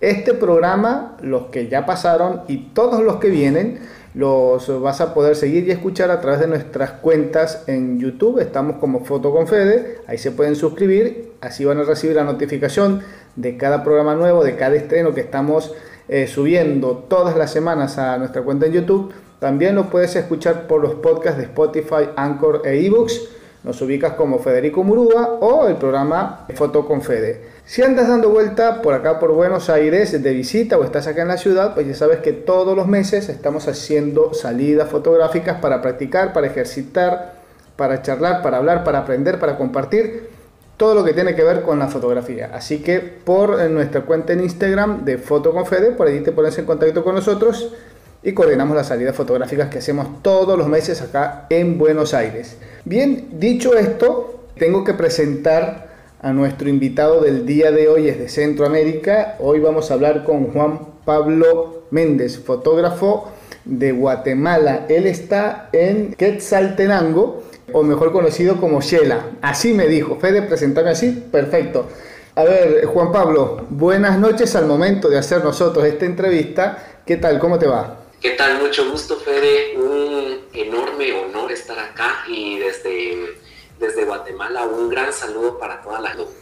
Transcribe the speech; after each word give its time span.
Este 0.00 0.34
programa, 0.34 1.16
los 1.22 1.44
que 1.46 1.68
ya 1.68 1.86
pasaron 1.86 2.40
y 2.48 2.70
todos 2.74 3.00
los 3.02 3.16
que 3.16 3.28
vienen, 3.28 3.78
los 4.14 4.80
vas 4.80 5.00
a 5.00 5.12
poder 5.12 5.36
seguir 5.36 5.66
y 5.66 5.72
escuchar 5.72 6.10
a 6.10 6.20
través 6.20 6.40
de 6.40 6.46
nuestras 6.46 6.92
cuentas 6.92 7.64
en 7.66 7.98
YouTube. 7.98 8.40
Estamos 8.40 8.76
como 8.76 9.04
Foto 9.04 9.32
con 9.32 9.46
Fede, 9.46 9.98
ahí 10.06 10.18
se 10.18 10.30
pueden 10.30 10.56
suscribir, 10.56 11.32
así 11.40 11.64
van 11.64 11.78
a 11.78 11.84
recibir 11.84 12.16
la 12.16 12.24
notificación 12.24 13.00
de 13.36 13.56
cada 13.56 13.82
programa 13.82 14.14
nuevo, 14.14 14.44
de 14.44 14.56
cada 14.56 14.76
estreno 14.76 15.14
que 15.14 15.20
estamos 15.20 15.72
eh, 16.08 16.26
subiendo 16.26 17.06
todas 17.08 17.36
las 17.36 17.50
semanas 17.50 17.98
a 17.98 18.18
nuestra 18.18 18.42
cuenta 18.42 18.66
en 18.66 18.72
YouTube 18.72 19.12
también 19.38 19.74
lo 19.74 19.90
puedes 19.90 20.16
escuchar 20.16 20.66
por 20.66 20.80
los 20.80 20.94
podcasts 20.94 21.38
de 21.38 21.44
Spotify, 21.44 22.10
Anchor 22.16 22.62
e 22.64 22.86
eBooks. 22.86 23.28
Nos 23.62 23.80
ubicas 23.80 24.12
como 24.12 24.38
Federico 24.38 24.84
Murúa 24.84 25.38
o 25.40 25.68
el 25.68 25.76
programa 25.76 26.46
Foto 26.54 26.86
con 26.86 27.00
Fede. 27.00 27.54
Si 27.64 27.82
andas 27.82 28.08
dando 28.08 28.28
vuelta 28.28 28.82
por 28.82 28.92
acá 28.92 29.18
por 29.18 29.32
Buenos 29.32 29.70
Aires 29.70 30.22
de 30.22 30.32
visita 30.34 30.76
o 30.76 30.84
estás 30.84 31.06
acá 31.06 31.22
en 31.22 31.28
la 31.28 31.38
ciudad, 31.38 31.72
pues 31.72 31.86
ya 31.86 31.94
sabes 31.94 32.18
que 32.18 32.32
todos 32.32 32.76
los 32.76 32.86
meses 32.86 33.30
estamos 33.30 33.66
haciendo 33.66 34.34
salidas 34.34 34.90
fotográficas 34.90 35.60
para 35.60 35.80
practicar, 35.80 36.34
para 36.34 36.46
ejercitar, 36.46 37.36
para 37.76 38.02
charlar, 38.02 38.42
para 38.42 38.58
hablar, 38.58 38.84
para 38.84 38.98
aprender, 38.98 39.38
para 39.38 39.56
compartir 39.56 40.28
todo 40.76 40.94
lo 40.94 41.04
que 41.04 41.14
tiene 41.14 41.34
que 41.34 41.42
ver 41.42 41.62
con 41.62 41.78
la 41.78 41.88
fotografía. 41.88 42.50
Así 42.52 42.80
que 42.82 42.98
por 43.00 43.58
nuestra 43.70 44.02
cuenta 44.02 44.34
en 44.34 44.42
Instagram 44.42 45.04
de 45.06 45.16
Foto 45.16 45.52
con 45.52 45.64
Fede, 45.64 45.92
por 45.92 46.06
allí 46.06 46.20
te 46.20 46.32
pones 46.32 46.58
en 46.58 46.66
contacto 46.66 47.02
con 47.02 47.14
nosotros 47.14 47.72
y 48.24 48.32
coordinamos 48.32 48.74
las 48.74 48.88
salidas 48.88 49.14
fotográficas 49.14 49.68
que 49.68 49.78
hacemos 49.78 50.22
todos 50.22 50.56
los 50.58 50.66
meses 50.66 51.02
acá 51.02 51.46
en 51.50 51.78
Buenos 51.78 52.14
Aires. 52.14 52.56
Bien, 52.86 53.28
dicho 53.32 53.76
esto, 53.76 54.46
tengo 54.58 54.82
que 54.82 54.94
presentar 54.94 55.92
a 56.22 56.32
nuestro 56.32 56.70
invitado 56.70 57.20
del 57.20 57.44
día 57.44 57.70
de 57.70 57.86
hoy, 57.86 58.08
es 58.08 58.18
de 58.18 58.30
Centroamérica. 58.30 59.36
Hoy 59.40 59.60
vamos 59.60 59.90
a 59.90 59.94
hablar 59.94 60.24
con 60.24 60.52
Juan 60.52 60.80
Pablo 61.04 61.82
Méndez, 61.90 62.38
fotógrafo 62.38 63.30
de 63.66 63.92
Guatemala. 63.92 64.86
Él 64.88 65.06
está 65.06 65.68
en 65.72 66.14
Quetzaltenango, 66.14 67.42
o 67.72 67.82
mejor 67.82 68.10
conocido 68.12 68.56
como 68.58 68.80
Shela. 68.80 69.26
Así 69.42 69.74
me 69.74 69.86
dijo, 69.86 70.16
Fede, 70.16 70.40
presentarme 70.42 70.90
así, 70.90 71.10
perfecto. 71.30 71.88
A 72.36 72.44
ver, 72.44 72.86
Juan 72.86 73.12
Pablo, 73.12 73.66
buenas 73.68 74.18
noches 74.18 74.56
al 74.56 74.66
momento 74.66 75.10
de 75.10 75.18
hacer 75.18 75.44
nosotros 75.44 75.84
esta 75.84 76.06
entrevista. 76.06 76.78
¿Qué 77.04 77.18
tal? 77.18 77.38
¿Cómo 77.38 77.58
te 77.58 77.66
va? 77.66 78.03
¿Qué 78.24 78.30
tal? 78.30 78.58
Mucho 78.58 78.90
gusto, 78.90 79.16
Fede. 79.16 79.76
Un 79.76 80.38
enorme 80.54 81.12
honor 81.12 81.52
estar 81.52 81.78
acá 81.78 82.24
y 82.26 82.58
desde, 82.58 83.18
desde 83.78 84.06
Guatemala 84.06 84.64
un 84.64 84.88
gran 84.88 85.12
saludo 85.12 85.58
para 85.58 85.82
toda 85.82 86.00
la 86.00 86.08
gente. 86.08 86.32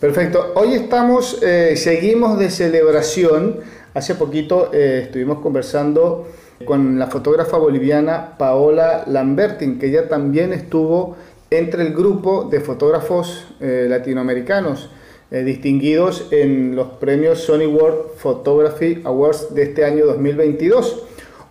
Perfecto. 0.00 0.52
Hoy 0.54 0.72
estamos, 0.72 1.42
eh, 1.42 1.76
seguimos 1.76 2.38
de 2.38 2.48
celebración. 2.48 3.60
Hace 3.92 4.14
poquito 4.14 4.70
eh, 4.72 5.02
estuvimos 5.04 5.40
conversando 5.40 6.26
con 6.64 6.98
la 6.98 7.08
fotógrafa 7.08 7.58
boliviana 7.58 8.38
Paola 8.38 9.04
Lambertin, 9.06 9.78
que 9.78 9.88
ella 9.88 10.08
también 10.08 10.54
estuvo 10.54 11.14
entre 11.50 11.82
el 11.82 11.92
grupo 11.92 12.44
de 12.44 12.60
fotógrafos 12.60 13.48
eh, 13.60 13.84
latinoamericanos 13.86 14.88
distinguidos 15.30 16.28
en 16.30 16.74
los 16.74 16.88
premios 16.92 17.40
Sony 17.40 17.66
World 17.66 18.16
Photography 18.16 19.02
Awards 19.04 19.54
de 19.54 19.64
este 19.64 19.84
año 19.84 20.06
2022. 20.06 21.04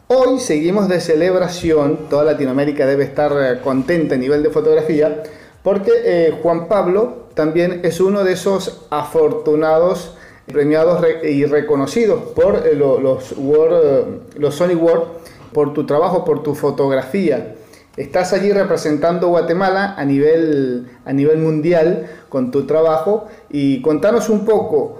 Hoy 0.10 0.40
seguimos 0.40 0.88
de 0.88 1.02
celebración, 1.02 2.08
toda 2.10 2.24
Latinoamérica 2.24 2.86
debe 2.86 3.04
estar 3.04 3.34
eh, 3.34 3.60
contenta 3.62 4.16
a 4.16 4.18
nivel 4.18 4.42
de 4.42 4.50
fotografía, 4.50 5.22
porque 5.64 5.92
eh, 6.06 6.40
Juan 6.42 6.70
Pablo 6.70 7.28
también 7.34 7.82
es 7.84 8.00
uno 8.00 8.24
de 8.24 8.32
esos 8.32 8.88
afortunados 8.90 10.16
premiados 10.46 11.06
y 11.26 11.44
reconocidos 11.44 12.22
por 12.34 12.66
eh, 12.66 12.74
los, 12.74 13.34
los 14.38 14.56
Sony 14.56 14.76
World 14.76 15.08
por 15.52 15.74
tu 15.74 15.86
trabajo, 15.86 16.24
por 16.24 16.42
tu 16.42 16.56
fotografía. 16.56 17.56
Estás 17.98 18.32
allí 18.32 18.54
representando 18.54 19.28
Guatemala 19.28 19.96
a 19.98 20.06
nivel, 20.06 20.88
a 21.04 21.12
nivel 21.12 21.40
mundial 21.40 22.08
con 22.30 22.50
tu 22.50 22.66
trabajo 22.66 23.28
y 23.50 23.82
contanos 23.82 24.30
un 24.30 24.46
poco 24.46 25.00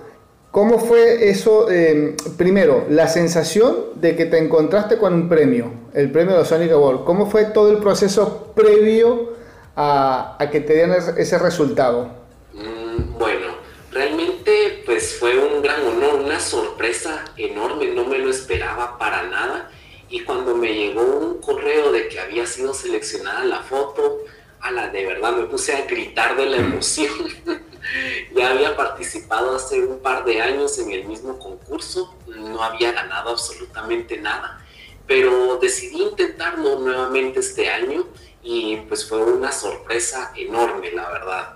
¿Cómo 0.58 0.80
fue 0.80 1.30
eso? 1.30 1.70
Em, 1.70 2.16
primero, 2.36 2.88
la 2.90 3.08
sensación 3.08 3.92
de 3.94 4.16
que 4.16 4.26
te 4.26 4.40
encontraste 4.40 4.98
con 4.98 5.14
un 5.14 5.30
premio, 5.30 5.72
el 5.94 6.10
premio 6.12 6.36
de 6.36 6.46
Sonic 6.46 6.72
Award. 6.72 7.04
¿Cómo 7.04 7.30
fue 7.30 7.46
todo 7.46 7.70
el 7.70 7.78
proceso 7.78 8.54
previo 8.56 9.34
a, 9.76 10.36
que 10.52 10.62
te 10.62 10.74
dieran 10.74 10.98
ese 11.16 11.38
resultado? 11.38 12.10
Mm, 12.54 13.20
bueno, 13.20 13.50
realmente 13.92 14.82
pues 14.84 15.16
fue 15.20 15.38
un 15.38 15.62
gran 15.62 15.80
honor, 15.86 16.22
una 16.26 16.40
sorpresa 16.40 17.24
enorme, 17.38 17.90
no 17.94 18.06
me 18.06 18.18
lo 18.18 18.32
esperaba 18.32 18.98
para 18.98 19.30
nada. 19.30 19.70
Y 20.10 20.22
cuando 20.22 20.56
me 20.56 20.74
llegó 20.74 21.04
un 21.04 21.40
correo 21.40 21.92
de 21.92 22.08
que 22.08 22.20
había 22.20 22.48
sido 22.48 22.74
seleccionada 22.74 23.46
la 23.46 23.60
foto, 23.60 24.22
a 24.62 24.72
la 24.72 24.90
de 24.90 25.06
verdad 25.06 25.36
me 25.38 25.46
puse 25.46 25.76
a 25.76 25.86
gritar 25.86 26.36
de 26.36 26.48
la 26.48 26.58
emoción. 26.58 27.12
ya 28.36 28.52
había 28.52 28.76
participado 28.76 29.56
hace 29.56 29.80
un 29.86 30.00
par 30.00 30.26
de 30.26 30.42
años 30.42 30.78
en 30.80 30.92
el 30.92 31.06
mismo 31.06 31.38
concurso, 31.40 32.16
no 32.28 32.62
había 32.62 32.92
ganado 32.92 33.32
absolutamente 33.32 34.18
nada, 34.18 34.60
pero 35.06 35.58
decidí 35.58 36.02
intentarlo 36.02 36.80
nuevamente 36.80 37.40
este 37.40 37.70
año 37.70 38.06
y 38.44 38.78
pues 38.88 39.08
fue 39.08 39.24
una 39.24 39.52
sorpresa 39.52 40.32
enorme, 40.36 40.92
la 40.92 41.10
verdad. 41.10 41.50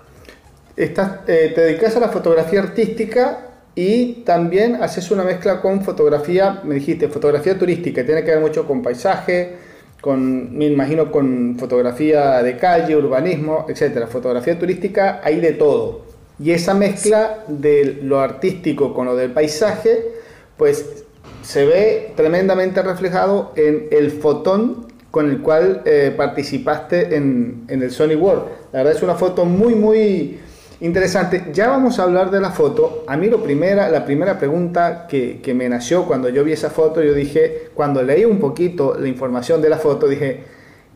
Estás, 0.76 1.20
eh, 1.26 1.52
te 1.54 1.60
dedicas 1.60 1.96
a 1.96 2.00
la 2.00 2.08
fotografía 2.08 2.60
artística 2.60 3.50
y 3.74 4.22
también 4.24 4.82
haces 4.82 5.10
una 5.10 5.24
mezcla 5.24 5.60
con 5.60 5.82
fotografía, 5.82 6.60
me 6.64 6.76
dijiste, 6.76 7.08
fotografía 7.08 7.58
turística, 7.58 8.04
tiene 8.04 8.24
que 8.24 8.30
ver 8.32 8.40
mucho 8.40 8.66
con 8.66 8.82
paisaje, 8.82 9.56
con, 10.02 10.56
me 10.56 10.66
imagino, 10.66 11.10
con 11.10 11.56
fotografía 11.58 12.42
de 12.42 12.58
calle, 12.58 12.96
urbanismo, 12.96 13.66
etcétera. 13.68 14.08
Fotografía 14.08 14.58
turística, 14.58 15.20
hay 15.22 15.40
de 15.40 15.52
todo. 15.52 16.11
Y 16.38 16.52
esa 16.52 16.74
mezcla 16.74 17.44
de 17.48 18.00
lo 18.02 18.20
artístico 18.20 18.94
con 18.94 19.06
lo 19.06 19.16
del 19.16 19.32
paisaje, 19.32 20.12
pues 20.56 21.04
se 21.42 21.64
ve 21.64 22.12
tremendamente 22.16 22.82
reflejado 22.82 23.52
en 23.56 23.88
el 23.90 24.10
fotón 24.10 24.86
con 25.10 25.28
el 25.28 25.40
cual 25.40 25.82
eh, 25.84 26.12
participaste 26.16 27.16
en, 27.16 27.64
el 27.68 27.90
Sony 27.90 28.16
World. 28.16 28.44
La 28.72 28.78
verdad 28.78 28.96
es 28.96 29.02
una 29.02 29.14
foto 29.14 29.44
muy, 29.44 29.74
muy 29.74 30.40
interesante. 30.80 31.50
Ya 31.52 31.68
vamos 31.68 31.98
a 31.98 32.04
hablar 32.04 32.30
de 32.30 32.40
la 32.40 32.50
foto. 32.50 33.04
A 33.06 33.16
mí 33.18 33.28
lo 33.28 33.42
primera, 33.42 33.90
la 33.90 34.06
primera 34.06 34.38
pregunta 34.38 35.06
que, 35.06 35.40
que 35.42 35.52
me 35.52 35.68
nació 35.68 36.06
cuando 36.06 36.30
yo 36.30 36.42
vi 36.44 36.52
esa 36.52 36.70
foto, 36.70 37.02
yo 37.02 37.12
dije, 37.12 37.68
cuando 37.74 38.02
leí 38.02 38.24
un 38.24 38.38
poquito 38.38 38.96
la 38.98 39.06
información 39.06 39.60
de 39.60 39.68
la 39.68 39.76
foto, 39.76 40.08
dije, 40.08 40.44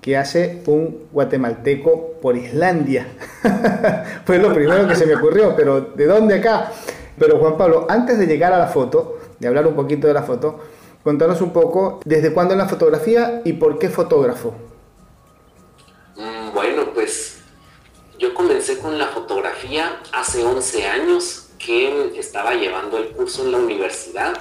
que 0.07 0.17
hace 0.17 0.63
un 0.67 1.09
guatemalteco 1.11 2.13
por 2.23 2.37
Islandia. 2.37 3.09
Fue 4.25 4.39
lo 4.39 4.55
primero 4.55 4.87
que 4.87 4.95
se 4.95 5.05
me 5.05 5.17
ocurrió, 5.17 5.57
pero 5.57 5.81
¿de 5.81 6.07
dónde 6.07 6.37
acá? 6.37 6.71
Pero 7.19 7.39
Juan 7.39 7.57
Pablo, 7.57 7.89
antes 7.89 8.17
de 8.17 8.29
llegar 8.29 8.53
a 8.53 8.59
la 8.59 8.69
foto, 8.69 9.19
de 9.41 9.49
hablar 9.49 9.67
un 9.67 9.75
poquito 9.75 10.07
de 10.07 10.15
la 10.15 10.23
foto, 10.23 10.61
contanos 11.03 11.41
un 11.41 11.53
poco 11.53 11.99
desde 12.05 12.33
cuándo 12.33 12.55
en 12.55 12.59
la 12.59 12.69
fotografía 12.69 13.43
y 13.45 13.55
por 13.55 13.81
qué 13.81 13.89
fotógrafo. 13.89 14.55
Mm, 16.15 16.55
bueno, 16.55 16.93
pues 16.95 17.39
yo 18.17 18.33
comencé 18.33 18.79
con 18.79 18.99
la 18.99 19.09
fotografía 19.09 20.01
hace 20.13 20.45
11 20.45 20.87
años 20.87 21.49
que 21.59 22.17
estaba 22.17 22.55
llevando 22.55 22.99
el 22.99 23.09
curso 23.09 23.45
en 23.45 23.51
la 23.51 23.59
universidad 23.59 24.35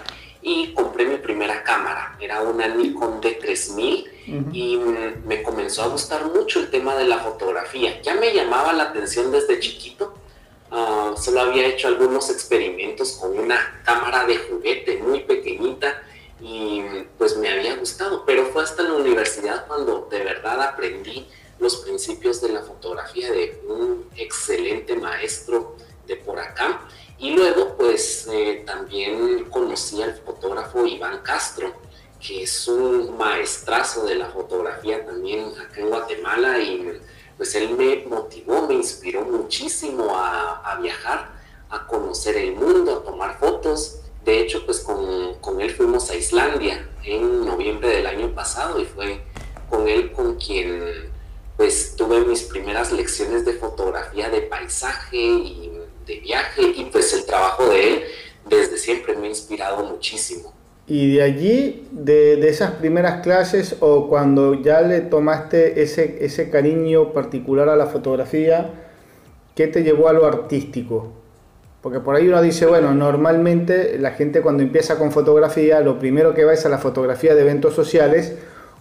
y 0.47 0.73
compré 0.73 1.05
mi 1.05 1.17
primera 1.17 1.63
cámara. 1.63 2.15
Era 2.21 2.43
una 2.43 2.67
Nikon 2.67 3.19
D3000 3.19 4.51
y 4.53 4.77
me 5.25 5.41
comenzó 5.41 5.81
a 5.81 5.87
gustar 5.87 6.23
mucho 6.25 6.59
el 6.59 6.69
tema 6.69 6.95
de 6.95 7.05
la 7.05 7.17
fotografía. 7.17 7.99
Ya 8.03 8.13
me 8.13 8.31
llamaba 8.31 8.71
la 8.71 8.83
atención 8.83 9.31
desde 9.31 9.59
chiquito. 9.59 10.13
Ah, 10.69 11.15
solo 11.17 11.41
había 11.41 11.65
hecho 11.65 11.87
algunos 11.87 12.29
experimentos 12.29 13.13
con 13.13 13.39
una 13.39 13.81
cámara 13.83 14.25
de 14.25 14.37
juguete 14.37 14.97
muy 14.97 15.21
pequeñita 15.21 16.03
y 16.39 16.83
pues 17.17 17.37
me 17.37 17.49
había 17.49 17.75
gustado, 17.77 18.23
pero 18.23 18.45
fue 18.45 18.61
hasta 18.61 18.83
la 18.83 18.93
universidad 18.93 19.65
cuando 19.65 20.07
de 20.11 20.19
verdad 20.19 20.61
aprendí 20.61 21.27
los 21.57 21.77
principios 21.77 22.39
de 22.41 22.49
la 22.49 22.61
fotografía 22.61 23.31
de 23.31 23.63
un 23.67 24.07
excelente 24.15 24.95
maestro 24.95 25.75
de 26.05 26.17
por 26.17 26.39
acá. 26.39 26.81
Y 27.17 27.31
luego, 27.31 27.75
pues 27.77 28.27
eh, 28.31 28.63
también 28.65 29.45
conocí 29.45 30.01
al 30.01 30.15
fotógrafo 30.75 30.85
Iván 30.85 31.19
Castro, 31.23 31.73
que 32.19 32.43
es 32.43 32.67
un 32.67 33.17
maestrazo 33.17 34.05
de 34.05 34.15
la 34.15 34.27
fotografía 34.27 35.05
también 35.05 35.51
acá 35.59 35.79
en 35.79 35.89
Guatemala 35.89 36.59
y 36.59 36.99
pues 37.37 37.55
él 37.55 37.75
me 37.77 38.05
motivó, 38.07 38.67
me 38.67 38.75
inspiró 38.75 39.21
muchísimo 39.21 40.15
a, 40.15 40.61
a 40.63 40.79
viajar, 40.79 41.29
a 41.69 41.85
conocer 41.85 42.37
el 42.37 42.55
mundo, 42.55 42.97
a 42.97 43.03
tomar 43.03 43.37
fotos. 43.39 43.99
De 44.23 44.41
hecho, 44.41 44.65
pues 44.65 44.79
con, 44.79 45.35
con, 45.35 45.61
él 45.61 45.71
fuimos 45.71 46.09
a 46.09 46.15
Islandia 46.15 46.87
en 47.03 47.45
noviembre 47.45 47.89
del 47.89 48.07
año 48.07 48.33
pasado 48.33 48.79
y 48.79 48.85
fue 48.85 49.21
con 49.69 49.87
él 49.87 50.11
con 50.11 50.35
quien 50.35 51.13
pues 51.57 51.95
tuve 51.95 52.19
mis 52.21 52.43
primeras 52.43 52.91
lecciones 52.91 53.45
de 53.45 53.53
fotografía 53.53 54.29
de 54.29 54.41
paisaje 54.41 55.17
y 55.17 55.71
de 56.05 56.19
viaje 56.19 56.61
y 56.75 56.85
pues 56.85 57.13
el 57.13 57.25
trabajo 57.25 57.65
de 57.67 57.87
él 57.87 58.03
desde 58.45 58.77
siempre 58.77 59.15
me 59.15 59.27
ha 59.27 59.29
inspirado 59.29 59.83
muchísimo. 59.83 60.53
Y 60.87 61.15
de 61.15 61.23
allí, 61.23 61.87
de, 61.91 62.47
esas 62.47 62.71
primeras 62.71 63.21
clases 63.21 63.77
o 63.79 64.07
cuando 64.07 64.53
ya 64.61 64.81
le 64.81 65.01
tomaste 65.01 65.81
ese, 65.81 66.23
ese 66.23 66.51
cariño 66.51 67.11
particular 67.11 67.69
a 67.69 67.75
la 67.75 67.87
fotografía, 67.87 68.69
¿qué 69.55 69.67
te 69.67 69.81
llevó 69.81 70.09
a 70.09 70.13
lo 70.13 70.27
artístico? 70.27 71.11
Porque 71.81 71.99
por 71.99 72.15
ahí 72.15 72.27
uno 72.27 72.39
dice, 72.41 72.67
bueno, 72.67 72.93
normalmente 72.93 73.97
la 73.97 74.11
gente 74.11 74.41
cuando 74.41 74.61
empieza 74.61 74.97
con 74.99 75.11
fotografía, 75.11 75.81
lo 75.81 75.97
primero 75.97 76.35
que 76.35 76.45
va 76.45 76.53
es 76.53 76.65
a 76.67 76.69
la 76.69 76.77
fotografía 76.77 77.33
de 77.33 77.41
eventos 77.41 77.73
sociales, 77.73 78.35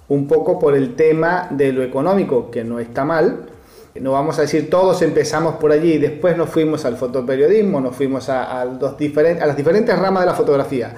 un 0.09 0.29
poco 0.29 0.59
por 0.59 0.77
el 0.77 0.97
tema 0.97 1.49
de 1.51 1.73
lo 1.73 1.83
económico, 1.83 2.51
que 2.51 2.65
no 2.65 2.81
está 2.81 3.07
mal. 3.07 3.47
No 3.95 4.13
vamos 4.13 4.39
a 4.39 4.43
decir 4.43 4.69
todos 4.69 5.01
empezamos 5.01 5.55
por 5.55 5.73
allí 5.73 5.95
y 5.95 5.99
después 5.99 6.37
nos 6.37 6.51
fuimos 6.51 6.85
al 6.85 6.97
fotoperiodismo, 6.97 7.81
nos 7.81 7.97
fuimos 7.97 8.29
a 8.29 8.65
las 8.65 9.57
diferentes 9.57 9.99
ramas 9.99 10.23
de 10.23 10.27
la 10.27 10.35
fotografía 10.35 10.95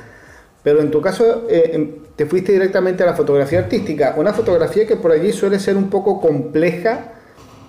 pero 0.67 0.81
en 0.81 0.91
tu 0.91 1.01
caso 1.01 1.45
eh, 1.49 1.71
em, 1.75 1.95
te 2.17 2.27
fuiste 2.27 2.51
directamente 2.51 3.05
a 3.05 3.07
la 3.07 3.15
fotografía 3.15 3.61
artística, 3.61 4.15
una 4.17 4.33
fotografía 4.33 4.85
que 4.85 4.97
por 4.97 5.13
allí 5.13 5.33
suele 5.33 5.61
ser 5.61 5.77
un 5.77 5.89
poco 5.89 6.21
compleja 6.21 7.13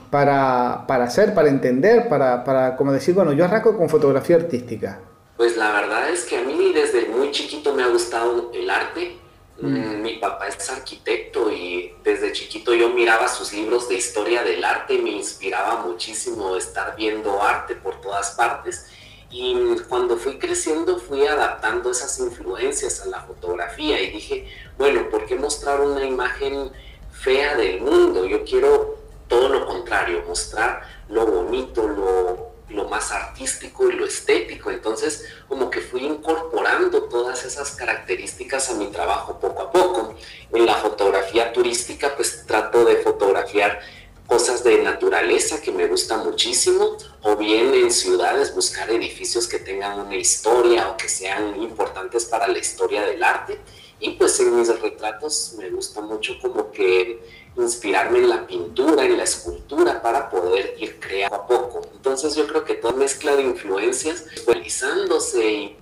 para, 0.09 0.83
para 0.87 1.03
hacer, 1.03 1.35
para 1.35 1.47
entender, 1.47 2.09
para, 2.09 2.43
para, 2.43 2.75
como 2.75 2.91
decir, 2.91 3.13
bueno, 3.13 3.33
yo 3.33 3.45
arranco 3.45 3.77
con 3.77 3.87
fotografía 3.87 4.37
artística. 4.37 4.99
Pues 5.37 5.55
la 5.57 5.73
verdad 5.73 6.09
es 6.09 6.23
que 6.23 6.37
a 6.37 6.41
mí 6.41 6.73
desde 6.73 7.05
muy 7.09 7.29
chiquito 7.29 7.75
me 7.75 7.83
ha 7.83 7.87
gustado 7.87 8.51
el 8.51 8.67
arte. 8.67 9.17
Mm. 9.61 9.67
mm 9.67 10.01
mi 10.01 10.13
papá 10.15 10.47
es 10.47 10.67
arquitecto 10.67 11.51
y 11.51 11.93
desde 12.03 12.31
chiquito 12.31 12.73
yo 12.73 12.89
miraba 12.89 13.27
sus 13.27 13.53
libros 13.53 13.89
de 13.89 13.95
historia 13.95 14.41
del 14.41 14.63
arte 14.63 14.97
me 14.97 15.11
inspiraba 15.11 15.85
muchísimo 15.85 16.55
estar 16.55 16.95
viendo 16.95 17.43
arte 17.43 17.75
por 17.75 18.01
todas 18.01 18.31
partes. 18.31 18.87
Y 19.29 19.75
cuando 19.89 20.17
fui 20.17 20.39
creciendo 20.39 20.99
fui 20.99 21.27
adaptando 21.27 21.91
esas 21.91 22.17
influencias 22.19 23.01
a 23.01 23.07
la 23.07 23.21
fotografía 23.21 24.01
y 24.01 24.11
dije, 24.11 24.47
bueno, 24.77 25.09
¿por 25.09 25.25
qué 25.25 25.35
mostrar 25.35 25.81
una 25.81 26.05
imagen 26.05 26.71
fea 27.11 27.55
del 27.55 27.81
mundo? 27.81 28.25
Yo 28.25 28.45
quiero 28.45 28.97
todo 29.27 29.49
lo 29.49 29.65
contrario, 29.65 30.23
mostrar 30.25 30.81
lo 31.09 31.25
bonito, 31.25 31.87
lo, 31.87 32.51
lo 32.69 32.87
más 32.87 33.11
artístico 33.11 33.89
y 33.89 33.93
lo 33.93 34.05
estético. 34.05 34.71
Entonces, 34.71 35.25
como 35.49 35.69
que 35.69 35.81
fui 35.81 36.05
incorporando 36.05 37.03
todas 37.03 37.43
esas 37.43 37.71
características 37.71 38.69
a 38.69 38.75
mi 38.75 38.87
trabajo 38.87 39.39
poco 39.39 39.63
a 39.63 39.71
poco. 39.71 40.15
En 40.53 40.65
la 40.65 40.75
fotografía 40.75 41.51
turística, 41.51 42.15
pues 42.15 42.45
trato 42.45 42.85
de 42.85 42.97
fotografiar 42.97 43.81
cosas 44.27 44.63
de 44.63 44.83
naturaleza 44.83 45.61
que 45.61 45.71
me 45.71 45.87
gusta 45.87 46.17
muchísimo, 46.17 46.97
o 47.23 47.35
bien 47.37 47.73
en 47.73 47.91
ciudades 47.91 48.53
buscar 48.53 48.89
edificios 48.91 49.47
que 49.47 49.59
tengan 49.59 49.99
una 49.99 50.15
historia 50.15 50.89
o 50.89 50.97
que 50.97 51.07
sean 51.07 51.61
importantes 51.61 52.25
para 52.25 52.47
la 52.47 52.57
historia 52.57 53.03
del 53.03 53.23
arte. 53.23 53.59
Y 53.99 54.11
pues 54.11 54.39
en 54.39 54.59
mis 54.59 54.67
retratos 54.79 55.55
me 55.57 55.69
gusta 55.69 56.01
mucho 56.01 56.37
como 56.39 56.71
que 56.71 57.19
inspirarme 57.55 58.19
en 58.19 58.29
la 58.29 58.45
pintura, 58.45 59.03
en 59.05 59.17
la 59.17 59.23
escultura 59.23 60.01
para 60.01 60.29
poder 60.29 60.75
ir 60.77 60.99
creando 60.99 61.37
a 61.37 61.47
poco. 61.47 61.81
Entonces 61.93 62.35
yo 62.35 62.45
creo 62.47 62.63
que 62.63 62.75
toda 62.75 62.93
mezcla 62.93 63.35
de 63.35 63.43
influencias 63.43 64.25
fue 64.45 64.53
realizándose 64.53 65.51
y 65.51 65.77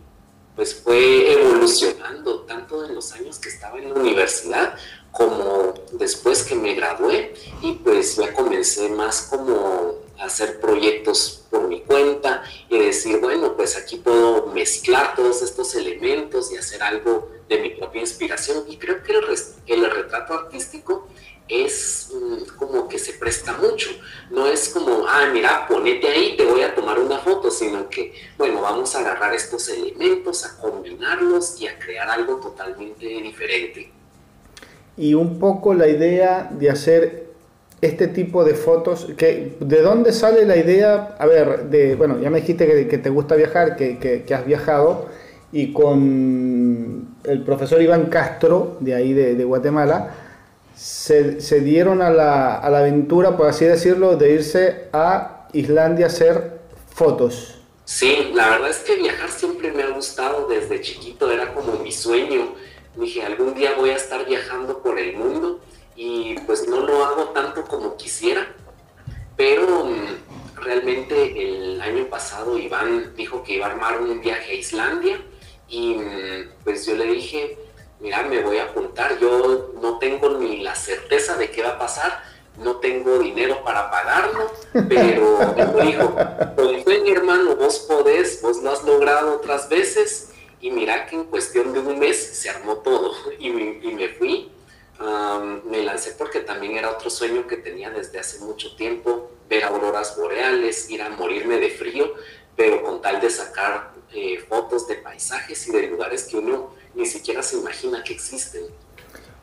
pues 0.56 0.74
fue 0.74 1.34
evolucionando 1.34 2.44
tanto 2.44 2.86
en 2.86 2.96
los 2.96 3.12
años 3.12 3.40
que 3.40 3.50
estaba 3.50 3.78
en 3.78 3.90
la 3.90 4.00
universidad 4.00 4.76
como 5.16 5.74
después 5.94 6.44
que 6.44 6.56
me 6.56 6.74
gradué 6.74 7.34
y 7.62 7.74
pues 7.74 8.18
ya 8.18 8.34
comencé 8.34 8.90
más 8.90 9.24
como 9.24 9.96
a 10.20 10.26
hacer 10.26 10.60
proyectos 10.60 11.46
por 11.50 11.68
mi 11.68 11.82
cuenta 11.82 12.44
y 12.70 12.78
decir, 12.78 13.20
bueno, 13.20 13.56
pues 13.56 13.78
aquí 13.78 13.98
puedo 13.98 14.48
mezclar 14.48 15.16
todos 15.16 15.42
estos 15.42 15.74
elementos 15.76 16.52
y 16.52 16.58
hacer 16.58 16.84
algo 16.84 17.30
de 17.48 17.60
mi 17.60 17.70
propia 17.70 18.02
inspiración. 18.02 18.66
Y 18.68 18.78
creo 18.78 19.04
que 19.04 19.14
el, 19.68 19.92
retrato 19.92 20.34
artístico 20.34 21.08
es 21.48 22.12
mm, 22.14 22.58
como 22.58 22.90
que 22.90 23.00
se 23.00 23.14
presta 23.14 23.54
mucho. 23.54 23.90
No 24.32 24.48
es 24.48 24.70
como, 24.70 25.06
ah, 25.08 25.30
mira, 25.32 25.66
ponete 25.68 26.08
ahí, 26.08 26.36
te 26.36 26.46
voy 26.46 26.62
a 26.62 26.76
tomar 26.76 27.00
una 27.00 27.20
foto, 27.20 27.52
sino 27.52 27.90
que, 27.90 28.14
bueno, 28.38 28.62
vamos 28.62 28.96
a 28.96 29.00
agarrar 29.00 29.34
estos 29.34 29.70
elementos, 29.70 30.46
a 30.46 30.58
combinarlos 30.58 31.60
y 31.62 31.68
a 31.68 31.80
crear 31.80 32.10
algo 32.10 32.38
totalmente 32.38 33.06
diferente 33.06 33.95
y 34.98 35.14
un 35.14 35.40
poco 35.40 35.74
la 35.74 35.88
idea 35.88 36.50
de 36.52 36.70
hacer 36.70 37.26
este 37.82 38.08
tipo 38.08 38.44
de 38.44 38.56
fotos, 38.56 39.08
que, 39.18 39.58
¿de 39.60 39.82
dónde 39.82 40.12
sale 40.12 40.46
la 40.46 40.58
idea? 40.58 41.16
A 41.20 41.26
ver, 41.26 41.66
de, 41.66 41.96
bueno, 41.96 42.20
ya 42.20 42.30
me 42.30 42.40
dijiste 42.40 42.88
que, 42.88 42.98
te 42.98 43.10
gusta 43.10 43.36
viajar, 43.36 43.76
que, 43.76 43.98
que, 43.98 44.34
has 44.34 44.46
viajado, 44.46 45.08
y 45.52 45.74
con 45.74 47.16
el 47.24 47.44
profesor 47.44 47.82
Iván 47.82 48.06
Castro, 48.06 48.78
de 48.80 48.96
ahí 48.96 49.14
de, 49.14 49.44
Guatemala, 49.44 50.16
se, 50.76 51.42
se, 51.42 51.60
dieron 51.62 52.02
a 52.02 52.10
la, 52.10 52.56
a 52.56 52.70
la 52.70 52.80
aventura, 52.80 53.38
por 53.38 53.48
así 53.48 53.66
decirlo, 53.66 54.18
de 54.18 54.34
irse 54.34 54.88
a 54.92 55.48
Islandia 55.54 56.06
a 56.06 56.10
hacer 56.10 56.60
fotos. 56.94 57.62
Sí, 57.86 58.32
la 58.34 58.50
verdad 58.50 58.70
es 58.72 58.80
que 58.80 58.96
viajar 58.96 59.30
siempre 59.30 59.72
me 59.72 59.84
ha 59.84 59.90
gustado 59.92 60.48
desde 60.48 60.82
chiquito, 60.82 61.32
era 61.32 61.54
como 61.54 61.74
mi 61.84 61.92
sueño 61.92 62.56
dije, 62.96 63.24
algún 63.24 63.54
día 63.54 63.74
voy 63.76 63.90
a 63.90 63.96
estar 63.96 64.26
viajando 64.26 64.82
por 64.82 65.00
el 65.00 65.16
mundo 65.16 65.60
y 65.96 66.38
pues 66.40 66.68
no 66.68 66.82
lo 66.82 67.06
hago 67.06 67.26
tanto 67.30 67.64
como 67.64 67.96
quisiera, 67.98 68.48
pero 69.36 69.86
mm, 69.86 70.62
realmente 70.62 71.48
el 71.48 71.82
año 71.82 72.06
pasado 72.06 72.58
Iván 72.58 73.14
dijo 73.16 73.44
que 73.44 73.56
iba 73.56 73.68
a 73.68 73.72
armar 73.72 74.02
un 74.02 74.22
viaje 74.22 74.52
a 74.52 74.56
Islandia 74.56 75.22
y 75.68 75.96
mm, 75.96 76.50
pues 76.64 76.86
yo 76.86 76.96
le 76.96 77.06
dije, 77.06 77.58
mira, 78.00 78.24
me 78.24 78.42
voy 78.42 78.58
a 78.58 78.66
apuntar, 78.66 79.18
yo 79.20 79.74
no 79.82 79.98
tengo 80.00 80.30
ni 80.38 80.62
la 80.62 80.76
certeza 80.76 81.38
de 81.38 81.52
qué 81.52 81.64
va 81.64 81.72
a 81.72 81.80
pasar, 81.80 82.24
no 82.58 82.78
tengo 82.78 83.20
dinero 83.20 83.64
para 83.64 83.90
pagarlo, 83.90 84.52
pero 84.90 85.56
me 85.76 85.86
dijo, 85.86 86.16
pues 86.56 86.86
ven 86.86 87.08
hermano, 87.08 87.56
vos 87.56 87.80
podés, 87.80 88.42
vos 88.42 88.62
lo 88.62 88.72
has 88.72 88.84
logrado 88.84 89.36
otras 89.36 89.70
veces, 89.70 90.30
y 90.66 90.72
mira 90.72 91.06
que 91.06 91.16
en 91.16 91.26
cuestión 91.26 91.72
de 91.74 91.80
un 91.80 92.00
mes 92.00 92.18
se 92.18 92.50
armó 92.50 92.78
todo 92.78 93.12
y 93.38 93.52
me, 93.52 93.80
y 93.84 93.94
me 93.94 94.10
fui. 94.10 94.50
me 95.70 95.84
lancé 95.84 96.16
porque 96.18 96.40
también 96.40 96.76
era 96.76 96.90
otro 96.90 97.12
sueño 97.12 97.46
que 97.46 97.58
tenía 97.58 97.92
desde 97.92 98.18
hace 98.18 98.44
mucho 98.44 98.76
tiempo, 98.76 99.30
ver 99.48 99.64
auroras 99.64 100.18
boreales, 100.18 100.90
ir 100.90 101.04
a 101.04 101.10
morirme 101.10 101.60
de 101.60 101.70
frío, 101.70 102.14
pero 102.56 102.82
con 102.82 103.00
tal 103.00 103.22
de 103.22 103.30
sacar 103.30 103.92
eh, 104.12 104.40
fotos 104.50 104.88
de 104.88 104.96
paisajes 104.96 105.68
y 105.68 105.72
de 105.72 105.88
lugares 105.88 106.24
que 106.24 106.38
uno 106.38 106.72
ni 106.96 107.06
siquiera 107.06 107.44
se 107.44 107.58
imagina 107.58 108.04
que 108.04 108.14
existen. 108.14 108.64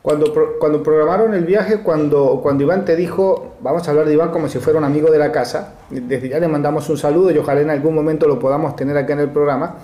Cuando, 0.01 0.33
cuando 0.59 0.83
programaron 0.83 1.33
el 1.33 1.45
viaje, 1.45 1.83
cuando, 1.83 2.41
cuando 2.43 2.63
Iván 2.63 2.83
te 2.83 2.97
dijo, 2.97 3.55
vamos 3.61 3.87
a 3.87 3.91
hablar 3.91 4.07
de 4.07 4.13
Iván 4.13 4.31
como 4.31 4.49
si 4.49 4.59
fuera 4.59 4.77
un 4.77 4.83
amigo 4.83 5.09
de 5.09 5.19
la 5.19 5.31
casa, 5.31 5.75
desde 5.89 6.27
ya 6.27 6.39
le 6.39 6.49
mandamos 6.49 6.89
un 6.89 6.97
saludo 6.97 7.31
y 7.31 7.37
ojalá 7.37 7.61
en 7.61 7.69
algún 7.69 7.95
momento 7.95 8.27
lo 8.27 8.37
podamos 8.39 8.75
tener 8.75 8.97
acá 8.97 9.13
en 9.13 9.21
el 9.21 9.29
programa. 9.31 9.77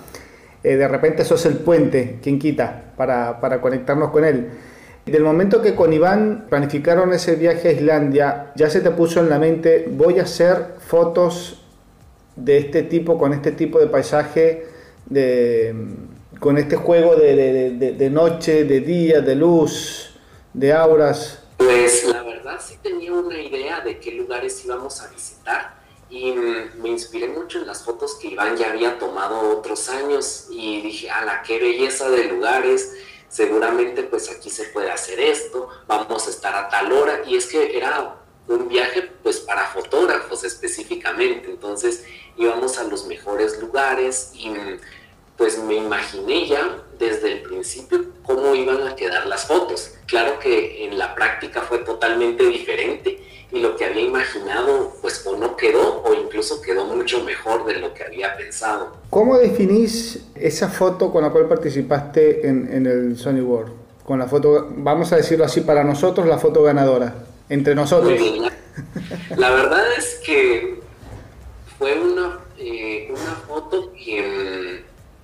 Eh, 0.62 0.76
de 0.76 0.88
repente 0.88 1.22
eso 1.22 1.36
es 1.36 1.46
el 1.46 1.54
puente, 1.58 2.18
quien 2.22 2.38
quita, 2.38 2.92
para, 2.96 3.40
para 3.40 3.60
conectarnos 3.60 4.10
con 4.10 4.24
él. 4.24 4.50
Del 5.06 5.24
momento 5.24 5.62
que 5.62 5.74
con 5.74 5.92
Iván 5.92 6.46
planificaron 6.48 7.12
ese 7.12 7.34
viaje 7.34 7.68
a 7.68 7.72
Islandia, 7.72 8.52
ya 8.54 8.68
se 8.68 8.80
te 8.80 8.90
puso 8.90 9.20
en 9.20 9.30
la 9.30 9.38
mente, 9.38 9.86
voy 9.90 10.18
a 10.18 10.22
hacer 10.22 10.74
fotos 10.78 11.64
de 12.36 12.58
este 12.58 12.82
tipo, 12.82 13.18
con 13.18 13.32
este 13.32 13.52
tipo 13.52 13.78
de 13.78 13.86
paisaje, 13.86 14.66
de, 15.06 15.74
con 16.38 16.58
este 16.58 16.76
juego 16.76 17.16
de, 17.16 17.34
de, 17.72 17.92
de 17.92 18.10
noche, 18.10 18.64
de 18.64 18.80
día, 18.80 19.20
de 19.20 19.34
luz, 19.34 20.20
de 20.52 20.72
auras. 20.72 21.42
Pues 21.56 22.06
la 22.06 22.22
verdad 22.22 22.58
sí 22.60 22.76
tenía 22.82 23.12
una 23.12 23.40
idea 23.40 23.80
de 23.80 23.98
qué 23.98 24.12
lugares 24.12 24.62
íbamos 24.64 25.02
a 25.02 25.08
visitar 25.10 25.79
y 26.10 26.32
me 26.32 26.88
inspiré 26.88 27.28
mucho 27.28 27.58
en 27.58 27.66
las 27.66 27.84
fotos 27.84 28.16
que 28.16 28.28
Iván 28.28 28.56
ya 28.56 28.70
había 28.70 28.98
tomado 28.98 29.56
otros 29.56 29.88
años 29.88 30.48
y 30.50 30.80
dije, 30.82 31.08
ala, 31.08 31.42
qué 31.42 31.58
belleza 31.58 32.10
de 32.10 32.24
lugares, 32.24 32.92
seguramente 33.28 34.02
pues 34.02 34.28
aquí 34.30 34.50
se 34.50 34.64
puede 34.64 34.90
hacer 34.90 35.20
esto, 35.20 35.68
vamos 35.86 36.26
a 36.26 36.30
estar 36.30 36.54
a 36.54 36.68
tal 36.68 36.92
hora 36.92 37.22
y 37.24 37.36
es 37.36 37.46
que 37.46 37.76
era 37.76 38.16
un 38.48 38.68
viaje 38.68 39.02
pues 39.22 39.38
para 39.40 39.66
fotógrafos 39.68 40.42
específicamente. 40.44 41.48
Entonces 41.48 42.04
íbamos 42.36 42.78
a 42.78 42.84
los 42.84 43.06
mejores 43.06 43.60
lugares 43.60 44.32
y 44.34 44.52
pues 45.40 45.58
me 45.64 45.74
imaginé 45.74 46.46
ya 46.46 46.82
desde 46.98 47.32
el 47.32 47.40
principio 47.40 48.04
cómo 48.22 48.54
iban 48.54 48.86
a 48.86 48.94
quedar 48.94 49.26
las 49.26 49.46
fotos. 49.46 49.94
Claro 50.04 50.38
que 50.38 50.84
en 50.84 50.98
la 50.98 51.14
práctica 51.14 51.62
fue 51.62 51.78
totalmente 51.78 52.44
diferente 52.46 53.18
y 53.50 53.60
lo 53.60 53.74
que 53.74 53.86
había 53.86 54.02
imaginado 54.02 54.92
pues 55.00 55.26
o 55.26 55.38
no 55.38 55.56
quedó 55.56 56.02
o 56.02 56.12
incluso 56.12 56.60
quedó 56.60 56.84
mucho 56.84 57.24
mejor 57.24 57.64
de 57.64 57.76
lo 57.78 57.94
que 57.94 58.04
había 58.04 58.36
pensado. 58.36 58.98
¿Cómo 59.08 59.38
definís 59.38 60.26
esa 60.34 60.68
foto 60.68 61.10
con 61.10 61.22
la 61.22 61.30
cual 61.30 61.48
participaste 61.48 62.46
en, 62.46 62.86
el 62.86 63.16
Sony 63.16 63.40
World? 63.40 63.72
Con 64.04 64.18
la 64.18 64.28
foto, 64.28 64.68
vamos 64.76 65.10
a 65.14 65.16
decirlo 65.16 65.46
así 65.46 65.62
para 65.62 65.82
nosotros, 65.82 66.26
la 66.26 66.36
foto 66.36 66.62
ganadora, 66.62 67.14
entre 67.48 67.74
nosotros. 67.74 68.12
La, 69.36 69.50
verdad 69.52 69.84
es 69.96 70.20
que 70.22 70.80
fue 71.78 71.98
una, 71.98 72.40
eh, 72.58 73.08
una 73.10 73.34
foto 73.46 73.90
que, 73.92 74.69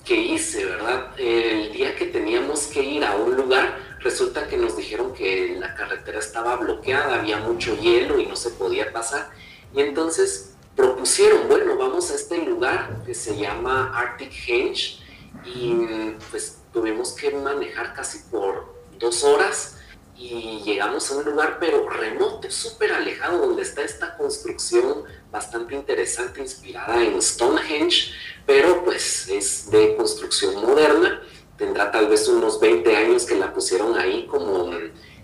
que 0.07 0.15
hice, 0.15 0.65
¿verdad? 0.65 1.13
El 1.19 1.73
día 1.73 1.97
que 1.97 2.07
teníamos 2.07 2.69
que 2.69 2.81
ir 2.83 3.05
a 3.05 3.17
un 3.17 3.37
lugar, 3.37 3.77
resulta 4.01 4.47
que 4.47 4.57
nos 4.57 4.77
dijeron 4.77 5.13
que 5.13 5.57
la 5.59 5.75
carretera 5.75 6.21
estaba 6.21 6.57
bloqueada, 6.57 7.17
había 7.17 7.39
mucho 7.39 7.77
hielo 7.77 8.19
y 8.19 8.27
no 8.27 8.37
se 8.37 8.51
podía 8.51 8.93
pasar. 8.93 9.31
Y 9.75 9.81
entonces 9.81 10.55
propusieron, 10.77 11.49
bueno, 11.49 11.77
vamos 11.77 12.11
a 12.11 12.15
este 12.15 12.39
lugar 12.45 13.03
que 13.05 13.15
se 13.15 13.37
llama 13.37 13.93
Arctic 13.99 14.33
Henge 14.47 14.99
y 15.45 15.75
pues 16.31 16.59
tuvimos 16.73 17.13
que 17.13 17.31
manejar 17.33 17.93
casi 17.93 18.19
por 18.31 18.75
dos 18.99 19.25
horas 19.25 19.76
y 20.19 20.63
llegamos 20.65 21.11
a 21.11 21.17
un 21.17 21.25
lugar 21.25 21.59
pero 21.61 21.89
remoto, 21.89 22.51
súper 22.51 22.93
alejado, 22.93 23.47
donde 23.47 23.63
está 23.63 23.83
esta 23.83 24.17
construcción 24.17 25.05
bastante 25.31 25.75
interesante, 25.75 26.41
inspirada 26.41 27.03
en 27.03 27.21
Stonehenge, 27.21 28.13
pero 28.47 28.85
pues 28.85 29.29
es 29.29 29.71
de 29.71 29.97
construcción 29.97 30.55
moderna 30.63 31.21
tendrá 31.57 31.91
tal 31.91 32.09
vez 32.09 32.29
unos 32.29 32.61
20 32.61 32.97
años 32.97 33.25
que 33.25 33.37
la 33.37 33.53
pusieron 33.53 33.99
ahí 33.99 34.27
como 34.27 34.71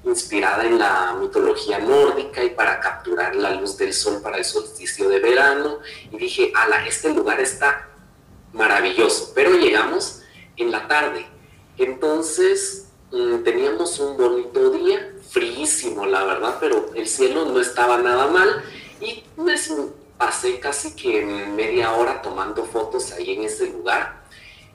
inspirada 0.05 0.65
en 0.65 0.79
la 0.79 1.17
mitología 1.21 1.79
nórdica 1.79 2.43
y 2.43 2.51
para 2.51 2.81
capturar 2.81 3.37
la 3.37 3.55
luz 3.55 3.77
del 3.77 3.93
sol 3.93 4.21
para 4.23 4.39
el 4.39 4.45
solsticio 4.45 5.09
de 5.09 5.21
verano. 5.21 5.79
Y 6.11 6.17
dije, 6.17 6.53
ala, 6.55 6.87
este 6.87 7.13
lugar 7.13 7.41
está 7.41 7.89
maravilloso. 8.53 9.33
Pero 9.35 9.53
llegamos 9.53 10.23
en 10.57 10.71
la 10.71 10.89
tarde. 10.89 11.27
Entonces 11.79 12.82
teníamos 13.45 13.99
un 14.01 14.17
bonito 14.17 14.71
día, 14.71 15.15
fríísimo 15.31 16.07
la 16.07 16.25
verdad, 16.25 16.57
pero 16.61 16.91
el 16.95 17.07
cielo 17.07 17.45
no 17.45 17.61
estaba 17.61 17.99
nada 17.99 18.29
mal. 18.29 18.63
Y 19.01 19.25
pues, 19.37 19.73
pasé 20.17 20.61
casi 20.61 20.95
que 20.95 21.25
media 21.25 21.93
hora 21.93 22.23
tomando 22.23 22.65
fotos 22.65 23.13
ahí 23.13 23.33
en 23.33 23.43
ese 23.43 23.67
lugar 23.67 24.23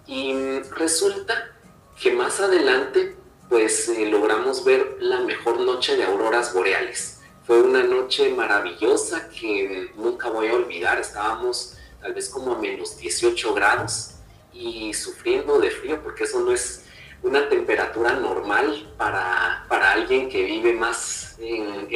y 0.06 0.60
resulta 0.76 1.52
que 2.00 2.12
más 2.12 2.40
adelante, 2.40 3.16
pues 3.50 3.90
eh, 3.90 4.06
logramos 4.08 4.64
ver 4.64 4.98
la 5.00 5.22
mejor 5.22 5.60
noche 5.60 5.96
de 5.96 6.04
auroras 6.04 6.54
boreales. 6.54 7.22
Fue 7.46 7.62
una 7.62 7.84
noche 7.84 8.30
maravillosa 8.30 9.30
que 9.30 9.92
nunca 9.96 10.30
voy 10.30 10.48
a 10.48 10.54
olvidar. 10.54 11.00
Estábamos 11.00 11.78
tal 12.02 12.14
vez 12.14 12.30
como 12.30 12.54
a 12.54 12.60
menos 12.60 12.98
18 12.98 13.54
grados 13.54 14.16
y 14.54 14.94
sufriendo 14.94 15.60
de 15.60 15.72
frío, 15.72 16.02
porque 16.04 16.26
eso 16.26 16.42
no 16.42 16.52
es 16.52 16.84
una 17.24 17.50
temperatura 17.50 18.14
normal 18.14 18.88
para, 18.98 19.66
para 19.68 19.92
alguien 19.94 20.30
que 20.30 20.44
vive 20.44 20.74
más, 20.74 21.36
en, 21.40 21.88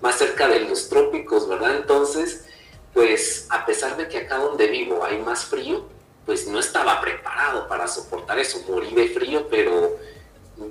más 0.00 0.16
cerca 0.16 0.48
de 0.48 0.60
los 0.60 0.88
trópicos, 0.88 1.48
¿verdad? 1.48 1.76
Entonces, 1.76 2.46
pues 2.94 3.46
a 3.50 3.64
pesar 3.64 3.96
de 3.96 4.08
que 4.08 4.18
acá 4.18 4.38
donde 4.38 4.66
vivo 4.66 5.04
hay 5.04 5.18
más 5.18 5.44
frío, 5.44 5.86
pues 6.26 6.46
no 6.46 6.58
estaba 6.58 7.00
preparado 7.00 7.68
para 7.68 7.88
soportar 7.88 8.38
eso, 8.38 8.64
morí 8.68 8.94
de 8.94 9.08
frío, 9.08 9.48
pero 9.48 9.96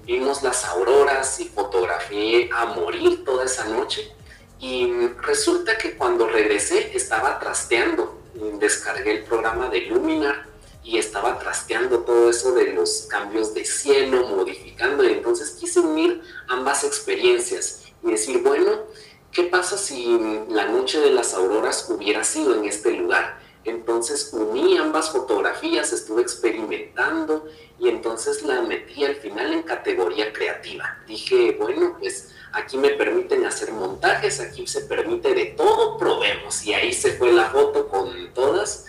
vimos 0.05 0.41
las 0.43 0.65
auroras 0.65 1.39
y 1.39 1.49
fotografié 1.49 2.49
a 2.53 2.65
morir 2.65 3.23
toda 3.25 3.45
esa 3.45 3.65
noche. 3.65 4.11
Y 4.59 5.07
resulta 5.21 5.77
que 5.77 5.97
cuando 5.97 6.27
regresé 6.27 6.95
estaba 6.95 7.39
trasteando, 7.39 8.21
descargué 8.59 9.11
el 9.11 9.23
programa 9.23 9.69
de 9.69 9.81
Luminar 9.81 10.50
y 10.83 10.97
estaba 10.97 11.37
trasteando 11.39 11.99
todo 11.99 12.29
eso 12.29 12.53
de 12.53 12.73
los 12.73 13.07
cambios 13.09 13.53
de 13.53 13.65
cielo, 13.65 14.27
modificando, 14.27 15.03
entonces 15.03 15.51
quise 15.51 15.79
unir 15.79 16.21
ambas 16.47 16.83
experiencias 16.83 17.83
y 18.03 18.11
decir, 18.11 18.41
bueno, 18.41 18.83
¿qué 19.31 19.43
pasa 19.43 19.77
si 19.77 20.17
la 20.49 20.65
noche 20.65 20.99
de 20.99 21.11
las 21.11 21.33
auroras 21.33 21.87
hubiera 21.89 22.23
sido 22.23 22.55
en 22.55 22.65
este 22.65 22.91
lugar? 22.91 23.39
Entonces 23.63 24.31
uní 24.33 24.77
ambas 24.77 25.11
fotografías, 25.11 25.93
estuve 25.93 26.23
experimentando 26.23 27.47
y 27.79 27.89
entonces 27.89 28.41
la 28.41 28.61
metí 28.61 29.05
al 29.05 29.15
final 29.15 29.53
en 29.53 29.63
categoría 29.63 30.33
creativa. 30.33 30.97
Dije, 31.07 31.55
bueno, 31.59 31.97
pues 31.99 32.29
aquí 32.53 32.77
me 32.77 32.89
permiten 32.89 33.45
hacer 33.45 33.71
montajes, 33.71 34.39
aquí 34.39 34.65
se 34.65 34.81
permite 34.81 35.33
de 35.35 35.45
todo, 35.45 35.97
probemos. 35.97 36.63
Y 36.65 36.73
ahí 36.73 36.91
se 36.91 37.13
fue 37.13 37.31
la 37.31 37.49
foto 37.49 37.87
con 37.87 38.33
todas. 38.33 38.87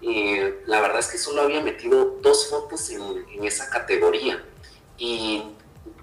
Y 0.00 0.36
la 0.66 0.80
verdad 0.80 1.00
es 1.00 1.08
que 1.08 1.18
solo 1.18 1.42
había 1.42 1.60
metido 1.60 2.18
dos 2.20 2.48
fotos 2.48 2.90
en, 2.90 3.02
en 3.34 3.44
esa 3.44 3.68
categoría. 3.68 4.44
Y 4.96 5.42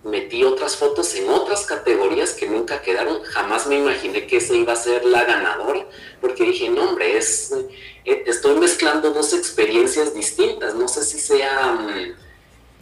metí 0.06 0.44
otras 0.44 0.78
fotos 0.78 1.16
en 1.16 1.28
otras 1.30 1.66
categorías 1.66 2.34
que 2.34 2.48
nunca 2.48 2.82
quedaron. 2.82 3.24
Jamás 3.24 3.68
me 3.68 3.78
imaginé 3.78 4.28
que 4.28 4.38
esa 4.38 4.54
iba 4.54 4.74
a 4.74 4.76
ser 4.76 5.04
la 5.04 5.24
ganadora, 5.26 5.86
porque 6.22 6.44
dije, 6.44 6.70
no, 6.70 6.90
hombre, 6.90 7.18
es, 7.18 7.52
eh, 8.06 8.24
estoy 8.28 8.58
mezclando 8.60 9.12
dos 9.12 9.34
experiencias 9.34 10.14
distintas. 10.14 10.76
No 10.76 10.88
sé 10.88 11.04
si 11.04 11.20
sea, 11.20 11.72
mm, 11.72 12.16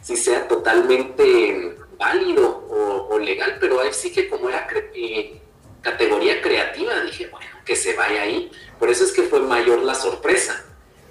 si 0.02 0.16
sea 0.16 0.46
totalmente 0.46 1.76
válido 1.98 2.66
o, 3.08 3.18
legal, 3.18 3.56
pero 3.58 3.80
ahí 3.80 3.92
sí 3.92 4.12
que 4.12 4.28
como 4.28 4.50
era 4.50 4.66
eh, 4.94 5.40
categoría 5.80 6.42
creativa, 6.42 7.00
dije, 7.00 7.28
bueno, 7.28 7.46
que 7.64 7.74
se 7.74 7.94
vaya 7.94 8.22
ahí. 8.22 8.50
Por 8.78 8.90
eso 8.90 9.04
es 9.04 9.12
que 9.12 9.22
fue 9.22 9.40
mayor 9.40 9.82
la 9.82 9.94
sorpresa. 9.94 10.62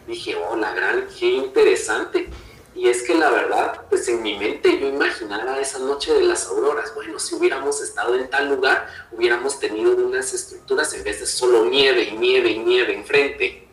Dije, 0.07 0.35
oh, 0.35 0.55
la 0.55 0.73
gran, 0.73 1.07
qué 1.19 1.25
interesante. 1.27 2.29
Y 2.75 2.89
es 2.89 3.03
que 3.03 3.13
la 3.13 3.29
verdad, 3.29 3.81
pues 3.89 4.07
en 4.07 4.23
mi 4.23 4.37
mente 4.37 4.79
yo 4.79 4.87
imaginaba 4.87 5.59
esa 5.59 5.79
noche 5.79 6.13
de 6.13 6.23
las 6.23 6.47
auroras. 6.47 6.93
Bueno, 6.95 7.19
si 7.19 7.35
hubiéramos 7.35 7.81
estado 7.81 8.15
en 8.15 8.29
tal 8.29 8.49
lugar, 8.49 8.87
hubiéramos 9.11 9.59
tenido 9.59 9.95
unas 9.95 10.33
estructuras 10.33 10.91
en 10.93 11.03
vez 11.03 11.19
de 11.19 11.27
solo 11.27 11.65
nieve 11.65 12.03
y 12.03 12.17
nieve 12.17 12.49
y 12.49 12.59
nieve 12.59 12.95
enfrente. 12.95 13.67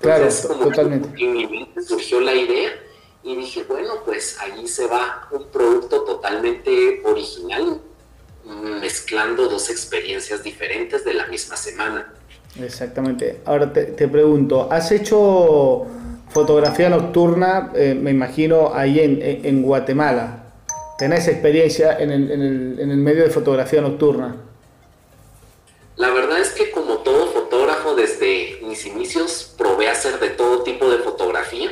Claro, 0.00 0.28
totalmente. 0.28 1.08
En 1.22 1.32
mi 1.32 1.46
mente 1.46 1.82
surgió 1.82 2.20
la 2.20 2.34
idea 2.34 2.70
y 3.22 3.34
dije, 3.34 3.64
bueno, 3.64 4.04
pues 4.04 4.38
allí 4.40 4.68
se 4.68 4.86
va 4.86 5.26
un 5.30 5.48
producto 5.48 6.02
totalmente 6.02 7.02
original, 7.04 7.80
mezclando 8.44 9.48
dos 9.48 9.70
experiencias 9.70 10.42
diferentes 10.42 11.04
de 11.04 11.14
la 11.14 11.26
misma 11.26 11.56
semana. 11.56 12.14
Exactamente. 12.62 13.40
Ahora 13.44 13.72
te, 13.72 13.84
te 13.84 14.08
pregunto, 14.08 14.68
¿has 14.70 14.90
hecho 14.92 15.86
fotografía 16.30 16.88
nocturna, 16.88 17.72
eh, 17.74 17.96
me 18.00 18.10
imagino, 18.10 18.72
ahí 18.74 19.00
en, 19.00 19.20
en, 19.22 19.62
Guatemala. 19.62 20.44
¿Tenés 20.98 21.28
experiencia 21.28 21.96
en 21.98 22.10
el, 22.10 22.30
en, 22.30 22.42
el, 22.42 22.80
en 22.80 22.90
el, 22.90 22.96
medio 22.96 23.22
de 23.24 23.30
fotografía 23.30 23.80
nocturna? 23.80 24.36
La 25.96 26.10
verdad 26.10 26.38
es 26.40 26.50
que 26.50 26.70
como 26.70 26.98
todo 26.98 27.26
fotógrafo, 27.28 27.94
desde 27.94 28.58
mis 28.62 28.84
inicios 28.86 29.54
probé 29.56 29.88
hacer 29.88 30.18
de 30.20 30.30
todo 30.30 30.62
tipo 30.62 30.90
de 30.90 30.98
fotografía 30.98 31.70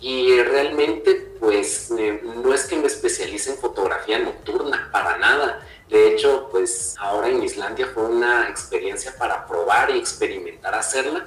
y 0.00 0.40
realmente 0.42 1.14
pues 1.38 1.90
eh, 1.98 2.22
no 2.22 2.54
es 2.54 2.64
que 2.64 2.76
me 2.76 2.86
especialice 2.86 3.50
en 3.52 3.58
fotografía 3.58 4.18
nocturna, 4.18 4.88
para 4.92 5.18
nada. 5.18 5.66
De 5.88 6.08
hecho, 6.08 6.48
pues 6.50 6.96
ahora 6.98 7.28
en 7.28 7.42
Islandia 7.42 7.86
fue 7.92 8.04
una 8.04 8.48
experiencia 8.48 9.14
para 9.18 9.46
probar 9.46 9.90
y 9.90 9.98
experimentar 9.98 10.74
hacerla 10.74 11.26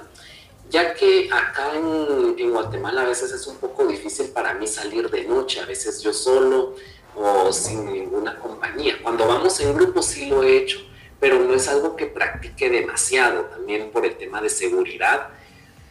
ya 0.70 0.94
que 0.94 1.28
acá 1.32 1.72
en, 1.74 2.50
Guatemala 2.50 3.02
a 3.02 3.06
veces 3.06 3.32
es 3.32 3.46
un 3.46 3.56
poco 3.56 3.86
difícil 3.86 4.28
para 4.30 4.54
mí 4.54 4.66
salir 4.66 5.10
de 5.10 5.24
noche, 5.24 5.60
a 5.60 5.66
veces 5.66 6.02
yo 6.02 6.12
solo 6.12 6.74
o 7.16 7.52
sin 7.52 7.92
ninguna 7.92 8.38
compañía. 8.38 8.98
Cuando 9.02 9.26
vamos 9.26 9.60
en 9.60 9.74
grupo 9.74 10.02
sí 10.02 10.26
lo 10.26 10.42
he 10.42 10.56
hecho, 10.56 10.80
pero 11.20 11.38
no 11.38 11.54
es 11.54 11.68
algo 11.68 11.96
que 11.96 12.06
practique 12.06 12.70
demasiado, 12.70 13.42
también 13.44 13.90
por 13.90 14.04
el 14.04 14.16
tema 14.16 14.40
de 14.40 14.50
seguridad, 14.50 15.28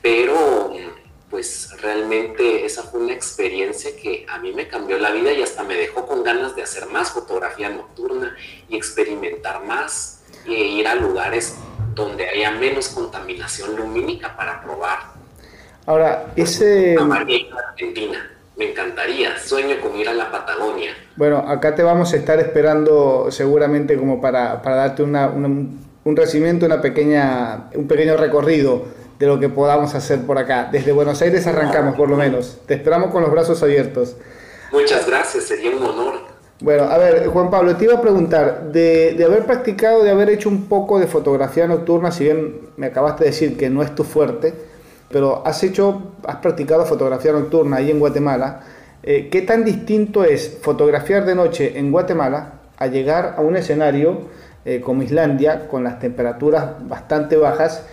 pero 0.01 0.73
pues 1.33 1.71
realmente 1.81 2.63
esa 2.63 2.83
fue 2.83 2.99
una 2.99 3.13
experiencia 3.13 3.89
que 3.99 4.23
a 4.29 4.37
mí 4.37 4.53
me 4.53 4.67
cambió 4.67 4.99
la 4.99 5.09
vida 5.09 5.33
y 5.33 5.41
hasta 5.41 5.63
me 5.63 5.73
dejó 5.73 6.05
con 6.05 6.23
ganas 6.23 6.55
de 6.55 6.61
hacer 6.61 6.85
más 6.89 7.09
fotografía 7.09 7.69
nocturna 7.69 8.37
y 8.69 8.75
experimentar 8.75 9.63
más 9.63 10.21
e 10.45 10.51
ir 10.51 10.87
a 10.87 10.93
lugares 10.93 11.55
donde 11.95 12.29
haya 12.29 12.51
menos 12.51 12.89
contaminación 12.89 13.75
lumínica 13.75 14.37
para 14.37 14.61
probar. 14.61 14.99
Ahora, 15.87 16.27
ese... 16.35 16.95
Argentina. 16.99 18.29
me 18.55 18.69
encantaría, 18.69 19.39
sueño 19.39 19.81
con 19.81 19.95
ir 19.97 20.09
a 20.09 20.13
la 20.13 20.31
Patagonia. 20.31 20.91
Bueno, 21.15 21.39
acá 21.39 21.73
te 21.73 21.81
vamos 21.81 22.13
a 22.13 22.17
estar 22.17 22.39
esperando 22.39 23.31
seguramente 23.31 23.97
como 23.97 24.21
para, 24.21 24.61
para 24.61 24.75
darte 24.75 25.01
una, 25.01 25.29
un 25.29 26.15
recibimiento, 26.15 26.67
una 26.67 26.79
pequeña, 26.79 27.71
un 27.73 27.87
pequeño 27.87 28.17
recorrido 28.17 29.01
de 29.20 29.27
lo 29.27 29.39
que 29.39 29.50
podamos 29.50 29.96
hacer 29.96 30.25
por 30.25 30.38
acá. 30.38 30.70
Desde 30.72 30.91
Buenos 30.91 31.22
Aires 31.22 31.46
arrancamos 31.48 31.96
por 31.96 32.10
lo 32.10 32.17
menos. 32.17 32.60
Te 32.65 32.74
esperamos 32.74 33.12
con 33.12 33.22
los 33.22 33.32
brazos 33.32 33.62
abiertos. 33.63 34.15
Muchas 34.72 35.08
gracias, 35.08 35.46
sería 35.46 35.75
un 35.75 35.84
honor. 35.84 36.13
Bueno, 36.60 36.84
a 36.84 36.98
ver, 36.98 37.27
Juan 37.27 37.50
Pablo, 37.50 37.75
te 37.75 37.86
iba 37.86 37.96
a 37.96 38.01
preguntar, 38.01 38.72
de, 38.72 39.15
de, 39.17 39.25
haber 39.25 39.46
practicado, 39.46 40.03
de 40.03 40.12
haber 40.12 40.29
hecho 40.29 40.50
un 40.50 40.65
poco 40.65 41.00
de 41.00 41.08
fotografía 41.08 41.67
nocturna, 41.67 42.12
si 42.12 42.24
bien 42.24 42.70
me 42.77 42.88
acabaste 42.88 43.25
de 43.25 43.32
decir 43.32 43.58
que 43.58 43.70
no 43.70 43.84
es 43.84 43.93
tu 43.93 44.03
fuerte, 44.03 44.53
pero 45.12 45.46
has 45.46 45.62
hecho, 45.63 46.13
has 46.25 46.38
practicado 46.38 46.86
fotografía 46.86 47.34
nocturna 47.34 47.77
ahí 47.77 47.91
en 47.91 48.00
Guatemala, 48.00 48.62
eh, 49.03 49.27
¿qué 49.29 49.41
tan 49.41 49.65
distinto 49.65 50.24
es 50.24 50.58
fotografiar 50.62 51.25
de 51.25 51.36
noche 51.36 51.77
en 51.77 51.91
Guatemala 51.91 52.53
a 52.77 52.88
llegar 52.88 53.36
a 53.38 53.41
un 53.41 53.58
escenario 53.58 54.22
eh, 54.65 54.79
como 54.79 55.03
Islandia, 55.03 55.67
con 55.67 55.84
las 55.84 56.00
temperaturas 56.00 56.88
bastante 56.88 57.36
bajas, 57.36 57.86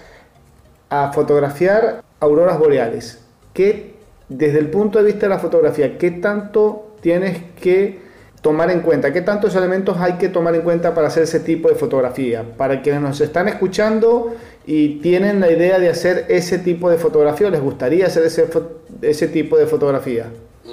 a 0.91 1.13
fotografiar 1.13 2.03
auroras 2.19 2.59
boreales? 2.59 3.21
¿Qué, 3.55 3.95
desde 4.29 4.59
el 4.59 4.71
punto 4.71 4.99
de 4.99 5.05
vista 5.05 5.27
de 5.27 5.31
la 5.31 5.39
fotografía, 5.39 5.97
qué 5.97 6.11
tanto 6.11 6.95
tienes 7.01 7.39
que 7.61 8.01
tomar 8.43 8.71
en 8.71 8.81
cuenta? 8.81 9.13
¿Qué 9.13 9.23
tantos 9.23 9.55
elementos 9.55 9.97
hay 9.99 10.15
que 10.15 10.29
tomar 10.29 10.55
en 10.55 10.63
cuenta 10.63 10.95
para 10.95 11.09
hacer 11.09 11.23
ese 11.23 11.41
tipo 11.41 11.69
de 11.69 11.75
fotografía? 11.75 12.45
Para 12.57 12.83
quienes 12.83 13.01
nos 13.01 13.21
están 13.21 13.49
escuchando 13.49 14.37
y 14.67 15.01
tienen 15.01 15.41
la 15.41 15.51
idea 15.51 15.79
de 15.79 15.89
hacer 15.89 16.27
ese 16.29 16.59
tipo 16.59 16.91
de 16.91 16.99
fotografía, 16.99 17.51
¿les 17.51 17.61
gustaría 17.61 18.07
hacer 18.07 18.25
ese, 18.25 19.29
tipo 19.29 19.57
de 19.57 19.67
fotografía? 19.67 20.27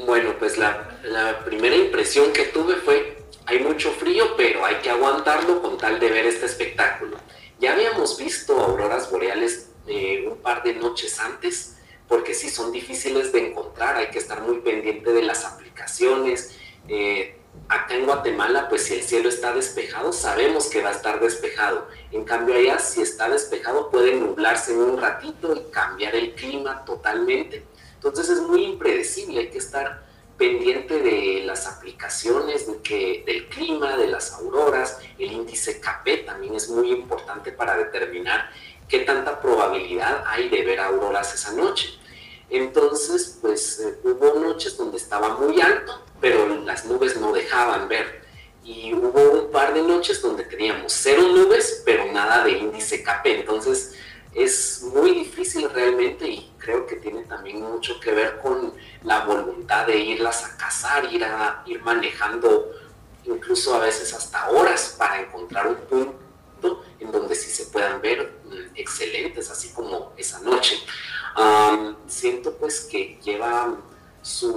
Bueno, 0.06 0.32
pues 0.40 0.58
la 0.58 1.40
primera 1.46 1.76
impresión 1.76 2.32
que 2.34 2.46
tuve 2.46 2.76
fue, 2.76 3.18
hay 3.46 3.60
mucho 3.60 3.92
frío, 3.92 4.26
pero 4.36 4.66
hay 4.66 4.76
que 4.76 4.90
aguantarlo 4.90 5.62
con 5.62 5.78
tal 5.78 6.00
de 6.00 6.10
ver 6.10 6.26
este 6.26 6.46
espectáculo. 6.46 7.18
Ya 7.60 7.74
habíamos 7.74 8.18
visto 8.20 8.60
auroras 8.60 9.10
boreales 9.10 9.67
eh, 9.88 10.28
un 10.30 10.38
par 10.38 10.64
de 10.64 10.74
noches 10.74 11.20
antes, 11.20 11.78
porque 12.08 12.34
sí 12.34 12.50
son 12.50 12.72
difíciles 12.72 13.32
de 13.32 13.50
encontrar, 13.50 13.98
hay 13.98 14.10
que 14.10 14.20
estar 14.20 14.42
muy 14.42 14.60
pendiente 14.60 15.12
de 15.12 15.24
las 15.24 15.46
aplicaciones. 15.46 16.58
Eh, 16.88 17.38
acá 17.68 17.96
en 17.96 18.06
Guatemala, 18.06 18.70
pues 18.70 18.84
si 18.84 18.94
el 18.94 19.04
cielo 19.04 19.30
está 19.30 19.54
despejado, 19.54 20.14
sabemos 20.14 20.68
que 20.68 20.82
va 20.82 20.90
a 20.90 20.94
estar 20.94 21.20
despejado. 21.20 21.88
En 22.12 22.24
cambio 22.24 22.56
allá, 22.56 22.80
si 22.80 23.02
está 23.02 23.30
despejado, 23.30 23.90
puede 23.90 24.16
nublarse 24.16 24.74
en 24.74 24.80
un 24.80 24.98
ratito 24.98 25.54
y 25.56 25.72
cambiar 25.72 26.16
el 26.16 26.34
clima 26.34 26.86
totalmente. 26.86 27.66
Entonces 27.96 28.30
es 28.30 28.42
muy 28.42 28.64
impredecible, 28.64 29.40
hay 29.40 29.50
que 29.50 29.58
estar 29.58 30.08
pendiente 30.38 31.02
de 31.02 31.44
las 31.46 31.68
aplicaciones, 31.68 32.68
de 32.68 32.78
que, 32.82 33.24
del 33.26 33.50
clima, 33.50 33.98
de 33.98 34.08
las 34.08 34.34
auroras. 34.34 35.00
El 35.18 35.32
índice 35.32 35.82
KP 35.82 36.26
también 36.26 36.56
es 36.56 36.70
muy 36.70 36.92
importante 36.92 37.52
para 37.52 37.76
determinar 37.76 38.52
qué 38.88 39.00
tanta 39.00 39.40
probabilidad 39.42 40.24
hay 40.28 40.50
de 40.50 40.64
ver 40.64 40.80
auroras 40.80 41.34
esa 41.34 41.54
noche. 41.54 41.98
Entonces, 42.50 43.38
pues 43.42 43.80
eh, 43.80 44.00
hubo 44.04 44.40
noches 44.40 44.78
donde 44.78 44.98
estaba 44.98 45.38
muy 45.38 45.60
alto, 45.62 46.02
pero 46.22 46.48
las 46.64 46.86
nubes 46.86 47.18
no 47.18 47.34
dejaban 47.34 47.88
ver. 47.88 48.22
Y 48.64 48.94
hubo 48.94 49.44
un 49.44 49.52
par 49.52 49.74
de 49.74 49.82
noches 49.82 50.22
donde 50.22 50.44
teníamos 50.44 50.94
cero 50.94 51.24
nubes, 51.34 51.84
pero 51.86 52.12
nada 52.12 52.44
de 52.44 52.52
índice 52.52 53.04
KP. 53.04 53.40
Entonces, 53.40 53.96
es 54.34 54.84
muy 54.84 55.12
difícil 55.12 55.70
realmente 55.70 56.28
y 56.28 56.52
creo 56.58 56.86
que 56.86 56.98
tiene 56.98 57.24
también 57.24 57.62
mucho 57.62 58.00
que 58.00 58.12
ver 58.12 58.38
con 58.38 58.74
la 59.04 59.26
voluntad 59.26 59.88
de 59.88 59.98
irlas 59.98 60.46
a 60.46 60.56
cazar, 60.58 61.12
ir, 61.12 61.24
a, 61.24 61.64
ir 61.66 61.82
manejando 61.82 62.72
incluso 63.26 63.76
a 63.76 63.80
veces 63.80 64.14
hasta 64.14 64.50
horas 64.50 64.96
para 64.98 65.22
encontrar 65.22 65.68
un 65.68 65.76
punto 65.76 66.84
en 67.00 67.12
donde 67.12 67.36
sí 67.36 67.50
se 67.50 67.66
puedan 67.72 68.02
ver 68.02 68.37
excelentes, 68.76 69.50
así 69.50 69.70
como 69.70 70.14
esa 70.18 70.40
noche 70.40 70.78
siento 72.08 72.54
pues 72.54 72.82
que 72.82 73.20
lleva 73.24 73.78
su, 74.22 74.52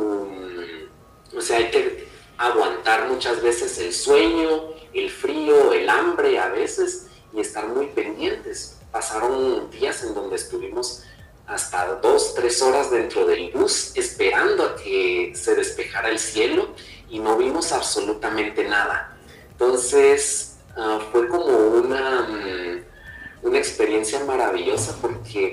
o 1.36 1.40
sea, 1.40 1.58
hay 1.58 1.70
que 1.70 2.08
aguantar 2.38 3.08
muchas 3.08 3.42
veces 3.42 3.78
el 3.78 3.92
sueño, 3.92 4.70
el 4.94 5.10
frío, 5.10 5.72
el 5.72 5.88
hambre 5.88 6.38
a 6.38 6.48
veces 6.48 7.08
y 7.32 7.40
estar 7.40 7.68
muy 7.68 7.86
pendientes. 7.86 8.78
Pasaron 8.90 9.70
días 9.70 10.02
en 10.04 10.14
donde 10.14 10.36
estuvimos 10.36 11.04
hasta 11.46 11.96
dos, 11.96 12.34
tres 12.34 12.62
horas 12.62 12.90
dentro 12.90 13.26
del 13.26 13.50
bus 13.52 13.92
esperando 13.96 14.64
a 14.64 14.76
que 14.76 15.32
se 15.34 15.54
despejara 15.54 16.08
el 16.08 16.18
cielo 16.18 16.70
y 17.08 17.18
no 17.18 17.36
vimos 17.36 17.72
absolutamente 17.72 18.64
nada. 18.64 19.16
Entonces 19.52 20.56
ah, 20.76 21.00
fue 21.12 21.28
como 21.28 21.44
una, 21.44 22.22
mm, 22.22 22.69
una 23.42 23.58
experiencia 23.58 24.24
maravillosa 24.24 24.96
porque 25.00 25.50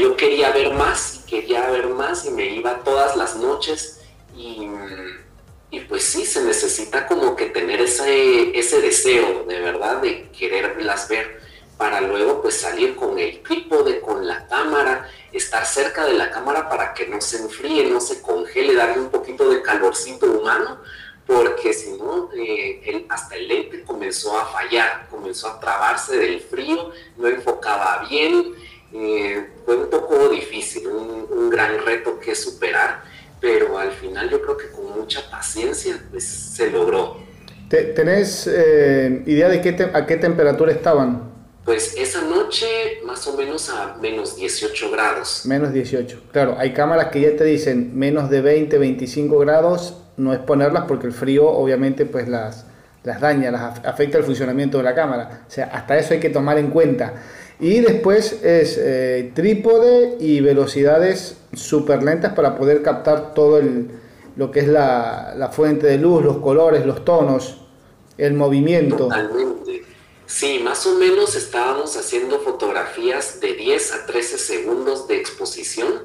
yo 0.00 0.16
quería 0.16 0.50
ver 0.50 0.72
más, 0.74 1.24
quería 1.26 1.68
ver 1.70 1.88
más 1.88 2.24
y 2.24 2.30
me 2.30 2.46
iba 2.46 2.80
todas 2.84 3.16
las 3.16 3.36
noches 3.36 4.00
y, 4.36 4.68
y 5.70 5.80
pues 5.80 6.04
sí, 6.04 6.24
se 6.24 6.42
necesita 6.44 7.06
como 7.06 7.36
que 7.36 7.46
tener 7.46 7.80
ese, 7.80 8.56
ese 8.58 8.80
deseo 8.80 9.44
de 9.44 9.60
verdad 9.60 10.00
de 10.00 10.28
quererlas 10.30 11.08
ver 11.08 11.40
para 11.76 12.02
luego 12.02 12.42
pues 12.42 12.60
salir 12.60 12.94
con 12.94 13.18
el 13.18 13.42
trípode, 13.42 14.00
con 14.00 14.26
la 14.26 14.46
cámara, 14.48 15.08
estar 15.32 15.64
cerca 15.64 16.04
de 16.04 16.12
la 16.12 16.30
cámara 16.30 16.68
para 16.68 16.92
que 16.92 17.06
no 17.06 17.22
se 17.22 17.38
enfríe, 17.38 17.88
no 17.88 18.02
se 18.02 18.20
congele, 18.20 18.74
darle 18.74 19.00
un 19.00 19.10
poquito 19.10 19.48
de 19.48 19.62
calorcito 19.62 20.26
humano, 20.26 20.82
porque 21.30 21.72
si 21.72 21.92
no, 21.92 22.28
eh, 22.36 23.06
hasta 23.08 23.36
el 23.36 23.46
lente 23.46 23.84
comenzó 23.84 24.36
a 24.36 24.46
fallar, 24.46 25.06
comenzó 25.08 25.46
a 25.46 25.60
trabarse 25.60 26.16
del 26.16 26.40
frío, 26.40 26.90
no 27.16 27.28
enfocaba 27.28 28.04
bien, 28.10 28.52
eh, 28.92 29.46
fue 29.64 29.76
un 29.76 29.88
poco 29.88 30.28
difícil, 30.28 30.88
un, 30.88 31.50
gran 31.50 31.84
reto 31.84 32.18
que 32.18 32.34
superar, 32.34 33.02
pero 33.40 33.78
al 33.78 33.92
final 33.92 34.28
yo 34.28 34.40
creo 34.42 34.56
que 34.56 34.70
con 34.70 34.90
mucha 34.98 35.28
paciencia 35.30 36.00
pues, 36.10 36.24
se 36.24 36.70
logró. 36.70 37.18
¿Tenés 37.68 38.48
eh, 38.52 39.22
idea 39.26 39.48
de 39.48 39.60
qué 39.60 39.90
a 39.92 40.06
qué 40.06 40.16
temperatura 40.16 40.72
estaban? 40.72 41.30
Pues 41.64 41.94
esa 41.96 42.22
noche 42.22 43.00
más 43.04 43.26
o 43.26 43.36
menos 43.36 43.68
a 43.68 43.96
menos 44.00 44.36
18 44.36 44.90
grados. 44.90 45.42
Menos 45.44 45.72
18. 45.72 46.22
Claro, 46.32 46.56
hay 46.58 46.72
cámaras 46.72 47.10
que 47.12 47.20
ya 47.20 47.36
te 47.36 47.44
dicen 47.44 47.96
menos 47.96 48.30
de 48.30 48.40
20, 48.40 48.78
25 48.78 49.38
grados, 49.38 49.96
no 50.20 50.32
es 50.32 50.38
ponerlas 50.40 50.84
porque 50.86 51.06
el 51.06 51.12
frío 51.12 51.48
obviamente 51.48 52.04
pues 52.04 52.28
las, 52.28 52.66
las 53.02 53.20
daña, 53.20 53.50
las 53.50 53.84
afecta 53.84 54.18
el 54.18 54.24
funcionamiento 54.24 54.78
de 54.78 54.84
la 54.84 54.94
cámara. 54.94 55.44
O 55.48 55.50
sea, 55.50 55.66
hasta 55.66 55.98
eso 55.98 56.14
hay 56.14 56.20
que 56.20 56.30
tomar 56.30 56.58
en 56.58 56.70
cuenta. 56.70 57.14
Y 57.58 57.80
después 57.80 58.42
es 58.42 58.78
eh, 58.78 59.32
trípode 59.34 60.16
y 60.20 60.40
velocidades 60.40 61.38
súper 61.52 62.02
lentas 62.02 62.34
para 62.34 62.56
poder 62.56 62.82
captar 62.82 63.34
todo 63.34 63.58
el, 63.58 63.90
lo 64.36 64.50
que 64.50 64.60
es 64.60 64.68
la, 64.68 65.34
la, 65.36 65.48
fuente 65.48 65.86
de 65.86 65.98
luz, 65.98 66.24
los 66.24 66.38
colores, 66.38 66.86
los 66.86 67.04
tonos, 67.04 67.58
el 68.16 68.34
movimiento. 68.34 68.96
Totalmente. 68.96 69.84
Sí, 70.26 70.60
más 70.62 70.86
o 70.86 70.94
menos 70.94 71.34
estábamos 71.34 71.96
haciendo 71.96 72.38
fotografías 72.38 73.40
de 73.40 73.54
10 73.54 73.94
a 73.94 74.06
13 74.06 74.38
segundos 74.38 75.08
de 75.08 75.16
exposición 75.16 76.04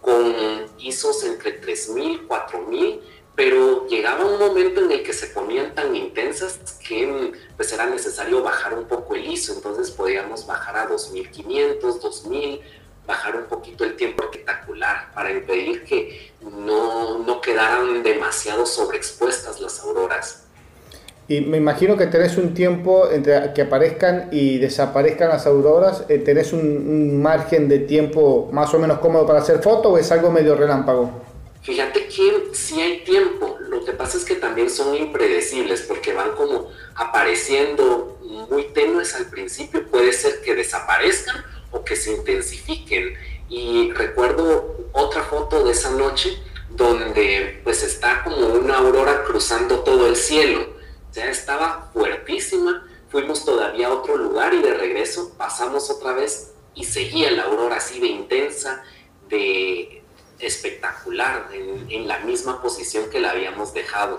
con 0.00 0.34
ISOs 0.78 1.24
entre 1.24 1.52
3000, 1.52 2.26
4000 2.26 3.00
pero 3.38 3.86
llegaba 3.86 4.24
un 4.24 4.36
momento 4.36 4.84
en 4.84 4.90
el 4.90 5.04
que 5.04 5.12
se 5.12 5.28
ponían 5.28 5.72
tan 5.72 5.94
intensas 5.94 6.58
que 6.84 7.32
pues 7.56 7.72
era 7.72 7.86
necesario 7.86 8.42
bajar 8.42 8.76
un 8.76 8.86
poco 8.86 9.14
el 9.14 9.30
ISO, 9.30 9.54
entonces 9.54 9.92
podíamos 9.92 10.44
bajar 10.44 10.76
a 10.76 10.86
2500, 10.88 12.00
2000, 12.00 12.60
bajar 13.06 13.36
un 13.36 13.44
poquito 13.44 13.84
el 13.84 13.94
tiempo 13.94 14.24
espectacular 14.24 15.12
para 15.14 15.30
impedir 15.30 15.84
que 15.84 16.32
no, 16.40 17.20
no 17.20 17.40
quedaran 17.40 18.02
demasiado 18.02 18.66
sobreexpuestas 18.66 19.60
las 19.60 19.78
auroras. 19.84 20.42
Y 21.28 21.40
me 21.42 21.58
imagino 21.58 21.96
que 21.96 22.08
tenés 22.08 22.38
un 22.38 22.54
tiempo 22.54 23.08
entre 23.08 23.52
que 23.52 23.62
aparezcan 23.62 24.30
y 24.32 24.58
desaparezcan 24.58 25.28
las 25.28 25.46
auroras, 25.46 26.04
eh, 26.08 26.18
¿tenés 26.18 26.52
un, 26.52 26.60
un 26.60 27.22
margen 27.22 27.68
de 27.68 27.78
tiempo 27.78 28.48
más 28.50 28.74
o 28.74 28.80
menos 28.80 28.98
cómodo 28.98 29.24
para 29.28 29.38
hacer 29.38 29.62
foto 29.62 29.90
o 29.90 29.98
es 29.98 30.10
algo 30.10 30.32
medio 30.32 30.56
relámpago? 30.56 31.27
Fíjate 31.62 32.08
que 32.08 32.48
sí 32.52 32.80
hay 32.80 33.04
tiempo, 33.04 33.58
lo 33.60 33.84
que 33.84 33.92
pasa 33.92 34.16
es 34.16 34.24
que 34.24 34.36
también 34.36 34.70
son 34.70 34.94
impredecibles 34.94 35.82
porque 35.82 36.14
van 36.14 36.32
como 36.32 36.70
apareciendo 36.94 38.18
muy 38.50 38.64
tenues 38.72 39.14
al 39.14 39.26
principio, 39.26 39.86
puede 39.90 40.12
ser 40.12 40.40
que 40.40 40.54
desaparezcan 40.54 41.44
o 41.70 41.84
que 41.84 41.96
se 41.96 42.12
intensifiquen. 42.12 43.14
Y 43.48 43.92
recuerdo 43.92 44.88
otra 44.92 45.22
foto 45.24 45.64
de 45.64 45.72
esa 45.72 45.90
noche 45.90 46.38
donde 46.70 47.60
pues 47.64 47.82
está 47.82 48.22
como 48.22 48.46
una 48.46 48.78
aurora 48.78 49.24
cruzando 49.24 49.80
todo 49.80 50.06
el 50.06 50.16
cielo, 50.16 50.66
ya 51.12 51.28
estaba 51.30 51.90
fuertísima, 51.92 52.86
fuimos 53.10 53.44
todavía 53.44 53.88
a 53.88 53.94
otro 53.94 54.16
lugar 54.16 54.54
y 54.54 54.62
de 54.62 54.74
regreso 54.74 55.34
pasamos 55.36 55.90
otra 55.90 56.12
vez 56.12 56.52
y 56.74 56.84
seguía 56.84 57.30
la 57.30 57.44
aurora 57.44 57.76
así 57.76 58.00
de 58.00 58.06
intensa, 58.06 58.84
de 59.28 59.97
espectacular, 60.40 61.48
en, 61.52 62.06
la 62.08 62.20
misma 62.20 62.62
posición 62.62 63.10
que 63.10 63.20
la 63.20 63.30
habíamos 63.30 63.74
dejado. 63.74 64.18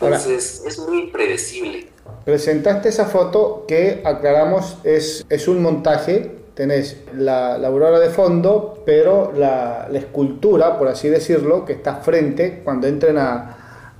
Entonces 0.00 0.62
es 0.66 0.78
muy 0.78 1.00
impredecible. 1.00 1.88
Presentaste 2.24 2.88
esa 2.88 3.06
foto 3.06 3.64
que 3.66 4.02
aclaramos 4.04 4.78
es, 4.84 5.24
es 5.28 5.48
un 5.48 5.62
montaje, 5.62 6.30
tenés 6.54 6.98
la, 7.14 7.54
aurora 7.56 7.98
de 7.98 8.10
fondo, 8.10 8.82
pero 8.84 9.32
la, 9.34 9.88
escultura, 9.92 10.78
por 10.78 10.88
así 10.88 11.08
decirlo, 11.08 11.64
que 11.64 11.72
está 11.72 11.96
frente, 11.96 12.60
cuando 12.64 12.86
entren 12.86 13.18
a, 13.18 13.56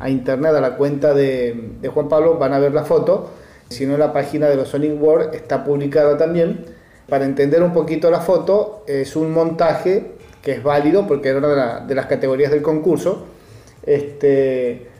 internet, 0.07 0.55
a 0.55 0.61
la 0.61 0.77
cuenta 0.77 1.15
de, 1.15 1.73
de, 1.81 1.89
Juan 1.89 2.09
Pablo, 2.09 2.39
van 2.39 2.53
a 2.53 2.59
ver 2.59 2.73
la 2.73 2.85
foto, 2.85 3.31
si 3.69 3.87
no 3.87 3.97
la 3.97 4.13
página 4.13 4.49
de 4.49 4.57
los 4.57 4.69
Sonic 4.69 5.01
World 5.01 5.35
está 5.35 5.65
publicada 5.65 6.17
también. 6.17 6.65
Para 7.09 7.25
entender 7.25 7.63
un 7.63 7.73
poquito 7.73 8.11
la 8.11 8.21
foto, 8.21 8.85
es 8.87 9.17
un 9.17 9.33
montaje 9.33 10.13
que 10.43 10.53
es 10.53 10.63
válido 10.63 11.07
porque 11.07 11.29
era 11.29 11.39
una 11.39 11.81
de, 11.81 11.95
las 11.95 12.07
categorías 12.07 12.51
del 12.51 12.63
concurso. 12.63 13.27
Este, 13.85 14.91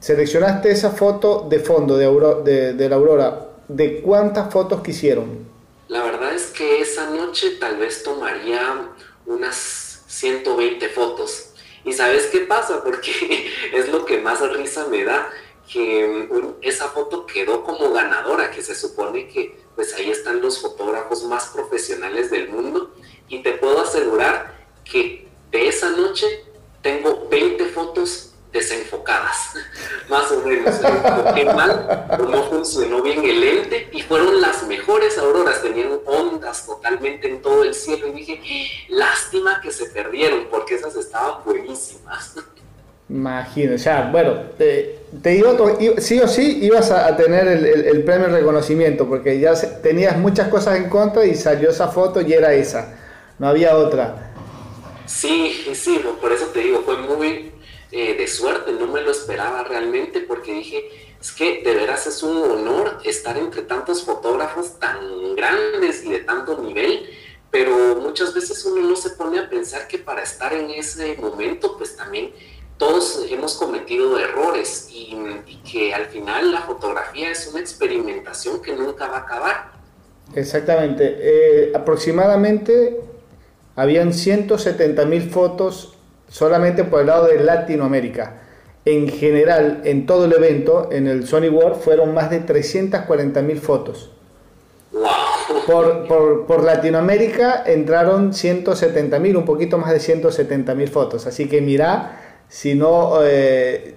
seleccionaste 0.00 0.70
esa 0.70 0.90
foto 0.90 1.46
de 1.48 1.58
fondo 1.58 1.96
de, 1.96 2.72
de, 2.74 2.88
la 2.88 2.96
aurora. 2.96 3.48
¿De 3.68 4.00
cuántas 4.00 4.52
fotos 4.52 4.82
quisieron? 4.82 5.46
La 5.88 6.02
verdad 6.02 6.34
es 6.34 6.46
que 6.46 6.80
esa 6.80 7.10
noche 7.10 7.52
tal 7.60 7.76
vez 7.76 8.02
tomaría 8.02 8.90
unas 9.26 10.02
120 10.06 10.88
fotos. 10.88 11.50
¿Y 11.84 11.92
sabes 11.92 12.26
qué 12.26 12.40
pasa? 12.40 12.82
Porque 12.82 13.50
es 13.72 13.88
lo 13.88 14.04
que 14.04 14.18
más 14.20 14.40
risa 14.56 14.86
me 14.88 15.04
da, 15.04 15.28
que 15.70 16.28
mm, 16.30 16.54
esa 16.62 16.88
foto 16.88 17.26
quedó 17.26 17.62
como 17.64 17.92
ganadora, 17.92 18.50
que 18.50 18.62
se 18.62 18.74
supone 18.74 19.28
que 19.28 19.66
pues 19.74 19.94
ahí 19.94 20.10
están 20.10 20.40
los 20.40 20.60
fotógrafos 20.60 21.24
más 21.24 21.48
profesionales 21.48 22.30
del 22.30 22.48
mundo 22.48 22.94
y 23.28 23.42
te 23.42 23.52
puedo 23.52 23.82
asegurar 23.82 24.55
que 24.90 25.26
de 25.50 25.68
esa 25.68 25.90
noche 25.90 26.26
tengo 26.82 27.28
20 27.30 27.64
fotos 27.66 28.32
desenfocadas, 28.52 29.54
más 30.08 30.30
o 30.32 30.42
menos. 30.42 30.74
Qué 31.34 31.44
mal, 31.44 32.06
no 32.18 32.42
funcionó 32.44 33.02
bien 33.02 33.24
el 33.24 33.40
lente 33.40 33.88
y 33.92 34.02
fueron 34.02 34.40
las 34.40 34.66
mejores 34.66 35.18
auroras, 35.18 35.62
tenían 35.62 35.98
ondas 36.06 36.66
totalmente 36.66 37.28
en 37.28 37.42
todo 37.42 37.64
el 37.64 37.74
cielo 37.74 38.08
y 38.08 38.12
dije, 38.12 38.40
lástima 38.88 39.60
que 39.60 39.70
se 39.70 39.86
perdieron 39.86 40.46
porque 40.50 40.76
esas 40.76 40.96
estaban 40.96 41.44
buenísimas. 41.44 42.34
Imagino, 43.08 43.76
o 43.76 43.78
sea, 43.78 44.08
bueno, 44.10 44.34
te, 44.58 44.98
te 45.22 45.40
sí 45.98 46.18
o 46.18 46.26
sí 46.26 46.58
ibas 46.62 46.90
a, 46.90 47.16
tener 47.16 47.46
el, 47.46 47.64
el, 47.64 48.02
premio 48.02 48.26
de 48.26 48.40
reconocimiento 48.40 49.08
porque 49.08 49.38
ya 49.38 49.54
tenías 49.80 50.18
muchas 50.18 50.48
cosas 50.48 50.74
en 50.76 50.88
contra 50.88 51.24
y 51.24 51.36
salió 51.36 51.70
esa 51.70 51.86
foto 51.86 52.20
y 52.20 52.32
era 52.32 52.52
esa, 52.52 52.96
no 53.38 53.46
había 53.46 53.76
otra. 53.76 54.25
Sí, 55.06 55.66
sí, 55.74 56.00
por 56.20 56.32
eso 56.32 56.46
te 56.46 56.60
digo, 56.60 56.82
fue 56.82 56.96
muy 56.98 57.52
eh, 57.92 58.14
de 58.14 58.26
suerte, 58.26 58.72
no 58.72 58.88
me 58.88 59.00
lo 59.00 59.10
esperaba 59.10 59.62
realmente 59.62 60.20
porque 60.20 60.52
dije, 60.52 61.16
es 61.20 61.32
que 61.32 61.62
de 61.62 61.74
veras 61.74 62.06
es 62.06 62.22
un 62.22 62.36
honor 62.36 62.98
estar 63.04 63.38
entre 63.38 63.62
tantos 63.62 64.04
fotógrafos 64.04 64.78
tan 64.78 65.34
grandes 65.36 66.04
y 66.04 66.10
de 66.10 66.18
tanto 66.20 66.60
nivel, 66.60 67.08
pero 67.50 67.96
muchas 67.96 68.34
veces 68.34 68.64
uno 68.64 68.88
no 68.88 68.96
se 68.96 69.10
pone 69.10 69.38
a 69.38 69.48
pensar 69.48 69.86
que 69.86 69.98
para 69.98 70.22
estar 70.22 70.52
en 70.52 70.70
ese 70.70 71.16
momento, 71.16 71.76
pues 71.78 71.96
también 71.96 72.32
todos 72.76 73.24
hemos 73.30 73.54
cometido 73.54 74.18
errores 74.18 74.88
y, 74.90 75.16
que 75.70 75.94
al 75.94 76.06
final 76.06 76.52
la 76.52 76.60
fotografía 76.62 77.30
es 77.30 77.46
una 77.48 77.60
experimentación 77.60 78.60
que 78.60 78.74
nunca 78.74 79.06
va 79.08 79.18
a 79.18 79.20
acabar. 79.20 79.72
Exactamente. 80.34 81.16
Eh, 81.18 81.72
aproximadamente 81.74 83.00
habían 83.76 84.12
170 84.14 85.04
mil 85.04 85.30
fotos 85.30 85.94
solamente 86.28 86.84
por 86.84 87.00
el 87.00 87.06
lado 87.06 87.26
de 87.26 87.38
Latinoamérica. 87.38 88.42
En 88.84 89.08
general, 89.08 89.82
en 89.84 90.06
todo 90.06 90.24
el 90.24 90.32
evento, 90.32 90.88
en 90.92 91.06
el 91.06 91.26
Sony 91.26 91.48
World, 91.50 91.80
fueron 91.80 92.14
más 92.14 92.30
de 92.30 92.40
340 92.40 93.42
mil 93.42 93.58
fotos. 93.58 94.10
Por, 95.66 96.46
por, 96.46 96.64
Latinoamérica 96.64 97.64
entraron 97.66 98.32
170 98.32 99.18
mil, 99.18 99.36
un 99.36 99.44
poquito 99.44 99.78
más 99.78 99.90
de 99.92 100.00
170 100.00 100.74
mil 100.74 100.88
fotos. 100.88 101.26
Así 101.26 101.48
que 101.48 101.60
mira, 101.60 102.20
si 102.48 102.74
no, 102.76 103.18
eh, 103.24 103.96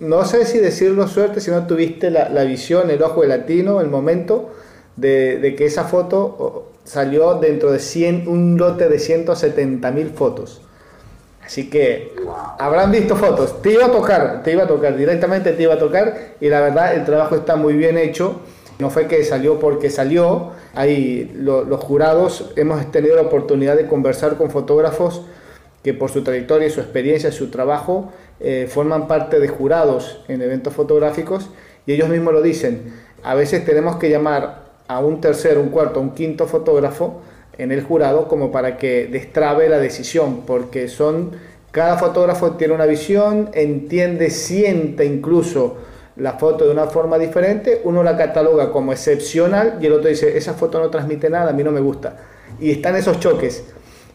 no 0.00 0.24
sé 0.26 0.44
si 0.44 0.58
decirlo 0.58 1.08
suerte, 1.08 1.40
si 1.40 1.50
no 1.50 1.66
tuviste 1.66 2.10
la, 2.10 2.28
la 2.28 2.44
visión, 2.44 2.90
el 2.90 3.02
ojo 3.02 3.22
de 3.22 3.28
latino, 3.28 3.80
el 3.80 3.88
momento 3.88 4.50
de, 4.96 5.38
de 5.38 5.56
que 5.56 5.64
esa 5.64 5.84
foto 5.84 6.72
salió 6.86 7.34
dentro 7.34 7.72
de 7.72 7.80
100, 7.80 8.28
un 8.28 8.56
lote 8.56 8.88
de 8.88 8.98
170 8.98 9.90
mil 9.90 10.10
fotos. 10.10 10.62
Así 11.44 11.68
que 11.68 12.14
habrán 12.58 12.90
visto 12.90 13.14
fotos. 13.16 13.60
Te 13.60 13.72
iba 13.72 13.86
a 13.86 13.92
tocar, 13.92 14.42
te 14.42 14.52
iba 14.52 14.64
a 14.64 14.66
tocar, 14.66 14.96
directamente 14.96 15.52
te 15.52 15.62
iba 15.62 15.74
a 15.74 15.78
tocar 15.78 16.34
y 16.40 16.48
la 16.48 16.60
verdad 16.60 16.94
el 16.94 17.04
trabajo 17.04 17.36
está 17.36 17.56
muy 17.56 17.74
bien 17.74 17.98
hecho. 17.98 18.40
No 18.78 18.90
fue 18.90 19.06
que 19.06 19.22
salió 19.24 19.58
porque 19.58 19.90
salió. 19.90 20.50
Ahí 20.74 21.32
los 21.36 21.80
jurados 21.80 22.52
hemos 22.56 22.90
tenido 22.90 23.16
la 23.16 23.22
oportunidad 23.22 23.76
de 23.76 23.86
conversar 23.86 24.36
con 24.36 24.50
fotógrafos 24.50 25.22
que 25.82 25.94
por 25.94 26.10
su 26.10 26.24
trayectoria, 26.24 26.68
su 26.68 26.80
experiencia, 26.80 27.30
su 27.30 27.48
trabajo 27.48 28.12
eh, 28.40 28.68
forman 28.68 29.06
parte 29.06 29.38
de 29.38 29.48
jurados 29.48 30.24
en 30.26 30.42
eventos 30.42 30.74
fotográficos 30.74 31.48
y 31.86 31.92
ellos 31.92 32.08
mismos 32.08 32.34
lo 32.34 32.42
dicen. 32.42 32.92
A 33.22 33.34
veces 33.34 33.64
tenemos 33.64 33.96
que 33.96 34.10
llamar 34.10 34.65
a 34.88 35.00
un 35.00 35.20
tercer, 35.20 35.58
un 35.58 35.68
cuarto, 35.68 36.00
un 36.00 36.10
quinto 36.10 36.46
fotógrafo 36.46 37.20
en 37.58 37.72
el 37.72 37.82
jurado 37.82 38.28
como 38.28 38.52
para 38.52 38.76
que 38.76 39.06
destrabe 39.06 39.68
la 39.68 39.78
decisión, 39.78 40.42
porque 40.46 40.88
son 40.88 41.32
cada 41.76 41.98
fotógrafo 41.98 42.52
tiene 42.52 42.72
una 42.72 42.86
visión, 42.86 43.50
entiende, 43.52 44.30
siente 44.30 45.04
incluso 45.04 45.76
la 46.16 46.32
foto 46.32 46.64
de 46.64 46.70
una 46.70 46.86
forma 46.86 47.18
diferente, 47.18 47.82
uno 47.84 48.02
la 48.02 48.16
cataloga 48.16 48.70
como 48.70 48.92
excepcional 48.92 49.78
y 49.80 49.84
el 49.84 49.92
otro 49.92 50.08
dice, 50.08 50.38
esa 50.38 50.54
foto 50.54 50.80
no 50.80 50.88
transmite 50.88 51.28
nada, 51.28 51.50
a 51.50 51.52
mí 51.52 51.62
no 51.62 51.72
me 51.72 51.80
gusta. 51.80 52.16
Y 52.58 52.70
están 52.70 52.96
esos 52.96 53.20
choques, 53.20 53.64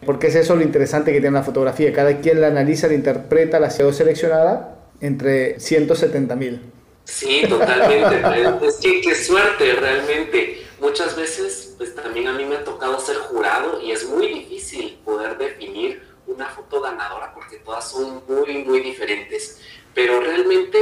porque 0.04 0.26
es 0.26 0.34
eso 0.34 0.56
lo 0.56 0.62
interesante 0.62 1.12
que 1.12 1.20
tiene 1.20 1.34
la 1.34 1.44
fotografía, 1.44 1.92
cada 1.92 2.18
quien 2.18 2.40
la 2.40 2.48
analiza, 2.48 2.88
la 2.88 2.94
interpreta, 2.94 3.60
la 3.60 3.68
ha 3.68 3.70
sido 3.70 3.92
seleccionada 3.92 4.78
entre 5.00 5.60
170 5.60 6.34
mil. 6.34 6.60
Sí, 7.04 7.42
totalmente. 7.48 8.22
es 8.66 8.76
que 8.76 9.00
qué 9.00 9.14
suerte 9.14 9.72
realmente. 9.74 10.61
Muchas 10.82 11.14
veces, 11.14 11.74
pues 11.78 11.94
también 11.94 12.26
a 12.26 12.32
mí 12.32 12.44
me 12.44 12.56
ha 12.56 12.64
tocado 12.64 12.98
ser 12.98 13.16
jurado 13.16 13.80
y 13.80 13.92
es 13.92 14.04
muy 14.04 14.26
difícil 14.26 14.98
poder 15.04 15.38
definir 15.38 16.02
una 16.26 16.48
foto 16.48 16.80
ganadora 16.80 17.32
porque 17.32 17.58
todas 17.58 17.88
son 17.88 18.20
muy, 18.26 18.64
muy 18.64 18.80
diferentes. 18.80 19.60
Pero 19.94 20.18
realmente 20.18 20.76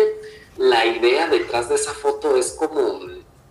la 0.56 0.86
idea 0.86 1.28
detrás 1.28 1.68
de 1.68 1.74
esa 1.74 1.92
foto 1.92 2.34
es 2.38 2.52
como 2.52 2.98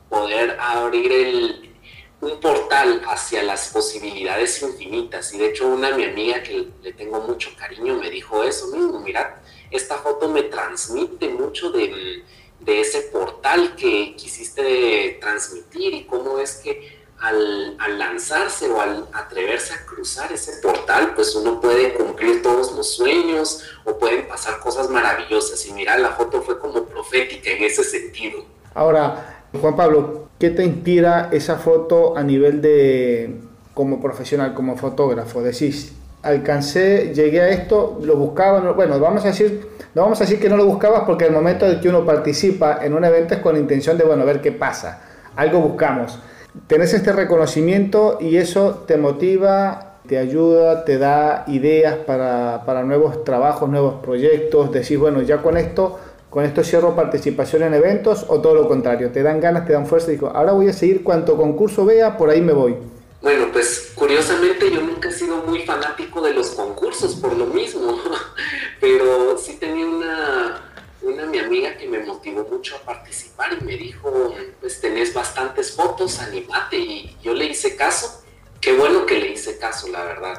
poder 0.09 0.57
abrir 0.59 1.11
el, 1.11 1.75
un 2.19 2.39
portal 2.39 3.03
hacia 3.07 3.43
las 3.43 3.69
posibilidades 3.69 4.59
infinitas. 4.63 5.31
Y 5.35 5.37
de 5.37 5.49
hecho 5.49 5.67
una 5.67 5.91
mi 5.91 6.05
amiga 6.05 6.41
que 6.41 6.67
le 6.81 6.93
tengo 6.93 7.19
mucho 7.21 7.51
cariño 7.59 7.99
me 7.99 8.09
dijo 8.09 8.43
eso 8.43 8.69
mismo, 8.69 8.99
mirad, 9.01 9.35
esta 9.69 9.99
foto 9.99 10.27
me 10.27 10.41
transmite 10.41 11.29
mucho 11.29 11.69
de 11.69 12.23
de 12.59 12.81
ese 12.81 13.01
portal 13.03 13.75
que 13.75 14.15
quisiste 14.15 15.17
transmitir 15.21 15.93
y 15.93 16.05
cómo 16.05 16.39
es 16.39 16.55
que 16.55 16.99
al, 17.19 17.77
lanzarse 17.97 18.69
o 18.69 18.79
al 18.79 19.07
atreverse 19.13 19.73
a 19.73 19.85
cruzar 19.85 20.31
ese 20.31 20.61
portal, 20.61 21.13
pues 21.15 21.35
uno 21.35 21.59
puede 21.59 21.93
cumplir 21.93 22.41
todos 22.41 22.71
los 22.75 22.95
sueños 22.95 23.63
o 23.83 23.97
pueden 23.97 24.27
pasar 24.27 24.59
cosas 24.59 24.89
maravillosas. 24.89 25.65
Y 25.67 25.73
mira, 25.73 25.97
la 25.97 26.09
foto 26.09 26.41
fue 26.41 26.59
como 26.59 26.83
profética 26.85 27.49
en 27.51 27.63
ese 27.63 27.83
sentido. 27.83 28.43
Ahora, 28.73 29.43
Juan 29.59 29.75
Pablo, 29.75 30.29
¿qué 30.39 30.49
te 30.49 30.63
inspira 30.63 31.29
esa 31.31 31.57
foto 31.57 32.17
a 32.17 32.23
nivel 32.23 32.61
de 32.61 33.35
como 33.73 34.01
profesional, 34.01 34.53
como 34.53 34.77
fotógrafo? 34.77 35.41
Decís, 35.41 35.93
alcancé, 36.21 37.13
llegué 37.13 37.41
a 37.41 37.49
esto, 37.49 37.99
lo 38.03 38.15
buscaba, 38.15 38.71
bueno, 38.73 38.99
vamos 38.99 39.23
a 39.23 39.29
decir 39.29 39.69
no 39.95 40.03
vamos 40.03 40.21
a 40.21 40.23
decir 40.23 40.39
que 40.39 40.49
no 40.49 40.57
lo 40.57 40.65
buscabas 40.65 41.03
porque 41.05 41.25
el 41.25 41.31
momento 41.31 41.67
de 41.67 41.79
que 41.79 41.89
uno 41.89 42.05
participa 42.05 42.79
en 42.83 42.93
un 42.93 43.03
evento 43.03 43.33
es 43.33 43.39
con 43.39 43.53
la 43.53 43.59
intención 43.59 43.97
de, 43.97 44.03
bueno, 44.03 44.23
ver 44.23 44.39
qué 44.39 44.51
pasa. 44.51 45.01
Algo 45.35 45.61
buscamos. 45.61 46.19
Tenés 46.67 46.93
este 46.93 47.11
reconocimiento 47.11 48.17
y 48.21 48.37
eso 48.37 48.83
te 48.87 48.97
motiva, 48.97 49.95
te 50.07 50.19
ayuda, 50.19 50.85
te 50.85 50.99
da 50.99 51.43
ideas 51.47 51.95
para, 51.95 52.63
para 52.65 52.83
nuevos 52.83 53.23
trabajos, 53.23 53.67
nuevos 53.67 53.95
proyectos. 54.03 54.71
Decís, 54.71 54.99
bueno, 54.99 55.23
ya 55.23 55.37
con 55.37 55.57
esto, 55.57 55.97
con 56.29 56.45
esto 56.45 56.63
cierro 56.63 56.95
participación 56.95 57.63
en 57.63 57.73
eventos 57.73 58.27
o 58.29 58.41
todo 58.41 58.53
lo 58.53 58.67
contrario. 58.67 59.11
Te 59.11 59.23
dan 59.23 59.39
ganas, 59.39 59.65
te 59.65 59.73
dan 59.73 59.87
fuerza 59.87 60.09
y 60.09 60.15
digo, 60.15 60.31
ahora 60.35 60.51
voy 60.51 60.69
a 60.69 60.73
seguir 60.73 61.03
cuanto 61.03 61.35
concurso 61.35 61.83
vea, 61.83 62.15
por 62.15 62.29
ahí 62.29 62.41
me 62.41 62.53
voy. 62.53 62.75
Bueno, 63.21 63.51
pues 63.51 63.91
curiosamente 63.95 64.71
yo 64.71 64.81
nunca 64.81 65.09
he 65.09 65.11
sido 65.11 65.37
muy 65.43 65.63
fanático 65.63 66.21
de 66.21 66.33
los 66.33 66.51
concursos 66.51 67.15
por 67.15 67.35
lo 67.35 67.45
mismo, 67.47 67.99
pero 68.79 69.37
sí 69.37 69.57
tenía 69.57 69.85
una, 69.85 70.71
una 71.01 71.25
mi 71.25 71.37
amiga 71.39 71.77
que 71.77 71.87
me 71.87 71.99
motivó 71.99 72.45
mucho 72.49 72.77
a 72.77 72.79
participar 72.79 73.57
y 73.59 73.65
me 73.65 73.75
dijo, 73.75 74.33
pues 74.61 74.79
tenés 74.79 75.13
bastantes 75.13 75.73
fotos, 75.73 76.19
animate 76.19 76.77
y 76.77 77.17
yo 77.21 77.33
le 77.33 77.47
hice 77.47 77.75
caso, 77.75 78.23
qué 78.61 78.73
bueno 78.73 79.05
que 79.05 79.19
le 79.19 79.33
hice 79.33 79.57
caso, 79.57 79.89
la 79.89 80.05
verdad. 80.05 80.37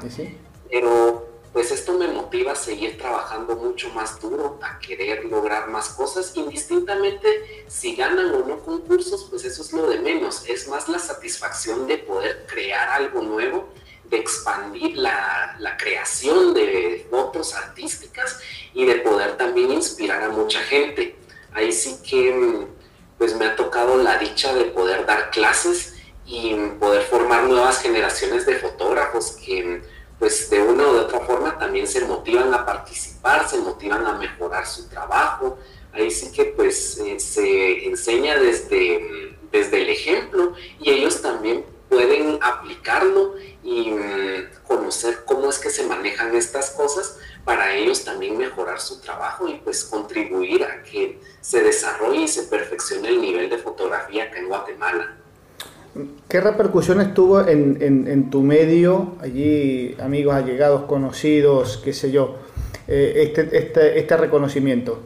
Pero 0.71 1.30
pues 1.53 1.73
esto 1.73 1.95
me 1.95 2.07
motiva 2.07 2.53
a 2.53 2.57
seguir 2.57 2.97
trabajando 2.97 3.57
mucho 3.57 3.89
más 3.91 4.21
duro, 4.21 4.59
a 4.63 4.79
querer 4.79 5.25
lograr 5.25 5.69
más 5.69 5.89
cosas, 5.91 6.33
indistintamente 6.37 7.65
si 7.67 7.97
ganan 7.97 8.33
o 8.35 8.47
no 8.47 8.61
concursos, 8.61 9.27
pues 9.29 9.45
eso 9.45 9.63
es 9.63 9.73
lo 9.73 9.89
de 9.89 9.99
menos, 9.99 10.49
es 10.49 10.69
más 10.69 10.89
la 10.89 10.99
satisfacción 10.99 11.89
de 11.89 11.99
poder 11.99 12.47
crear 12.47 12.89
algo 12.91 13.23
nuevo, 13.23 13.69
de 14.05 14.19
expandir 14.19 14.97
la, 14.97 15.57
la 15.59 15.77
creación 15.77 16.55
de 16.55 17.07
fotos 17.11 17.55
artísticas 17.55 18.39
y 18.73 18.85
de 18.85 18.97
poder 18.97 19.37
también 19.37 19.73
inspirar 19.73 20.23
a 20.23 20.29
mucha 20.29 20.61
gente. 20.61 21.17
Ahí 21.53 21.73
sí 21.73 21.99
que 22.09 22.67
pues 23.19 23.37
me 23.37 23.47
ha 23.47 23.57
tocado 23.57 23.97
la 24.03 24.19
dicha 24.19 24.55
de 24.55 24.65
poder 24.65 25.05
dar 25.05 25.31
clases 25.31 25.95
y 26.27 26.55
poder 26.79 27.03
formar 27.03 27.45
nuevas 27.45 27.83
generaciones 27.83 28.47
de 28.47 28.57
fotógrafos 28.57 29.33
que 29.33 29.83
pues 30.21 30.51
de 30.51 30.63
una 30.63 30.87
u 30.87 30.99
otra 30.99 31.19
forma 31.21 31.59
también 31.59 31.87
se 31.89 32.05
motivan 32.05 32.53
a 32.53 32.67
participar, 32.67 33.49
se 33.49 33.59
motivan 33.59 34.07
a 34.07 34.13
mejorar 34.13 34.67
su 34.67 34.87
trabajo. 34.87 35.59
Ahí 35.93 36.11
sí 36.11 36.31
que 36.31 36.45
pues 36.45 36.99
eh, 36.99 37.19
se 37.19 37.87
enseña 37.87 38.39
desde, 38.39 39.35
desde 39.51 39.83
el 39.83 39.89
ejemplo 39.89 40.55
y 40.79 40.91
ellos 40.91 41.23
también 41.23 41.65
pueden 41.89 42.39
aplicarlo 42.43 43.35
y 43.65 43.91
mm, 43.91 44.67
conocer 44.69 45.25
cómo 45.25 45.49
es 45.49 45.59
que 45.59 45.71
se 45.71 45.87
manejan 45.87 46.37
estas 46.37 46.71
cosas 46.71 47.19
para 47.45 47.75
ellos 47.75 48.05
también 48.05 48.37
mejorar 48.37 48.79
su 48.79 49.01
trabajo 49.01 49.49
y 49.49 49.55
pues 49.55 49.85
contribuir 49.85 50.65
a 50.65 50.83
que 50.83 51.19
se 51.41 51.63
desarrolle 51.63 52.23
y 52.23 52.29
se 52.29 52.43
perfeccione 52.45 53.09
el 53.09 53.23
nivel 53.23 53.49
de 53.49 53.57
fotografía 53.57 54.25
acá 54.25 54.39
en 54.39 54.49
Guatemala. 54.49 55.17
¿Qué 56.29 56.40
repercusiones 56.40 57.14
tuvo 57.14 57.46
en, 57.46 57.79
en, 57.81 58.31
tu 58.31 58.42
medio, 58.42 59.14
allí 59.20 59.96
amigos 60.00 60.37
allegados, 60.37 60.83
conocidos, 60.83 61.81
qué 61.85 61.92
sé 61.92 62.12
yo, 62.12 62.37
eh, 62.87 63.14
este, 63.16 63.48
este, 63.59 63.98
este, 63.98 64.16
reconocimiento? 64.16 65.00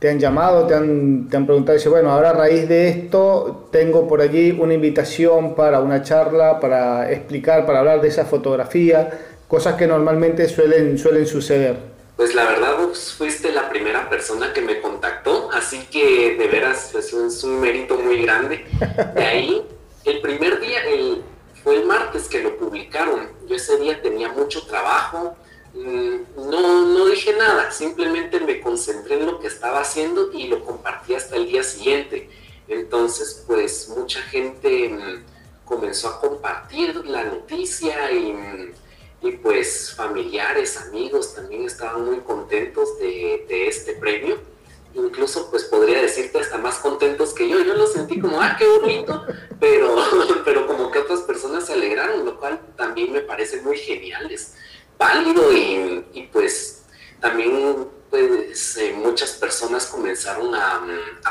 ¿Te 0.00 0.10
han 0.10 0.18
llamado, 0.18 0.66
te 0.66 0.74
han, 0.74 1.28
te 1.30 1.36
han 1.36 1.46
preguntado, 1.46 1.78
dice, 1.78 1.88
bueno, 1.88 2.10
ahora 2.10 2.30
a 2.30 2.32
raíz 2.32 2.68
de 2.68 2.88
esto 2.88 3.68
tengo 3.70 4.08
por 4.08 4.20
allí 4.20 4.50
una 4.50 4.74
invitación 4.74 5.54
para 5.54 5.80
una 5.80 6.02
charla, 6.02 6.58
para 6.58 7.10
explicar, 7.12 7.64
para 7.64 7.78
hablar 7.78 8.00
de 8.00 8.08
esa 8.08 8.24
fotografía, 8.24 9.10
cosas 9.46 9.74
que 9.74 9.86
normalmente 9.86 10.48
suelen, 10.48 10.98
suelen 10.98 11.26
suceder? 11.26 11.76
Pues 12.16 12.34
la 12.34 12.44
verdad 12.44 12.78
vos 12.78 13.14
fuiste 13.16 13.52
la 13.52 13.68
primera 13.68 14.10
persona 14.10 14.52
que 14.52 14.60
me 14.60 14.80
contactó, 14.80 15.50
así 15.52 15.86
que 15.90 16.36
de 16.36 16.48
veras 16.48 16.88
pues, 16.90 17.12
es 17.12 17.44
un 17.44 17.60
mérito 17.60 17.96
muy 17.98 18.22
grande. 18.22 18.64
De 19.14 19.24
ahí 19.24 19.62
el 20.06 20.20
primer 20.20 20.60
día 20.60 20.84
el, 20.84 21.22
fue 21.62 21.76
el 21.76 21.84
martes 21.84 22.28
que 22.28 22.42
lo 22.42 22.56
publicaron. 22.56 23.28
Yo 23.46 23.56
ese 23.56 23.76
día 23.78 24.00
tenía 24.00 24.28
mucho 24.28 24.66
trabajo, 24.66 25.36
mm, 25.74 26.48
no, 26.48 26.86
no 26.86 27.06
dije 27.06 27.34
nada, 27.36 27.70
simplemente 27.72 28.40
me 28.40 28.60
concentré 28.60 29.18
en 29.18 29.26
lo 29.26 29.40
que 29.40 29.48
estaba 29.48 29.80
haciendo 29.80 30.32
y 30.32 30.46
lo 30.46 30.64
compartí 30.64 31.14
hasta 31.14 31.36
el 31.36 31.46
día 31.48 31.62
siguiente. 31.62 32.30
Entonces, 32.68 33.44
pues 33.46 33.88
mucha 33.96 34.20
gente 34.22 34.88
mm, 34.88 35.24
comenzó 35.64 36.08
a 36.08 36.20
compartir 36.20 37.04
la 37.06 37.24
noticia 37.24 38.12
y, 38.12 38.32
mm, 38.32 38.72
y, 39.22 39.32
pues 39.32 39.92
familiares, 39.94 40.76
amigos 40.76 41.34
también 41.34 41.64
estaban 41.64 42.04
muy 42.04 42.18
contentos 42.20 42.98
de 42.98 43.66
este 43.66 43.94
premio 43.94 44.38
incluso 44.96 45.50
pues 45.50 45.64
podría 45.64 46.00
decirte 46.00 46.38
hasta 46.38 46.58
más 46.58 46.76
contentos 46.76 47.34
que 47.34 47.48
yo. 47.48 47.60
Yo 47.60 47.74
lo 47.74 47.86
sentí 47.86 48.18
como, 48.18 48.40
ah, 48.40 48.56
qué 48.58 48.66
bonito, 48.66 49.24
pero, 49.60 49.96
pero 50.44 50.66
como 50.66 50.90
que 50.90 51.00
otras 51.00 51.20
personas 51.20 51.66
se 51.66 51.74
alegraron, 51.74 52.24
lo 52.24 52.38
cual 52.38 52.60
también 52.76 53.12
me 53.12 53.20
parece 53.20 53.60
muy 53.60 53.76
genial, 53.76 54.30
es 54.30 54.54
válido 54.98 55.52
y, 55.52 56.28
pues 56.32 56.84
también 57.20 57.88
pues 58.10 58.76
eh, 58.76 58.94
muchas 58.96 59.32
personas 59.32 59.86
comenzaron 59.86 60.54
a, 60.54 60.80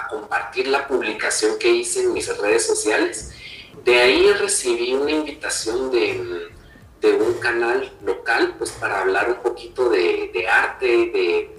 compartir 0.10 0.68
la 0.68 0.88
publicación 0.88 1.58
que 1.58 1.70
hice 1.70 2.04
en 2.04 2.14
mis 2.14 2.38
redes 2.38 2.66
sociales. 2.66 3.32
De 3.84 4.00
ahí 4.00 4.32
recibí 4.34 4.94
una 4.94 5.12
invitación 5.12 5.92
de, 5.92 6.50
de 7.02 7.14
un 7.14 7.34
canal 7.36 7.92
local 8.04 8.56
pues 8.58 8.72
para 8.72 9.02
hablar 9.02 9.30
un 9.30 9.42
poquito 9.42 9.90
de, 9.90 10.32
de 10.34 10.48
arte, 10.48 10.86
de 10.86 11.55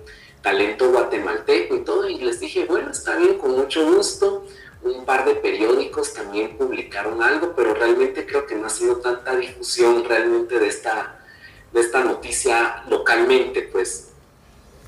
talento 0.46 0.92
guatemalteco 0.92 1.74
y 1.74 1.80
todo, 1.80 2.08
y 2.08 2.18
les 2.20 2.38
dije, 2.38 2.66
bueno, 2.66 2.92
está 2.92 3.16
bien, 3.16 3.36
con 3.36 3.50
mucho 3.50 3.84
gusto. 3.92 4.44
Un 4.84 5.04
par 5.04 5.24
de 5.24 5.34
periódicos 5.34 6.14
también 6.14 6.56
publicaron 6.56 7.20
algo, 7.20 7.52
pero 7.56 7.74
realmente 7.74 8.24
creo 8.24 8.46
que 8.46 8.54
no 8.54 8.66
ha 8.66 8.70
sido 8.70 8.98
tanta 8.98 9.34
difusión 9.34 10.04
realmente 10.04 10.60
de 10.60 10.68
esta, 10.68 11.16
de 11.72 11.80
esta 11.80 12.04
noticia 12.04 12.84
localmente, 12.88 13.68
pues. 13.72 14.10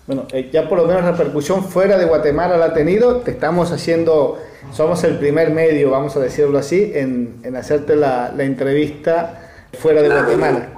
Bueno, 0.07 0.29
eh, 0.33 0.49
ya 0.53 0.69
por 0.69 0.79
lo 0.79 0.87
menos 0.87 1.05
repercusión 1.05 1.65
fuera 1.65 1.99
de 1.99 2.05
Guatemala 2.05 2.57
la 2.57 2.67
ha 2.67 2.73
tenido, 2.73 3.17
te 3.23 3.33
estamos 3.33 3.73
haciendo, 3.73 4.39
somos 4.73 5.03
el 5.03 5.19
primer 5.19 5.51
medio, 5.51 5.91
vamos 5.91 6.15
a 6.15 6.21
decirlo 6.21 6.59
así, 6.59 6.93
en, 6.95 7.41
en 7.43 7.57
hacerte 7.57 7.97
la, 7.97 8.33
la, 8.33 8.45
entrevista 8.45 9.51
fuera 9.77 10.03
de 10.03 10.09
Guatemala. 10.09 10.69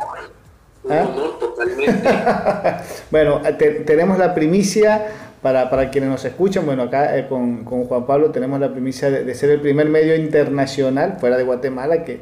¿Ah? 0.89 1.07
Totalmente. 1.61 2.09
bueno, 3.11 3.41
tenemos 3.87 4.19
la 4.19 4.35
primicia 4.35 5.07
para, 5.43 5.71
para, 5.71 5.91
quienes 5.91 6.11
nos 6.11 6.25
escuchan. 6.25 6.67
Bueno, 6.67 6.85
acá 6.85 7.17
eh, 7.17 7.27
con, 7.29 7.65
con, 7.65 7.85
Juan 7.85 8.07
Pablo 8.07 8.31
tenemos 8.31 8.61
la 8.61 8.73
primicia 8.73 9.11
de, 9.11 9.35
ser 9.35 9.51
el 9.51 9.61
primer 9.61 9.89
medio 9.89 10.17
internacional 10.17 11.17
fuera 11.19 11.37
de 11.37 11.45
Guatemala 11.45 12.05
que, 12.05 12.21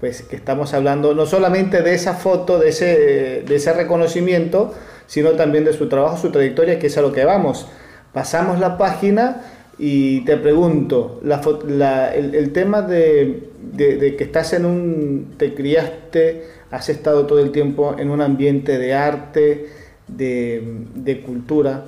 pues, 0.00 0.22
que 0.22 0.36
estamos 0.36 0.74
hablando 0.74 1.14
no 1.14 1.26
solamente 1.26 1.82
de 1.82 1.94
esa 1.94 2.14
foto, 2.14 2.58
de 2.58 2.70
ese, 2.70 3.42
de 3.46 3.54
ese 3.54 3.72
reconocimiento, 3.72 4.74
sino 5.06 5.32
también 5.32 5.64
de 5.64 5.72
su 5.72 5.88
trabajo, 5.88 6.16
su 6.16 6.30
trayectoria, 6.30 6.78
que 6.78 6.86
es 6.88 6.98
a 6.98 7.02
lo 7.02 7.12
que 7.12 7.24
vamos. 7.24 7.68
Pasamos 8.12 8.60
la 8.60 8.78
página 8.78 9.42
y 9.76 10.20
te 10.20 10.36
pregunto, 10.36 11.20
la, 11.24 11.40
la, 11.66 12.14
el, 12.14 12.34
el, 12.34 12.52
tema 12.52 12.82
de, 12.82 13.50
de, 13.60 13.96
de, 13.96 14.16
que 14.16 14.22
estás 14.22 14.52
en 14.52 14.64
un, 14.64 15.34
te 15.36 15.52
criaste 15.52 16.53
has 16.74 16.88
estado 16.88 17.26
todo 17.26 17.38
el 17.38 17.52
tiempo 17.52 17.94
en 17.98 18.10
un 18.10 18.20
ambiente 18.20 18.78
de 18.78 18.94
arte, 18.94 19.70
de, 20.08 21.22
cultura. 21.24 21.84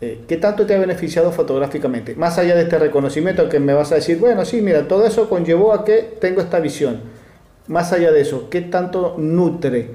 Eh, 0.00 0.22
¿Qué 0.26 0.38
tanto 0.38 0.64
te 0.64 0.74
ha 0.74 0.78
beneficiado 0.78 1.30
fotográficamente? 1.32 2.14
Más 2.14 2.38
allá 2.38 2.56
de 2.56 2.62
este 2.62 2.78
reconocimiento 2.78 3.48
que 3.50 3.60
me 3.60 3.74
vas 3.74 3.92
a 3.92 3.96
decir, 3.96 4.18
bueno, 4.18 4.44
sí, 4.44 4.62
mira, 4.62 4.88
todo 4.88 5.06
eso 5.06 5.28
conllevó 5.28 5.74
a 5.74 5.84
que 5.84 6.16
tengo 6.18 6.40
esta 6.40 6.60
visión. 6.60 7.02
Más 7.68 7.92
allá 7.92 8.10
de 8.10 8.22
eso, 8.22 8.48
¿qué 8.48 8.62
tanto 8.62 9.16
nutre 9.18 9.90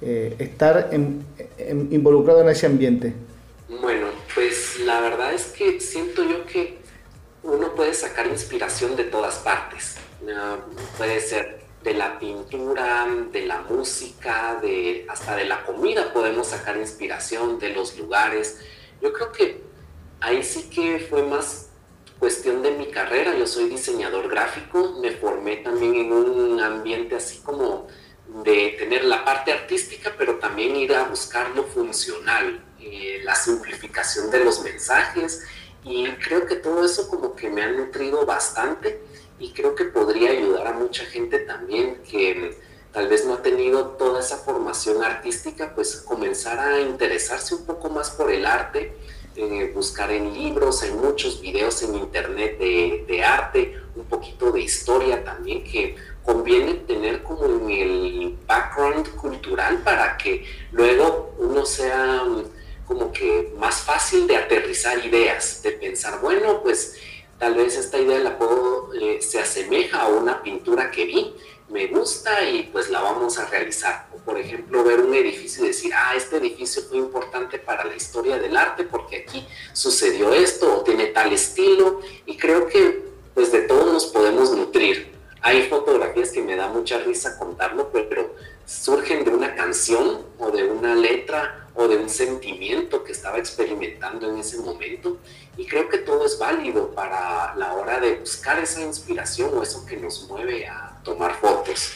eh, 0.00 0.34
estar 0.38 0.90
involucrado 1.90 2.40
en 2.40 2.48
ese 2.48 2.66
ambiente? 2.66 3.12
Bueno, 3.82 4.06
pues 4.34 4.80
la 4.86 5.00
verdad 5.00 5.34
es 5.34 5.48
que 5.48 5.78
siento 5.80 6.24
yo 6.24 6.46
que 6.46 6.78
uno 7.42 7.74
puede 7.74 7.92
sacar 7.92 8.26
inspiración 8.26 8.96
de 8.96 9.04
todas 9.04 9.36
partes. 9.36 9.96
puede 10.96 11.20
ser 11.20 11.61
de 11.82 11.94
la 11.94 12.18
pintura, 12.18 13.06
de 13.32 13.46
la 13.46 13.62
música, 13.62 14.58
de, 14.62 15.06
hasta 15.08 15.36
de 15.36 15.44
la 15.44 15.64
comida 15.64 16.12
podemos 16.12 16.48
sacar 16.48 16.76
inspiración, 16.76 17.58
de 17.58 17.70
los 17.70 17.98
lugares. 17.98 18.60
Yo 19.00 19.12
creo 19.12 19.32
que 19.32 19.62
ahí 20.20 20.42
sí 20.42 20.70
que 20.70 21.00
fue 21.10 21.22
más 21.22 21.70
cuestión 22.18 22.62
de 22.62 22.70
mi 22.72 22.86
carrera. 22.86 23.36
Yo 23.36 23.46
soy 23.46 23.68
diseñador 23.68 24.28
gráfico, 24.28 24.98
me 25.00 25.10
formé 25.10 25.56
también 25.56 25.96
en 25.96 26.12
un 26.12 26.60
ambiente 26.60 27.16
así 27.16 27.38
como 27.38 27.88
de 28.44 28.76
tener 28.78 29.04
la 29.04 29.24
parte 29.24 29.52
artística, 29.52 30.14
pero 30.16 30.36
también 30.36 30.76
ir 30.76 30.94
a 30.94 31.04
buscar 31.04 31.50
lo 31.50 31.64
funcional, 31.64 32.64
eh, 32.80 33.20
la 33.24 33.34
simplificación 33.34 34.30
de 34.30 34.44
los 34.44 34.62
mensajes. 34.62 35.42
Y 35.84 36.06
creo 36.12 36.46
que 36.46 36.54
todo 36.54 36.84
eso 36.84 37.08
como 37.08 37.34
que 37.34 37.50
me 37.50 37.62
ha 37.62 37.72
nutrido 37.72 38.24
bastante 38.24 39.02
y 39.42 39.50
creo 39.50 39.74
que 39.74 39.86
podría 39.86 40.30
ayudar 40.30 40.68
a 40.68 40.72
mucha 40.72 41.04
gente 41.04 41.40
también 41.40 42.00
que 42.08 42.56
tal 42.92 43.08
vez 43.08 43.26
no 43.26 43.34
ha 43.34 43.42
tenido 43.42 43.88
toda 43.98 44.20
esa 44.20 44.36
formación 44.36 45.02
artística, 45.02 45.74
pues 45.74 45.96
comenzar 45.96 46.60
a 46.60 46.80
interesarse 46.80 47.56
un 47.56 47.66
poco 47.66 47.90
más 47.90 48.10
por 48.10 48.30
el 48.30 48.46
arte, 48.46 48.94
eh, 49.34 49.72
buscar 49.74 50.12
en 50.12 50.32
libros, 50.32 50.84
en 50.84 50.96
muchos 50.98 51.40
videos 51.40 51.82
en 51.82 51.96
internet 51.96 52.58
de, 52.58 53.04
de, 53.08 53.24
arte, 53.24 53.80
un 53.96 54.04
poquito 54.04 54.52
de 54.52 54.60
historia 54.60 55.24
también, 55.24 55.64
que 55.64 55.96
conviene 56.22 56.74
tener 56.74 57.24
como 57.24 57.46
en 57.46 57.70
el 57.70 58.38
background 58.46 59.08
cultural 59.16 59.82
para 59.82 60.16
que 60.18 60.44
luego 60.70 61.34
uno 61.38 61.66
sea 61.66 62.22
como 62.86 63.10
que 63.10 63.52
más 63.58 63.80
fácil 63.80 64.26
de 64.26 64.36
aterrizar 64.36 65.04
ideas, 65.04 65.62
de 65.62 65.72
pensar, 65.72 66.20
bueno, 66.20 66.62
pues 66.62 66.96
tal 67.42 67.54
vez 67.54 67.76
esta 67.76 67.98
idea 67.98 68.20
la 68.20 68.38
puedo, 68.38 68.94
eh, 68.94 69.20
se 69.20 69.40
asemeja 69.40 70.02
a 70.02 70.06
una 70.06 70.44
pintura 70.44 70.92
que 70.92 71.06
vi, 71.06 71.34
me 71.70 71.88
gusta 71.88 72.48
y 72.48 72.68
pues 72.72 72.88
la 72.88 73.00
vamos 73.00 73.36
a 73.36 73.46
realizar. 73.46 74.06
O 74.14 74.18
por 74.18 74.38
ejemplo, 74.38 74.84
ver 74.84 75.00
un 75.00 75.12
edificio 75.12 75.64
y 75.64 75.68
decir, 75.68 75.90
ah, 75.92 76.14
este 76.14 76.36
edificio 76.36 76.82
fue 76.82 76.98
importante 76.98 77.58
para 77.58 77.82
la 77.82 77.96
historia 77.96 78.38
del 78.38 78.56
arte 78.56 78.84
porque 78.84 79.24
aquí 79.26 79.44
sucedió 79.72 80.32
esto 80.32 80.72
o 80.72 80.82
tiene 80.84 81.06
tal 81.06 81.32
estilo. 81.32 82.00
Y 82.26 82.36
creo 82.36 82.68
que 82.68 83.06
pues 83.34 83.50
de 83.50 83.62
todo 83.62 83.92
nos 83.92 84.06
podemos 84.06 84.52
nutrir. 84.56 85.10
hay 85.40 85.68
fotografías 85.68 86.30
que 86.30 86.42
me 86.42 86.54
da 86.54 86.68
mucha 86.68 86.98
risa 86.98 87.36
contarlo, 87.40 87.90
pero 87.92 88.36
surgen 88.66 89.24
de 89.24 89.30
una 89.30 89.54
canción 89.54 90.22
o 90.38 90.50
de 90.50 90.64
una 90.64 90.94
letra 90.94 91.68
o 91.74 91.88
de 91.88 91.96
un 91.96 92.08
sentimiento 92.08 93.02
que 93.02 93.12
estaba 93.12 93.38
experimentando 93.38 94.30
en 94.30 94.38
ese 94.38 94.58
momento. 94.58 95.18
Y 95.56 95.66
creo 95.66 95.88
que 95.88 95.98
todo 95.98 96.24
es 96.26 96.38
válido 96.38 96.90
para 96.90 97.54
la 97.56 97.74
hora 97.74 98.00
de 98.00 98.16
buscar 98.16 98.58
esa 98.58 98.80
inspiración 98.80 99.50
o 99.56 99.62
eso 99.62 99.84
que 99.86 99.96
nos 99.96 100.26
mueve 100.28 100.66
a 100.66 101.00
tomar 101.02 101.34
fotos. 101.34 101.92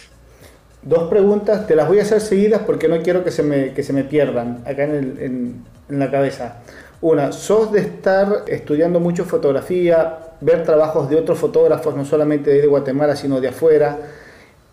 Dos 0.83 1.09
preguntas, 1.09 1.67
te 1.67 1.75
las 1.75 1.89
voy 1.89 1.99
a 1.99 2.03
hacer 2.03 2.21
seguidas 2.21 2.63
porque 2.65 2.87
no 2.89 3.03
quiero 3.03 3.25
que 3.25 3.31
se 3.31 3.43
me, 3.43 3.75
que 3.75 3.83
se 3.83 3.93
me 3.93 4.05
pierdan 4.05 4.63
acá 4.67 4.85
en, 4.85 5.65
en 5.89 5.99
la 5.99 6.11
cabeza. 6.11 6.59
Una, 7.01 7.33
sos 7.33 7.73
de 7.73 7.81
estar 7.81 8.45
estudiando 8.47 9.01
mucho 9.01 9.25
fotografía, 9.25 10.19
ver 10.41 10.65
trabajos 10.65 11.09
de 11.11 11.17
otros 11.17 11.39
fotógrafos, 11.39 11.95
no 11.95 12.05
solamente 12.05 12.51
de 12.51 12.67
Guatemala, 12.67 13.17
sino 13.17 13.41
de 13.41 13.49
afuera. 13.49 13.99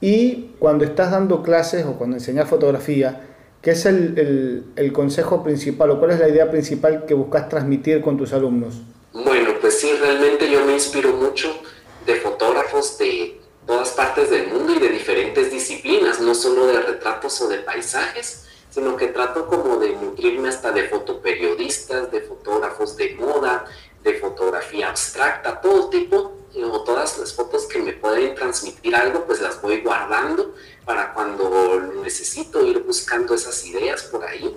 Y 0.06 0.50
cuando 0.60 0.84
estás 0.84 1.12
dando 1.12 1.42
clases 1.42 1.86
o 1.86 1.94
cuando 1.94 2.18
enseñas 2.18 2.50
fotografía, 2.50 3.22
¿qué 3.62 3.72
es 3.72 3.86
el, 3.86 4.92
consejo 4.92 5.42
principal 5.42 5.92
o 5.92 6.00
cuál 6.00 6.12
es 6.12 6.20
la 6.20 6.28
idea 6.28 6.52
principal 6.52 7.06
que 7.06 7.14
buscas 7.14 7.48
transmitir 7.48 8.02
con 8.02 8.18
tus 8.18 8.34
alumnos? 8.34 8.82
Bueno, 9.14 9.52
pues 9.62 9.80
sí, 9.80 9.90
realmente 10.02 10.52
yo 10.52 10.66
me 10.66 10.74
inspiro 10.74 11.14
mucho 11.14 11.58
de 12.06 12.16
fotógrafos 12.16 12.98
de 12.98 13.40
todas 13.66 13.92
partes 13.92 14.30
del 14.30 14.50
mundo 14.50 14.74
y 14.74 14.80
de 14.80 14.90
diferentes 14.90 15.50
disciplinas, 15.50 16.20
no 16.20 16.36
solo 16.36 16.68
de 16.68 16.82
retratos 16.82 17.40
o 17.40 17.48
de 17.48 17.60
paisajes, 17.60 18.44
sino 18.72 18.98
que 18.98 19.08
trato 19.08 19.48
como 19.48 19.78
de 19.78 19.96
nutrirme 19.96 20.50
hasta 20.50 20.74
de 20.74 20.84
fotoperiodistas, 20.90 22.12
de 22.12 22.20
fotógrafos 22.20 22.98
de 22.98 23.16
moda, 23.16 23.64
de 24.04 24.16
fotografía 24.16 24.90
abstracta, 24.90 25.62
todo 25.62 25.90
tipo, 25.90 26.43
o 26.62 26.84
todas 26.84 27.18
las 27.18 27.34
fotos 27.34 27.66
que 27.66 27.80
me 27.80 27.94
pueden 27.94 28.36
transmitir 28.36 28.96
algo, 28.96 29.26
pues 29.26 29.42
las 29.42 29.62
voy 29.62 29.82
guardando 29.82 30.54
para 30.86 31.14
cuando 31.14 31.80
necesito 32.04 32.66
ir 32.66 32.80
buscando 32.80 33.34
esas 33.34 33.66
ideas 33.66 34.04
por 34.04 34.24
ahí. 34.24 34.56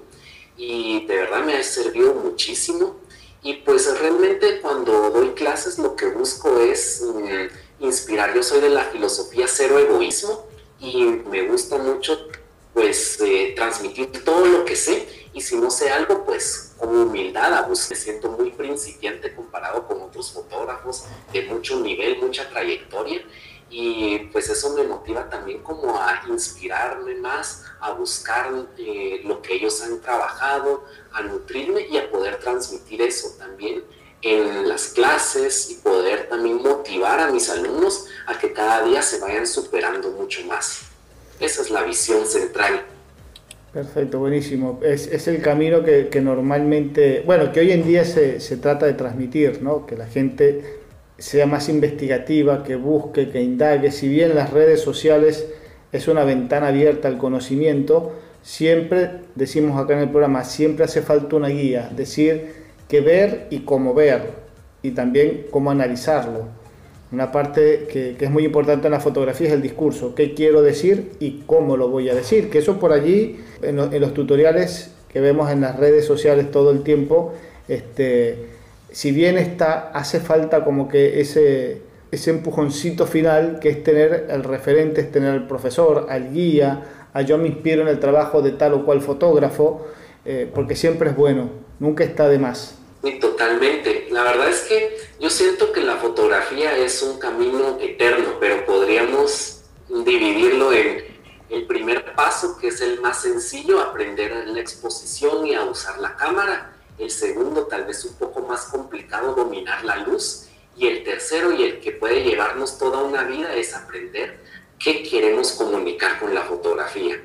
Y 0.57 1.07
de 1.07 1.17
verdad 1.17 1.45
me 1.45 1.57
ha 1.57 1.63
servido 1.63 2.15
muchísimo. 2.15 2.97
Y 3.43 3.55
pues 3.55 3.99
realmente 4.01 4.61
cuando 4.61 5.11
doy 5.11 5.31
clases 5.31 5.79
lo 5.79 5.95
que 5.95 6.07
busco 6.07 6.59
es 6.59 7.03
mm, 7.03 7.85
inspirar. 7.85 8.35
Yo 8.35 8.43
soy 8.43 8.61
de 8.61 8.71
la 8.71 8.85
filosofía 8.85 9.47
cero 9.49 9.79
egoísmo 9.79 10.47
y 10.81 11.05
me 11.05 11.47
gusta 11.49 11.79
mucho 11.79 12.29
pues 12.75 13.19
eh, 13.21 13.55
transmitir 13.57 14.23
todo 14.25 14.45
lo 14.45 14.65
que 14.65 14.77
sé 14.77 15.26
y 15.37 15.42
si 15.42 15.55
no 15.57 15.70
sé 15.70 15.90
algo, 15.90 16.25
pues 16.25 16.72
con 16.79 16.96
humildad, 16.96 17.66
pues 17.66 17.90
me 17.90 17.96
siento 17.96 18.31
muy 18.31 18.53
principiante 18.53 19.35
comparado 19.35 19.87
con 19.87 20.01
otros 20.01 20.33
fotógrafos 20.33 21.05
de 21.31 21.42
mucho 21.42 21.79
nivel, 21.81 22.22
mucha 22.22 22.49
trayectoria 22.49 23.22
y 23.68 24.18
pues 24.33 24.49
eso 24.49 24.72
me 24.72 24.85
motiva 24.85 25.29
también 25.29 25.62
como 25.62 26.01
a 26.01 26.22
inspirarme 26.27 27.16
más, 27.16 27.64
a 27.81 27.92
buscar 27.92 28.51
eh, 28.79 29.20
lo 29.25 29.42
que 29.42 29.57
ellos 29.57 29.83
han 29.83 30.01
trabajado, 30.01 30.87
a 31.12 31.20
nutrirme 31.20 31.83
y 31.87 31.99
a 31.99 32.11
poder 32.11 32.38
transmitir 32.38 33.03
eso 33.03 33.29
también 33.38 33.85
en 34.22 34.66
las 34.66 34.87
clases 34.87 35.68
y 35.68 35.75
poder 35.75 36.31
también 36.31 36.62
motivar 36.62 37.20
a 37.20 37.31
mis 37.31 37.51
alumnos 37.51 38.07
a 38.27 38.38
que 38.38 38.55
cada 38.55 38.85
día 38.85 39.03
se 39.03 39.20
vayan 39.20 39.46
superando 39.46 40.12
mucho 40.12 40.42
más. 40.46 40.81
Esa 41.38 41.61
es 41.61 41.68
la 41.68 41.83
visión 41.83 42.27
central 42.27 42.96
Perfecto, 43.77 44.21
buenísimo. 44.21 44.81
Es, 44.83 45.29
el 45.29 45.43
camino 45.43 45.85
que, 45.85 46.09
que, 46.09 46.23
normalmente, 46.23 47.23
bueno, 47.27 47.53
que 47.53 47.61
hoy 47.61 47.73
en 47.73 47.85
día 47.87 48.07
se, 48.07 48.41
se, 48.41 48.57
trata 48.57 48.87
de 48.87 48.95
transmitir, 48.95 49.62
¿no? 49.62 49.85
Que 49.85 49.99
la 49.99 50.07
gente 50.07 50.79
sea 51.19 51.45
más 51.45 51.69
investigativa, 51.69 52.65
que 52.65 52.77
busque, 52.77 53.29
que 53.29 53.43
indague. 53.43 53.93
Si 53.93 54.09
bien 54.09 54.35
las 54.35 54.51
redes 54.51 54.81
sociales 54.81 55.47
es 55.93 56.09
una 56.09 56.25
ventana 56.25 56.69
abierta 56.69 57.09
al 57.09 57.19
conocimiento, 57.19 58.15
siempre, 58.41 59.11
decimos 59.35 59.79
acá 59.79 59.93
en 59.93 60.05
el 60.05 60.09
programa, 60.09 60.43
siempre 60.45 60.87
hace 60.87 61.03
falta 61.03 61.37
una 61.37 61.49
guía, 61.49 61.91
decir 61.95 62.47
que 62.89 63.03
ver 63.03 63.47
y 63.51 63.59
cómo 63.59 63.93
ver, 63.93 64.23
y 64.81 64.93
también 64.93 65.49
cómo 65.51 65.71
analizarlo. 65.71 66.47
Una 67.12 67.31
parte 67.31 67.87
que, 67.90 68.16
que, 68.19 68.25
es 68.25 68.31
muy 68.31 68.45
importante 68.45 68.87
en 68.87 68.92
la 68.92 69.01
fotografía 69.01 69.47
es 69.47 69.53
el 69.53 69.62
discurso, 69.62 70.14
qué 70.14 70.35
quiero 70.35 70.62
decir 70.62 71.12
y 71.21 71.42
cómo 71.47 71.77
lo 71.77 71.88
voy 71.88 72.09
a 72.09 72.14
decir, 72.14 72.51
que 72.51 72.59
eso 72.59 72.81
por 72.81 72.92
allí, 72.92 73.38
en, 73.62 73.79
en 73.79 74.01
los 74.01 74.12
tutoriales 74.12 74.92
que 75.09 75.21
vemos 75.21 75.51
en 75.51 75.61
las 75.61 75.77
redes 75.77 76.05
sociales 76.05 76.51
todo 76.51 76.73
el 76.73 76.83
tiempo, 76.83 77.33
este, 77.69 78.49
si 78.90 79.12
bien 79.12 79.38
está, 79.38 79.90
hace 79.90 80.21
falta 80.21 80.64
como 80.64 80.88
que 80.88 81.21
ese, 81.21 81.83
ese 82.11 82.31
empujoncito 82.31 83.07
final, 83.07 83.59
que 83.61 83.69
es 83.69 83.83
tener 83.83 84.27
el 84.31 84.45
referente, 84.45 85.01
es 85.01 85.11
tener 85.11 85.31
al 85.31 85.47
profesor, 85.47 86.07
al 86.09 86.33
guía, 86.33 87.09
a 87.12 87.23
yo 87.23 87.38
me 87.38 87.49
inspiro 87.49 87.83
en 87.83 87.88
el 87.88 87.99
trabajo 87.99 88.42
de 88.42 88.53
tal 88.53 88.75
o 88.75 88.85
cual 88.85 89.01
fotógrafo, 89.01 89.87
eh, 90.25 90.51
porque 90.55 90.77
siempre 90.77 91.11
es 91.11 91.16
bueno, 91.16 91.51
nunca 91.79 92.05
está 92.05 92.29
de 92.29 92.38
más. 92.38 92.79
Totalmente. 93.21 94.07
La 94.11 94.23
verdad 94.23 94.49
es 94.49 94.61
que 94.62 94.97
yo 95.19 95.31
siento 95.31 95.73
que 95.73 95.81
la 95.81 95.97
fotografía 95.97 96.77
es 96.77 97.03
un 97.03 97.19
camino 97.19 97.79
eterno, 97.81 98.37
pero 98.39 98.67
podríamos 98.67 99.63
dividirlo 99.89 100.73
en 100.73 101.05
el 101.49 101.67
primer 101.67 102.15
paso, 102.15 102.59
que 102.59 102.69
es 102.69 102.81
el 102.81 103.01
más 103.01 103.23
sencillo, 103.23 103.81
aprender 103.81 104.47
la 104.49 104.61
exposición 104.61 105.47
y 105.47 105.55
a 105.55 105.65
usar 105.65 105.99
la 106.01 106.17
cámara. 106.17 106.77
El 106.99 107.11
segundo, 107.11 107.67
tal 107.67 107.85
vez 107.85 108.05
un 108.05 108.15
poco 108.15 108.41
más 108.41 108.67
complicado, 108.67 109.35
dominar 109.35 109.85
la 109.85 109.97
luz. 109.99 110.49
Y 110.77 110.87
el 110.87 111.05
tercero, 111.05 111.53
y 111.53 111.63
el 111.63 111.81
que 111.81 111.93
puede 111.93 112.23
llevarnos 112.23 112.79
toda 112.79 113.03
una 113.03 113.25
vida, 113.25 113.55
es 113.55 113.75
aprender 113.75 114.41
qué 114.79 115.03
queremos 115.03 115.53
comunicar 115.53 116.19
con 116.19 116.35
la 116.35 116.43
fotografía. 116.43 117.23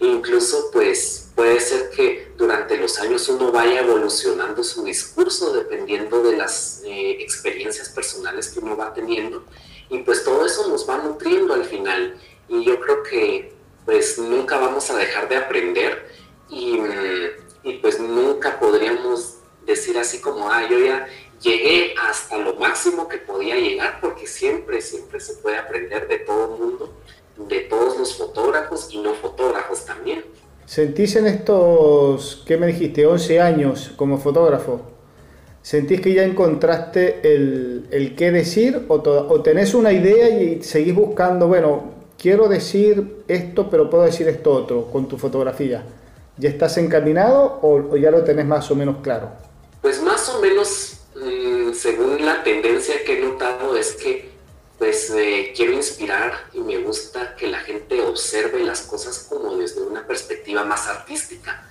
Incluso, 0.00 0.70
pues, 0.72 1.30
puede 1.34 1.60
ser 1.60 1.90
que 1.90 2.32
durante 2.36 2.76
los 2.78 2.98
años 2.98 3.28
uno 3.28 3.52
vaya 3.52 3.80
evolucionando 3.80 4.64
su 4.64 4.82
discurso 4.82 5.52
dependiendo 5.52 6.22
de 6.22 6.38
las 6.38 6.82
eh, 6.84 7.18
experiencias 7.20 7.90
personales 7.90 8.48
que 8.48 8.60
uno 8.60 8.76
va 8.76 8.94
teniendo. 8.94 9.44
Y 9.90 9.98
pues 9.98 10.24
todo 10.24 10.46
eso 10.46 10.68
nos 10.68 10.88
va 10.88 10.98
nutriendo 10.98 11.52
al 11.52 11.64
final. 11.64 12.18
Y 12.48 12.64
yo 12.64 12.80
creo 12.80 13.02
que 13.02 13.52
pues 13.84 14.18
nunca 14.18 14.58
vamos 14.58 14.90
a 14.90 14.96
dejar 14.96 15.28
de 15.28 15.36
aprender 15.36 16.08
y, 16.48 16.78
mm, 16.78 17.30
y 17.64 17.72
pues 17.78 18.00
nunca 18.00 18.58
podríamos 18.58 19.36
decir 19.66 19.98
así 19.98 20.20
como, 20.20 20.50
ah, 20.50 20.66
yo 20.68 20.78
ya 20.78 21.08
llegué 21.40 21.94
hasta 22.00 22.38
lo 22.38 22.54
máximo 22.54 23.08
que 23.08 23.18
podía 23.18 23.56
llegar, 23.56 24.00
porque 24.00 24.26
siempre, 24.26 24.80
siempre 24.80 25.20
se 25.20 25.34
puede 25.34 25.58
aprender 25.58 26.08
de 26.08 26.18
todo 26.20 26.54
el 26.54 26.60
mundo 26.60 26.94
de 27.48 27.60
todos 27.60 27.98
los 27.98 28.14
fotógrafos 28.14 28.88
y 28.92 28.98
no 28.98 29.14
fotógrafos 29.14 29.84
también. 29.84 30.24
¿Sentís 30.66 31.16
en 31.16 31.26
estos, 31.26 32.44
qué 32.46 32.56
me 32.56 32.68
dijiste, 32.68 33.04
11 33.04 33.40
años 33.40 33.92
como 33.96 34.18
fotógrafo? 34.18 34.80
¿Sentís 35.62 36.00
que 36.00 36.14
ya 36.14 36.22
encontraste 36.22 37.20
el, 37.22 37.86
el 37.90 38.14
qué 38.14 38.30
decir 38.30 38.86
o, 38.88 38.94
o, 38.94 39.42
tenés 39.42 39.74
una 39.74 39.92
idea 39.92 40.28
y 40.28 40.62
seguís 40.62 40.94
buscando, 40.94 41.48
bueno, 41.48 41.82
quiero 42.16 42.48
decir 42.48 43.24
esto, 43.28 43.68
pero 43.68 43.90
puedo 43.90 44.04
decir 44.04 44.28
esto 44.28 44.52
otro 44.52 44.86
con 44.86 45.08
tu 45.08 45.18
fotografía? 45.18 45.84
¿Ya 46.38 46.48
estás 46.48 46.78
encaminado 46.78 47.58
o, 47.62 47.92
o 47.92 47.96
ya 47.96 48.10
lo 48.10 48.24
tenés 48.24 48.46
más 48.46 48.70
o 48.70 48.74
menos 48.74 48.98
claro? 49.02 49.28
Pues 49.82 50.00
más 50.02 50.28
o 50.30 50.40
menos, 50.40 51.00
mmm, 51.16 51.72
según 51.72 52.24
la 52.24 52.42
tendencia 52.42 52.94
que 53.04 53.18
he 53.18 53.24
notado, 53.24 53.76
es 53.76 53.92
que 53.92 54.30
pues 54.80 55.10
eh, 55.10 55.52
quiero 55.54 55.74
inspirar 55.74 56.48
y 56.54 56.60
me 56.60 56.78
gusta 56.78 57.36
que 57.36 57.48
la 57.48 57.58
gente 57.58 58.00
observe 58.00 58.64
las 58.64 58.80
cosas 58.80 59.26
como 59.28 59.54
desde 59.58 59.82
una 59.82 60.06
perspectiva 60.06 60.64
más 60.64 60.88
artística. 60.88 61.68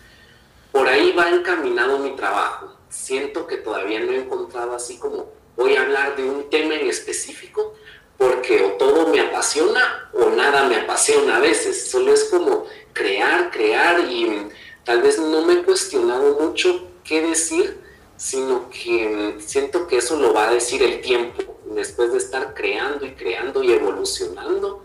Por 0.71 0.87
ahí 0.87 1.11
va 1.13 1.27
encaminado 1.31 1.97
mi 1.97 2.15
trabajo. 2.15 2.77
Siento 2.87 3.47
que 3.47 3.57
todavía 3.57 3.99
no 4.01 4.11
he 4.11 4.19
encontrado 4.19 4.75
así 4.75 4.99
como 4.99 5.27
voy 5.57 5.75
a 5.75 5.81
hablar 5.81 6.17
de 6.17 6.23
un 6.23 6.51
tema 6.51 6.75
en 6.75 6.87
específico 6.87 7.73
porque 8.15 8.61
o 8.61 8.73
todo 8.73 9.07
me 9.07 9.21
apasiona 9.21 10.11
o 10.13 10.29
nada 10.29 10.65
me 10.65 10.75
apasiona 10.75 11.37
a 11.37 11.39
veces. 11.39 11.89
Solo 11.89 12.13
es 12.13 12.25
como 12.25 12.67
crear, 12.93 13.49
crear 13.49 14.01
y 14.01 14.49
tal 14.83 15.01
vez 15.01 15.17
no 15.17 15.45
me 15.45 15.53
he 15.53 15.63
cuestionado 15.63 16.39
mucho 16.39 16.87
qué 17.03 17.23
decir, 17.23 17.79
sino 18.17 18.69
que 18.69 19.37
siento 19.39 19.87
que 19.87 19.97
eso 19.97 20.15
lo 20.19 20.31
va 20.31 20.49
a 20.49 20.53
decir 20.53 20.83
el 20.83 21.01
tiempo 21.01 21.58
después 21.75 22.11
de 22.11 22.17
estar 22.17 22.53
creando 22.53 23.05
y 23.05 23.13
creando 23.13 23.63
y 23.63 23.71
evolucionando, 23.71 24.83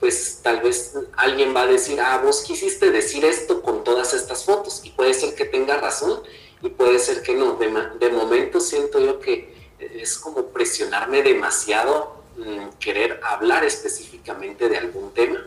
pues 0.00 0.40
tal 0.42 0.60
vez 0.60 0.94
alguien 1.16 1.54
va 1.54 1.62
a 1.62 1.66
decir, 1.66 2.00
ah, 2.00 2.20
vos 2.24 2.42
quisiste 2.42 2.90
decir 2.90 3.24
esto 3.24 3.62
con 3.62 3.84
todas 3.84 4.14
estas 4.14 4.44
fotos, 4.44 4.80
y 4.84 4.90
puede 4.90 5.14
ser 5.14 5.34
que 5.34 5.44
tenga 5.44 5.76
razón 5.76 6.22
y 6.60 6.70
puede 6.70 6.98
ser 6.98 7.22
que 7.22 7.34
no. 7.34 7.54
De, 7.54 8.10
momento 8.10 8.60
siento 8.60 8.98
yo 8.98 9.20
que 9.20 9.54
es 9.78 10.18
como 10.18 10.46
presionarme 10.46 11.22
demasiado, 11.22 12.22
mm, 12.36 12.78
querer 12.80 13.20
hablar 13.22 13.64
específicamente 13.64 14.68
de 14.68 14.78
algún 14.78 15.12
tema, 15.12 15.46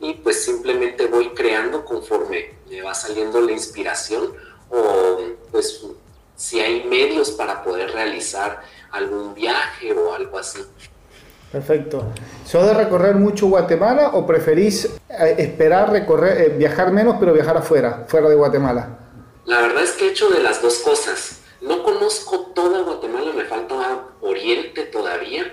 y 0.00 0.14
pues 0.14 0.44
simplemente 0.44 1.06
voy 1.06 1.30
creando 1.30 1.84
conforme 1.84 2.54
me 2.68 2.82
va 2.82 2.94
saliendo 2.94 3.40
la 3.40 3.52
inspiración 3.52 4.34
o 4.68 5.18
pues 5.50 5.82
si 6.36 6.60
hay 6.60 6.84
medios 6.84 7.30
para 7.30 7.62
poder 7.62 7.92
realizar 7.92 8.62
algún 8.94 9.34
viaje 9.34 9.92
o 9.92 10.14
algo 10.14 10.38
así. 10.38 10.60
Perfecto. 11.52 12.04
¿Sos 12.44 12.66
de 12.66 12.74
recorrer 12.74 13.14
mucho 13.14 13.46
Guatemala 13.46 14.10
o 14.14 14.26
preferís 14.26 14.86
eh, 15.08 15.36
esperar 15.38 15.90
recorrer, 15.90 16.40
eh, 16.40 16.48
viajar 16.48 16.90
menos 16.90 17.16
pero 17.20 17.32
viajar 17.32 17.56
afuera, 17.56 18.04
fuera 18.08 18.28
de 18.28 18.34
Guatemala? 18.34 18.98
La 19.44 19.60
verdad 19.60 19.84
es 19.84 19.92
que 19.92 20.06
he 20.06 20.10
hecho 20.10 20.30
de 20.30 20.42
las 20.42 20.60
dos 20.62 20.78
cosas. 20.78 21.40
No 21.60 21.82
conozco 21.82 22.52
toda 22.54 22.82
Guatemala, 22.82 23.32
me 23.32 23.44
falta 23.44 23.74
Oriente 24.20 24.84
todavía, 24.84 25.44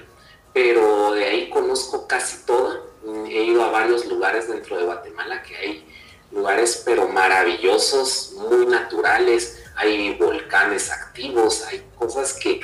pero 0.53 1.13
de 1.13 1.25
ahí 1.25 1.49
conozco 1.49 2.07
casi 2.07 2.45
toda. 2.45 2.81
He 3.27 3.43
ido 3.43 3.63
a 3.63 3.69
varios 3.69 4.05
lugares 4.07 4.47
dentro 4.47 4.77
de 4.77 4.85
Guatemala 4.85 5.43
que 5.43 5.55
hay 5.55 5.85
lugares 6.31 6.81
pero 6.85 7.07
maravillosos, 7.07 8.33
muy 8.37 8.65
naturales, 8.65 9.63
hay 9.75 10.15
volcanes 10.15 10.91
activos, 10.91 11.63
hay 11.67 11.83
cosas 11.97 12.33
que 12.33 12.59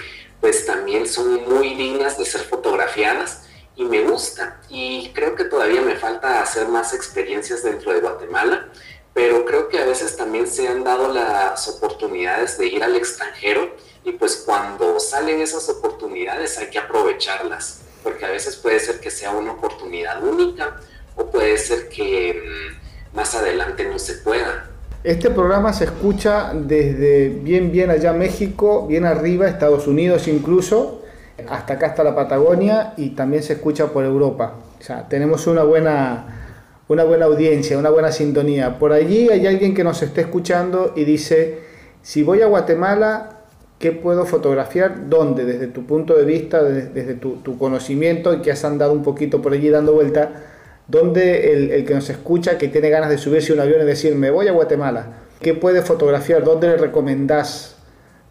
pues 0.48 0.66
también 0.66 1.06
son 1.06 1.44
muy 1.50 1.76
dignas 1.76 2.18
de 2.18 2.24
ser 2.24 2.40
fotografiadas 2.40 3.42
y 3.76 3.84
me 3.84 4.04
gusta. 4.04 4.62
Y 4.70 5.12
creo 5.14 5.36
que 5.36 5.44
todavía 5.44 5.82
me 5.82 5.98
falta 5.98 6.42
hacer 6.42 6.70
más 6.70 6.94
experiencias 6.94 7.64
dentro 7.64 7.92
de 7.92 8.00
Guatemala, 8.00 8.70
pero 9.14 9.44
creo 9.44 9.68
que 9.68 9.78
a 9.78 9.84
veces 9.84 10.16
también 10.16 10.48
se 10.48 10.70
han 10.70 10.86
dado 10.86 11.14
las 11.14 11.68
oportunidades 11.68 12.58
de 12.58 12.68
ir 12.68 12.82
al 12.82 12.96
extranjero 12.96 13.76
y 14.06 14.14
pues 14.14 14.38
cuando 14.46 15.02
salen 15.02 15.42
esas 15.42 15.68
oportunidades 15.68 16.58
hay 16.58 16.70
que 16.70 16.80
aprovecharlas, 16.80 17.82
porque 18.02 18.26
a 18.26 18.30
veces 18.30 18.56
puede 18.56 18.80
ser 18.80 19.02
que 19.02 19.12
sea 19.12 19.32
una 19.32 19.52
oportunidad 19.52 20.24
única 20.24 20.80
o 21.18 21.30
puede 21.30 21.58
ser 21.58 21.90
que 21.90 22.42
mm, 22.42 23.18
más 23.18 23.36
adelante 23.36 23.84
no 23.84 24.00
se 24.00 24.14
pueda. 24.14 24.70
Este 25.08 25.30
programa 25.30 25.72
se 25.72 25.86
escucha 25.86 26.52
desde 26.54 27.30
bien, 27.30 27.72
bien 27.72 27.90
allá 27.90 28.12
México, 28.12 28.86
bien 28.88 29.06
arriba, 29.06 29.48
Estados 29.48 29.88
Unidos 29.88 30.28
incluso, 30.28 31.02
hasta 31.48 31.76
acá, 31.76 31.86
hasta 31.88 32.04
la 32.04 32.14
Patagonia 32.14 32.94
y 32.98 33.12
también 33.12 33.42
se 33.42 33.54
escucha 33.54 33.88
por 33.94 34.04
Europa. 34.04 34.56
O 34.78 34.84
sea, 34.84 35.08
tenemos 35.08 35.48
una 35.48 35.64
buena, 35.64 36.60
una 36.90 37.06
buena 37.06 37.24
audiencia, 37.24 37.78
una 37.78 37.90
buena 37.90 38.12
sintonía. 38.12 38.78
Por 38.80 38.92
allí 38.92 39.30
hay 39.30 39.48
alguien 39.48 39.74
que 39.74 39.86
nos 39.86 40.04
esté 40.04 40.20
escuchando 40.20 40.92
y 40.94 41.06
dice, 41.06 41.60
si 42.02 42.22
voy 42.24 42.42
a 42.42 42.48
Guatemala, 42.48 43.44
¿qué 43.80 43.94
puedo 43.94 44.26
fotografiar? 44.26 45.08
¿Dónde? 45.10 45.46
Desde 45.46 45.68
tu 45.68 45.86
punto 45.86 46.16
de 46.18 46.26
vista, 46.26 46.62
desde, 46.62 47.14
tu, 47.14 47.38
tu, 47.38 47.58
conocimiento 47.58 48.34
y 48.34 48.42
que 48.42 48.52
has 48.52 48.66
andado 48.66 48.92
un 48.92 49.04
poquito 49.04 49.42
por 49.42 49.54
allí 49.54 49.70
dando 49.70 49.94
vuelta 49.94 50.57
¿Dónde 50.88 51.76
el, 51.76 51.86
que 51.86 51.94
nos 51.94 52.10
escucha, 52.10 52.58
que 52.58 52.70
tiene 52.70 52.90
ganas 52.90 53.10
de 53.10 53.18
subirse 53.18 53.52
a 53.52 53.56
un 53.56 53.62
avión 53.62 53.82
y 53.82 53.86
decir, 53.86 54.16
me 54.16 54.32
voy 54.32 54.48
a 54.48 54.54
Guatemala, 54.54 55.24
¿qué 55.42 55.54
puede 55.54 55.82
fotografiar? 55.82 56.46
¿Dónde 56.46 56.68
le 56.68 56.78
recomendás 56.78 57.76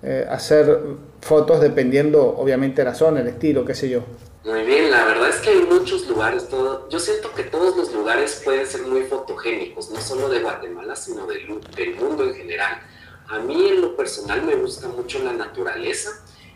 eh, 0.03 0.27
hacer 0.29 0.81
fotos 1.21 1.61
dependiendo, 1.61 2.23
obviamente, 2.25 2.83
la 2.83 2.95
zona, 2.95 3.21
el 3.21 3.29
estilo, 3.29 3.67
qué 3.67 3.75
sé 3.75 3.91
yo? 3.91 4.05
Muy 4.45 4.63
bien, 4.63 4.91
la 4.91 5.05
verdad 5.05 5.29
es 5.29 5.37
que 5.37 5.51
hay 5.51 5.63
muchos 5.65 6.09
lugares, 6.09 6.49
todo, 6.49 6.89
yo 6.89 6.99
siento 6.99 7.35
que 7.35 7.43
todos 7.43 7.77
los 7.77 7.93
lugares 7.93 8.41
pueden 8.43 8.67
ser 8.67 8.83
muy 8.87 9.03
fotogénicos, 9.03 9.91
no 9.91 10.01
solo 10.01 10.31
de 10.31 10.41
Guatemala, 10.41 10.97
sino 10.97 11.27
del, 11.27 11.61
del 11.77 11.95
mundo 11.97 12.25
en 12.25 12.35
general. 12.35 12.81
A 13.29 13.39
mí 13.41 13.69
en 13.69 13.83
lo 13.83 13.97
personal 13.97 14.43
me 14.45 14.55
gusta 14.55 14.89
mucho 14.89 15.19
la 15.23 15.35
naturaleza, 15.35 16.11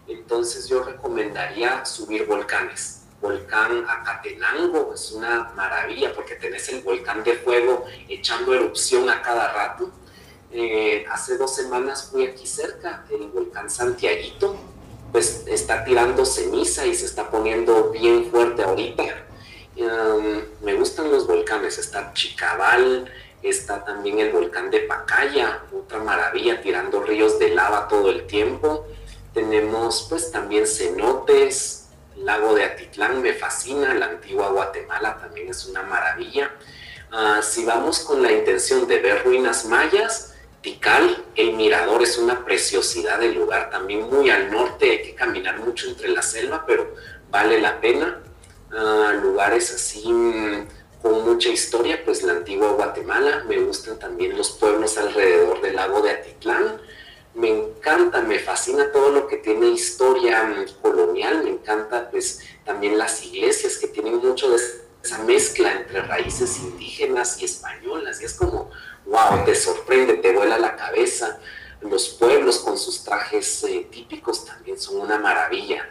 entonces 0.08 0.66
yo 0.66 0.82
recomendaría 0.82 1.84
subir 1.84 2.26
volcanes 2.26 2.99
volcán 3.20 3.84
Acatenango, 3.88 4.92
es 4.94 5.12
una 5.12 5.50
maravilla 5.54 6.14
porque 6.14 6.36
tenés 6.36 6.68
el 6.70 6.82
volcán 6.82 7.22
de 7.22 7.34
fuego 7.34 7.84
echando 8.08 8.54
erupción 8.54 9.08
a 9.10 9.22
cada 9.22 9.52
rato. 9.52 9.90
Eh, 10.52 11.04
hace 11.10 11.36
dos 11.36 11.54
semanas 11.54 12.08
fui 12.10 12.26
aquí 12.26 12.46
cerca, 12.46 13.04
el 13.10 13.28
volcán 13.28 13.70
Santiaguito, 13.70 14.56
pues 15.12 15.44
está 15.46 15.84
tirando 15.84 16.24
ceniza 16.24 16.86
y 16.86 16.94
se 16.94 17.06
está 17.06 17.30
poniendo 17.30 17.90
bien 17.90 18.30
fuerte 18.30 18.62
ahorita. 18.62 19.04
Um, 19.76 20.42
me 20.62 20.74
gustan 20.74 21.10
los 21.10 21.26
volcanes, 21.26 21.78
está 21.78 22.12
Chicabal, 22.12 23.10
está 23.42 23.84
también 23.84 24.18
el 24.18 24.30
volcán 24.30 24.70
de 24.70 24.80
Pacaya, 24.80 25.62
otra 25.72 26.00
maravilla, 26.00 26.60
tirando 26.60 27.02
ríos 27.02 27.38
de 27.38 27.50
lava 27.50 27.88
todo 27.88 28.10
el 28.10 28.26
tiempo. 28.26 28.86
Tenemos 29.32 30.06
pues 30.08 30.30
también 30.32 30.66
cenotes, 30.66 31.79
lago 32.24 32.54
de 32.54 32.64
Atitlán 32.64 33.22
me 33.22 33.32
fascina, 33.32 33.94
la 33.94 34.06
antigua 34.06 34.50
Guatemala 34.50 35.18
también 35.20 35.48
es 35.48 35.66
una 35.66 35.82
maravilla. 35.82 36.50
Ah, 37.12 37.40
si 37.42 37.64
vamos 37.64 38.00
con 38.00 38.22
la 38.22 38.30
intención 38.30 38.86
de 38.86 38.98
ver 39.00 39.24
ruinas 39.24 39.64
mayas, 39.64 40.34
Tikal, 40.62 41.24
el 41.36 41.54
mirador 41.54 42.02
es 42.02 42.18
una 42.18 42.44
preciosidad 42.44 43.18
del 43.18 43.34
lugar, 43.34 43.70
también 43.70 44.02
muy 44.10 44.28
al 44.28 44.50
norte, 44.50 44.90
hay 44.90 45.02
que 45.02 45.14
caminar 45.14 45.58
mucho 45.58 45.88
entre 45.88 46.08
la 46.08 46.22
selva, 46.22 46.64
pero 46.66 46.94
vale 47.30 47.60
la 47.60 47.80
pena. 47.80 48.20
Ah, 48.72 49.12
lugares 49.20 49.74
así 49.74 50.06
mm, 50.06 50.68
con 51.02 51.24
mucha 51.24 51.48
historia, 51.48 52.04
pues 52.04 52.22
la 52.22 52.34
antigua 52.34 52.72
Guatemala, 52.72 53.44
me 53.48 53.58
gustan 53.58 53.98
también 53.98 54.36
los 54.36 54.50
pueblos 54.50 54.98
alrededor 54.98 55.60
del 55.62 55.76
lago 55.76 56.02
de 56.02 56.10
Atitlán 56.10 56.80
me 57.34 57.48
encanta, 57.48 58.22
me 58.22 58.38
fascina 58.38 58.90
todo 58.92 59.10
lo 59.10 59.26
que 59.26 59.36
tiene 59.36 59.68
historia 59.68 60.52
colonial, 60.82 61.44
me 61.44 61.50
encanta 61.50 62.10
pues 62.10 62.40
también 62.64 62.98
las 62.98 63.24
iglesias 63.24 63.78
que 63.78 63.88
tienen 63.88 64.16
mucho 64.16 64.50
de 64.50 64.56
esa 65.02 65.18
mezcla 65.22 65.72
entre 65.72 66.02
raíces 66.02 66.58
indígenas 66.58 67.40
y 67.40 67.44
españolas, 67.44 68.20
y 68.20 68.24
es 68.24 68.34
como, 68.34 68.70
wow, 69.06 69.44
te 69.44 69.54
sorprende, 69.54 70.14
te 70.14 70.34
vuela 70.34 70.58
la 70.58 70.76
cabeza. 70.76 71.38
Los 71.80 72.10
pueblos 72.10 72.58
con 72.58 72.76
sus 72.76 73.04
trajes 73.04 73.64
eh, 73.64 73.86
típicos 73.90 74.44
también 74.44 74.78
son 74.78 74.98
una 74.98 75.18
maravilla. 75.18 75.88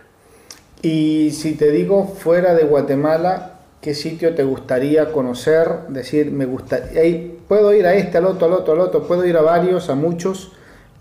Y 0.84 1.32
si 1.32 1.56
te 1.56 1.72
digo 1.72 2.06
fuera 2.08 2.54
de 2.54 2.64
Guatemala, 2.64 3.62
¿qué 3.82 3.96
sitio 3.96 4.36
te 4.36 4.44
gustaría 4.44 5.12
conocer? 5.12 5.88
Decir, 5.88 6.32
me 6.32 6.46
gusta, 6.46 6.82
puedo 7.48 7.74
ir 7.74 7.88
a 7.88 7.96
este, 7.96 8.20
al 8.20 8.26
otro, 8.26 8.46
al 8.46 8.54
otro, 8.54 8.74
al 8.74 8.80
otro, 8.82 9.08
puedo 9.08 9.26
ir 9.26 9.36
a 9.36 9.42
varios, 9.42 9.90
a 9.90 9.96
muchos 9.96 10.52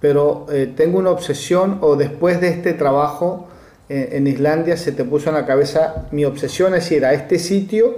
pero 0.01 0.46
eh, 0.51 0.72
tengo 0.76 0.99
una 0.99 1.11
obsesión 1.11 1.78
o 1.80 1.96
después 1.96 2.40
de 2.40 2.49
este 2.49 2.72
trabajo 2.72 3.49
eh, 3.88 4.11
en 4.12 4.26
Islandia 4.26 4.76
se 4.76 4.92
te 4.92 5.05
puso 5.05 5.30
en 5.30 5.36
la 5.36 5.46
cabeza, 5.46 6.07
mi 6.11 6.24
obsesión 6.24 6.74
es 6.74 6.90
ir 6.92 7.05
a 7.05 7.14
este 7.14 7.38
sitio 7.38 7.94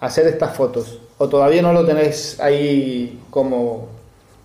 a 0.00 0.06
hacer 0.06 0.26
estas 0.26 0.56
fotos, 0.56 1.00
o 1.18 1.28
todavía 1.28 1.62
no 1.62 1.72
lo 1.72 1.84
tenés 1.84 2.40
ahí 2.40 3.20
como 3.30 3.88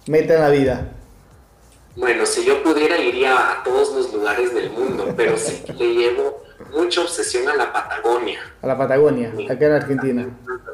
meta 0.07 0.35
en 0.35 0.41
la 0.41 0.49
vida. 0.49 0.91
Bueno, 1.95 2.25
si 2.25 2.45
yo 2.45 2.61
pudiera 2.63 2.97
iría 2.97 3.51
a 3.51 3.63
todos 3.63 3.93
los 3.93 4.13
lugares 4.13 4.53
del 4.53 4.69
mundo, 4.71 5.13
pero 5.15 5.37
sí 5.37 5.63
le 5.77 5.93
llevo 5.93 6.43
mucha 6.73 7.01
obsesión 7.01 7.47
a 7.47 7.55
la 7.55 7.71
Patagonia. 7.71 8.39
A 8.61 8.67
la 8.67 8.77
Patagonia, 8.77 9.33
acá 9.49 9.65
en 9.65 9.71
Argentina. 9.71 10.29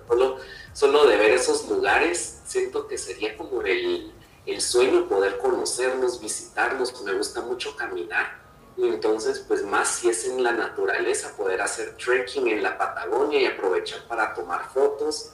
Solo, 0.07 0.37
solo 0.73 1.07
de 1.07 1.17
ver 1.17 1.31
esos 1.31 1.69
lugares, 1.69 2.41
siento 2.45 2.87
que 2.87 2.97
sería 2.97 3.37
como 3.37 3.61
el, 3.61 4.11
el 4.45 4.61
sueño 4.61 5.07
poder 5.07 5.37
conocerlos, 5.39 6.21
visitarlos, 6.21 7.01
me 7.03 7.13
gusta 7.13 7.41
mucho 7.41 7.75
caminar. 7.75 8.45
Y 8.77 8.87
entonces, 8.87 9.43
pues 9.47 9.63
más 9.63 9.87
si 9.87 10.09
es 10.09 10.25
en 10.27 10.43
la 10.43 10.51
naturaleza, 10.51 11.35
poder 11.35 11.61
hacer 11.61 11.95
trekking 11.97 12.47
en 12.47 12.61
la 12.61 12.77
Patagonia 12.77 13.41
y 13.41 13.45
aprovechar 13.45 14.05
para 14.07 14.33
tomar 14.33 14.69
fotos. 14.73 15.31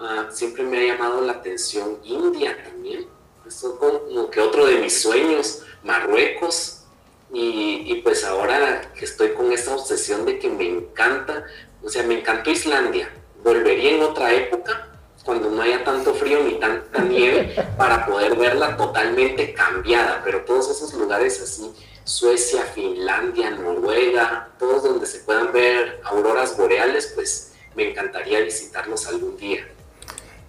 Ah, 0.00 0.28
siempre 0.30 0.62
me 0.62 0.78
ha 0.78 0.94
llamado 0.94 1.20
la 1.20 1.32
atención 1.32 1.98
India 2.02 2.56
también. 2.64 3.06
Eso 3.46 3.78
como 3.78 4.30
que 4.30 4.40
otro 4.40 4.66
de 4.66 4.78
mis 4.78 5.02
sueños, 5.02 5.62
Marruecos. 5.82 6.78
Y, 7.32 7.84
y 7.86 8.02
pues 8.02 8.24
ahora 8.24 8.92
que 8.94 9.04
estoy 9.04 9.32
con 9.32 9.52
esa 9.52 9.74
obsesión 9.74 10.24
de 10.24 10.38
que 10.38 10.48
me 10.50 10.68
encanta, 10.68 11.46
o 11.82 11.88
sea, 11.88 12.02
me 12.02 12.20
encantó 12.20 12.50
Islandia. 12.50 13.10
Volvería 13.42 13.92
en 13.92 14.02
otra 14.02 14.32
época, 14.32 14.91
cuando 15.24 15.50
no 15.50 15.62
haya 15.62 15.84
tanto 15.84 16.14
frío 16.14 16.42
ni 16.44 16.54
tanta 16.54 17.02
nieve 17.02 17.54
para 17.76 18.06
poder 18.06 18.36
verla 18.36 18.76
totalmente 18.76 19.52
cambiada, 19.54 20.20
pero 20.24 20.40
todos 20.40 20.70
esos 20.70 20.94
lugares 20.94 21.40
así, 21.40 21.70
Suecia, 22.04 22.62
Finlandia, 22.62 23.50
Noruega, 23.50 24.48
todos 24.58 24.82
donde 24.82 25.06
se 25.06 25.20
puedan 25.20 25.52
ver 25.52 26.00
auroras 26.04 26.56
boreales, 26.56 27.12
pues 27.14 27.52
me 27.76 27.90
encantaría 27.90 28.40
visitarlos 28.40 29.06
algún 29.06 29.36
día. 29.36 29.66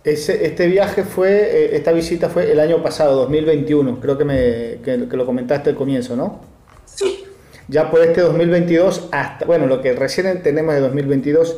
Ese, 0.04 0.46
este 0.46 0.68
viaje 0.68 1.04
fue, 1.04 1.32
eh, 1.32 1.76
esta 1.78 1.94
visita 1.94 2.30
fue 2.30 2.52
el 2.52 2.60
año 2.60 2.84
pasado, 2.84 3.16
2021, 3.22 4.02
creo 4.02 4.18
que, 4.18 4.26
me, 4.26 4.82
que, 4.84 4.98
lo 4.98 5.26
comentaste 5.26 5.70
al 5.70 5.76
comienzo, 5.78 6.18
¿no? 6.18 6.42
Sí. 6.86 7.24
Ya 7.70 7.90
por 7.90 8.02
este 8.02 8.20
2022, 8.20 9.08
hasta, 9.12 9.46
bueno, 9.46 9.66
lo 9.68 9.82
que 9.82 9.94
recién 9.94 10.44
tenemos 10.44 10.74
de 10.74 10.82
2022, 10.82 11.56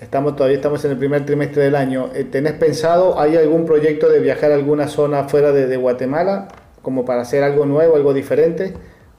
Estamos 0.00 0.34
todavía 0.34 0.56
estamos 0.56 0.84
en 0.84 0.90
el 0.90 0.98
primer 0.98 1.24
trimestre 1.24 1.62
del 1.62 1.76
año. 1.76 2.10
Eh, 2.14 2.24
¿Tenés 2.24 2.54
pensado, 2.54 3.20
hay 3.20 3.36
algún 3.36 3.64
proyecto 3.64 4.08
de 4.08 4.18
viajar 4.18 4.50
a 4.50 4.56
alguna 4.56 4.88
zona 4.88 5.28
fuera 5.28 5.52
de, 5.52 5.76
Guatemala, 5.76 6.48
como 6.82 7.04
para 7.04 7.22
hacer 7.22 7.44
algo 7.44 7.64
nuevo, 7.64 7.94
algo 7.94 8.12
diferente? 8.12 8.74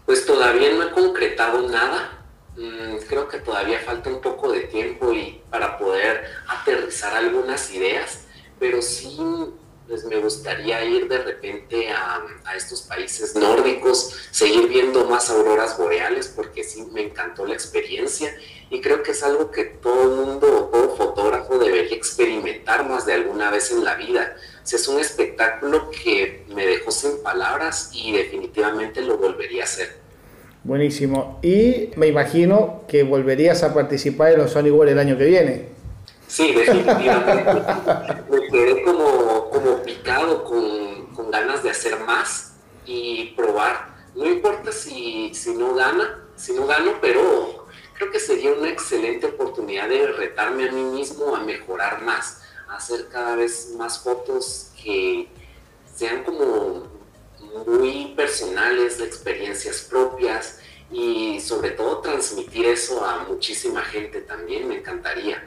Pues 0.05 0.25
todavía 0.25 0.73
no 0.73 0.83
he 0.83 0.91
concretado 0.91 1.69
nada. 1.69 2.25
Mm, 2.57 2.97
creo 3.07 3.27
que 3.29 3.39
todavía 3.39 3.79
falta 3.79 4.09
un 4.09 4.19
poco 4.19 4.51
de 4.51 4.61
tiempo 4.61 5.13
y 5.13 5.41
para 5.49 5.77
poder 5.77 6.25
aterrizar 6.47 7.15
algunas 7.15 7.73
ideas, 7.73 8.25
pero 8.59 8.81
sí 8.81 9.17
pues 9.87 10.03
me 10.05 10.17
gustaría 10.17 10.83
ir 10.83 11.07
de 11.07 11.19
repente 11.19 11.89
a, 11.91 12.19
a, 12.45 12.55
estos 12.55 12.81
países 12.81 13.35
nórdicos, 13.35 14.15
seguir 14.31 14.67
viendo 14.67 15.05
más 15.05 15.29
auroras 15.29 15.77
boreales, 15.77 16.27
porque 16.35 16.63
sí 16.63 16.87
me 16.91 17.03
encantó 17.03 17.45
la 17.45 17.53
experiencia 17.53 18.35
y 18.69 18.81
creo 18.81 19.03
que 19.03 19.11
es 19.11 19.23
algo 19.23 19.51
que 19.51 19.65
todo 19.65 20.34
más 22.83 23.05
de 23.05 23.13
alguna 23.13 23.49
vez 23.51 23.71
en 23.71 23.83
la 23.83 23.95
vida. 23.95 24.35
O 24.35 24.75
es 24.75 24.87
un 24.87 24.99
espectáculo 24.99 25.89
que 25.91 26.45
me 26.53 26.65
dejó 26.65 26.91
sin 26.91 27.21
palabras 27.23 27.91
y 27.93 28.11
definitivamente 28.11 29.01
lo 29.01 29.17
volvería 29.17 29.61
a 29.61 29.65
hacer. 29.65 29.97
Buenísimo. 30.63 31.39
Y 31.43 31.91
me 31.95 32.07
imagino 32.07 32.81
que 32.87 33.03
volverías 33.03 33.61
a 33.61 33.73
participar 33.73 34.33
en 34.33 34.39
los 34.39 34.51
Sony 34.51 34.71
World 34.71 34.93
el 34.93 34.99
año 34.99 35.17
que 35.17 35.25
viene. 35.25 35.69
Sí, 36.27 36.53
definitivamente. 36.53 37.53
me 38.31 38.47
quedé 38.49 38.83
como, 38.83 39.49
como 39.51 39.83
picado 39.83 40.43
con, 40.43 41.05
con, 41.13 41.29
ganas 41.29 41.61
de 41.61 41.69
hacer 41.69 41.99
más 41.99 42.53
y 42.85 43.33
probar. 43.35 43.93
No 44.15 44.25
importa 44.25 44.71
si, 44.71 45.31
si 45.35 45.53
no 45.53 45.75
gana, 45.75 46.19
si 46.35 46.53
no 46.53 46.65
gano, 46.65 46.93
pero 46.99 47.65
creo 47.95 48.11
que 48.11 48.19
sería 48.19 48.53
una 48.53 48.69
excelente 48.69 49.27
oportunidad 49.27 49.87
de 49.87 50.07
retarme 50.07 50.67
a 50.67 50.71
mí 50.71 50.83
mismo 50.83 51.35
a 51.35 51.41
mejorar 51.41 52.01
más, 52.01 52.41
hacer 52.69 53.07
cada 53.11 53.35
vez 53.35 53.73
más 53.77 53.99
fotos 53.99 54.71
que 54.81 55.27
sean 55.95 56.23
como 56.23 56.87
muy 57.67 58.13
personales, 58.15 58.97
de 58.97 59.05
experiencias 59.05 59.87
propias 59.89 60.59
y 60.91 61.39
sobre 61.39 61.71
todo 61.71 61.99
transmitir 61.99 62.65
eso 62.65 63.05
a 63.05 63.25
muchísima 63.27 63.81
gente 63.81 64.21
también, 64.21 64.67
me 64.67 64.77
encantaría. 64.77 65.43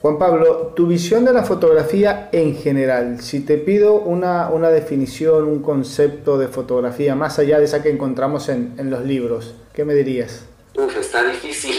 Juan 0.00 0.18
Pablo, 0.18 0.72
tu 0.74 0.86
visión 0.86 1.26
de 1.26 1.32
la 1.32 1.44
fotografía 1.44 2.30
en 2.32 2.56
general, 2.56 3.20
si 3.20 3.40
te 3.40 3.58
pido 3.58 3.96
una, 3.96 4.48
una 4.48 4.70
definición, 4.70 5.44
un 5.44 5.60
concepto 5.60 6.38
de 6.38 6.48
fotografía 6.48 7.14
más 7.14 7.38
allá 7.38 7.58
de 7.58 7.66
esa 7.66 7.82
que 7.82 7.90
encontramos 7.90 8.48
en, 8.48 8.74
en 8.78 8.88
los 8.88 9.04
libros, 9.04 9.54
¿qué 9.74 9.84
me 9.84 9.94
dirías? 9.94 10.46
Uf, 10.80 10.96
está 10.96 11.24
difícil. 11.24 11.76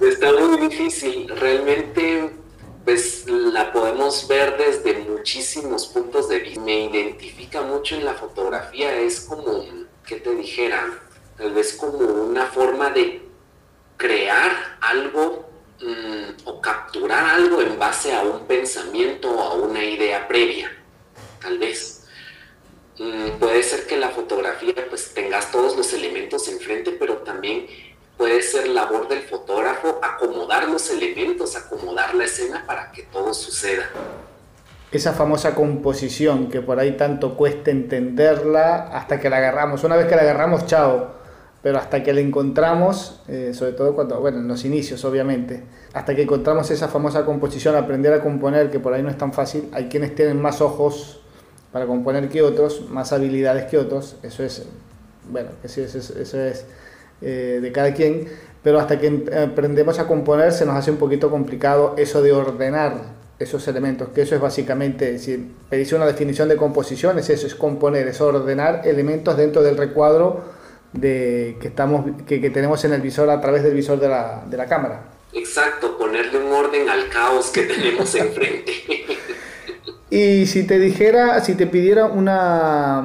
está 0.00 0.32
muy 0.32 0.68
difícil. 0.68 1.28
Realmente, 1.28 2.30
pues 2.84 3.24
la 3.28 3.72
podemos 3.72 4.28
ver 4.28 4.56
desde 4.56 4.98
muchísimos 4.98 5.86
puntos 5.88 6.28
de 6.28 6.38
vista. 6.38 6.60
Me 6.60 6.84
identifica 6.84 7.62
mucho 7.62 7.96
en 7.96 8.04
la 8.04 8.14
fotografía, 8.14 8.94
es 8.94 9.20
como, 9.22 9.64
¿qué 10.06 10.16
te 10.16 10.34
dijera? 10.36 10.86
Tal 11.36 11.52
vez 11.52 11.72
como 11.72 11.98
una 11.98 12.46
forma 12.46 12.90
de 12.90 13.22
crear 13.96 14.78
algo 14.80 15.50
mm, 15.80 16.46
o 16.46 16.60
capturar 16.60 17.24
algo 17.24 17.60
en 17.60 17.76
base 17.76 18.14
a 18.14 18.22
un 18.22 18.46
pensamiento 18.46 19.30
o 19.30 19.40
a 19.40 19.54
una 19.54 19.82
idea 19.82 20.28
previa, 20.28 20.70
tal 21.40 21.58
vez. 21.58 21.99
Mm, 23.00 23.38
puede 23.38 23.62
ser 23.62 23.86
que 23.86 23.96
la 23.96 24.10
fotografía 24.10 24.74
pues 24.90 25.14
tengas 25.14 25.50
todos 25.50 25.74
los 25.74 25.90
elementos 25.94 26.46
enfrente, 26.48 26.94
pero 26.98 27.14
también 27.18 27.64
puede 28.18 28.42
ser 28.42 28.68
labor 28.68 29.08
del 29.08 29.22
fotógrafo 29.22 29.98
acomodar 30.02 30.68
los 30.68 30.90
elementos, 30.90 31.56
acomodar 31.56 32.14
la 32.14 32.24
escena 32.24 32.62
para 32.66 32.92
que 32.92 33.04
todo 33.04 33.32
suceda. 33.32 33.84
Esa 34.92 35.14
famosa 35.14 35.54
composición 35.54 36.50
que 36.50 36.60
por 36.60 36.78
ahí 36.78 36.92
tanto 36.98 37.38
cuesta 37.38 37.70
entenderla 37.70 38.90
hasta 38.92 39.18
que 39.18 39.30
la 39.30 39.38
agarramos. 39.38 39.82
Una 39.82 39.96
vez 39.96 40.06
que 40.06 40.16
la 40.16 40.22
agarramos, 40.22 40.66
chao. 40.66 41.18
Pero 41.62 41.78
hasta 41.78 42.02
que 42.02 42.12
la 42.12 42.20
encontramos, 42.20 43.22
eh, 43.28 43.52
sobre 43.54 43.72
todo 43.72 43.94
cuando, 43.94 44.18
bueno, 44.20 44.38
en 44.38 44.48
los 44.48 44.64
inicios 44.64 45.04
obviamente, 45.04 45.62
hasta 45.94 46.14
que 46.14 46.22
encontramos 46.22 46.70
esa 46.70 46.88
famosa 46.88 47.24
composición, 47.24 47.76
aprender 47.76 48.12
a 48.12 48.22
componer, 48.22 48.70
que 48.70 48.80
por 48.80 48.92
ahí 48.92 49.02
no 49.02 49.10
es 49.10 49.18
tan 49.18 49.32
fácil, 49.32 49.68
hay 49.72 49.88
quienes 49.88 50.14
tienen 50.14 50.40
más 50.40 50.60
ojos 50.62 51.19
para 51.72 51.86
componer 51.86 52.28
que 52.28 52.42
otros, 52.42 52.88
más 52.90 53.12
habilidades 53.12 53.66
que 53.66 53.78
otros, 53.78 54.16
eso 54.22 54.42
es, 54.42 54.64
bueno, 55.30 55.50
eso 55.62 55.80
es, 55.82 55.94
eso 55.94 56.40
es 56.40 56.64
eh, 57.22 57.60
de 57.62 57.72
cada 57.72 57.94
quien, 57.94 58.28
pero 58.62 58.80
hasta 58.80 58.98
que 58.98 59.24
aprendemos 59.50 59.98
a 59.98 60.06
componer 60.06 60.52
se 60.52 60.66
nos 60.66 60.76
hace 60.76 60.90
un 60.90 60.96
poquito 60.96 61.30
complicado 61.30 61.94
eso 61.96 62.22
de 62.22 62.32
ordenar 62.32 63.20
esos 63.38 63.66
elementos, 63.68 64.08
que 64.10 64.22
eso 64.22 64.34
es 64.34 64.40
básicamente, 64.40 65.18
si 65.18 65.52
pedís 65.70 65.92
una 65.92 66.06
definición 66.06 66.48
de 66.48 66.56
composición, 66.56 67.18
es 67.18 67.30
eso, 67.30 67.46
es 67.46 67.54
componer, 67.54 68.06
es 68.08 68.20
ordenar 68.20 68.82
elementos 68.84 69.36
dentro 69.36 69.62
del 69.62 69.78
recuadro 69.78 70.42
de, 70.92 71.56
que, 71.60 71.68
estamos, 71.68 72.04
que, 72.26 72.40
que 72.40 72.50
tenemos 72.50 72.84
en 72.84 72.92
el 72.92 73.00
visor 73.00 73.30
a 73.30 73.40
través 73.40 73.62
del 73.62 73.74
visor 73.74 73.98
de 73.98 74.08
la, 74.08 74.44
de 74.48 74.56
la 74.56 74.66
cámara. 74.66 75.04
Exacto, 75.32 75.96
ponerle 75.96 76.38
un 76.38 76.52
orden 76.52 76.88
al 76.88 77.08
caos 77.08 77.50
que 77.50 77.62
tenemos 77.62 78.14
enfrente. 78.16 78.72
Y 80.10 80.46
si 80.46 80.64
te 80.64 80.80
dijera, 80.80 81.40
si 81.40 81.54
te 81.54 81.68
pidiera 81.68 82.06
una, 82.06 83.00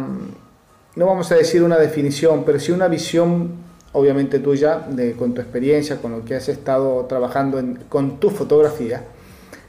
no 0.96 1.06
vamos 1.06 1.32
a 1.32 1.36
decir 1.36 1.62
una 1.62 1.78
definición, 1.78 2.44
pero 2.44 2.60
sí 2.60 2.72
una 2.72 2.88
visión, 2.88 3.64
obviamente 3.92 4.40
tuya, 4.40 4.80
de, 4.90 5.14
con 5.14 5.36
tu 5.36 5.42
experiencia, 5.42 6.02
con 6.02 6.14
lo 6.14 6.26
que 6.26 6.34
has 6.34 6.50
estado 6.50 7.06
trabajando 7.06 7.62
con 7.90 8.20
tu 8.20 8.32
fotografía, 8.32 9.06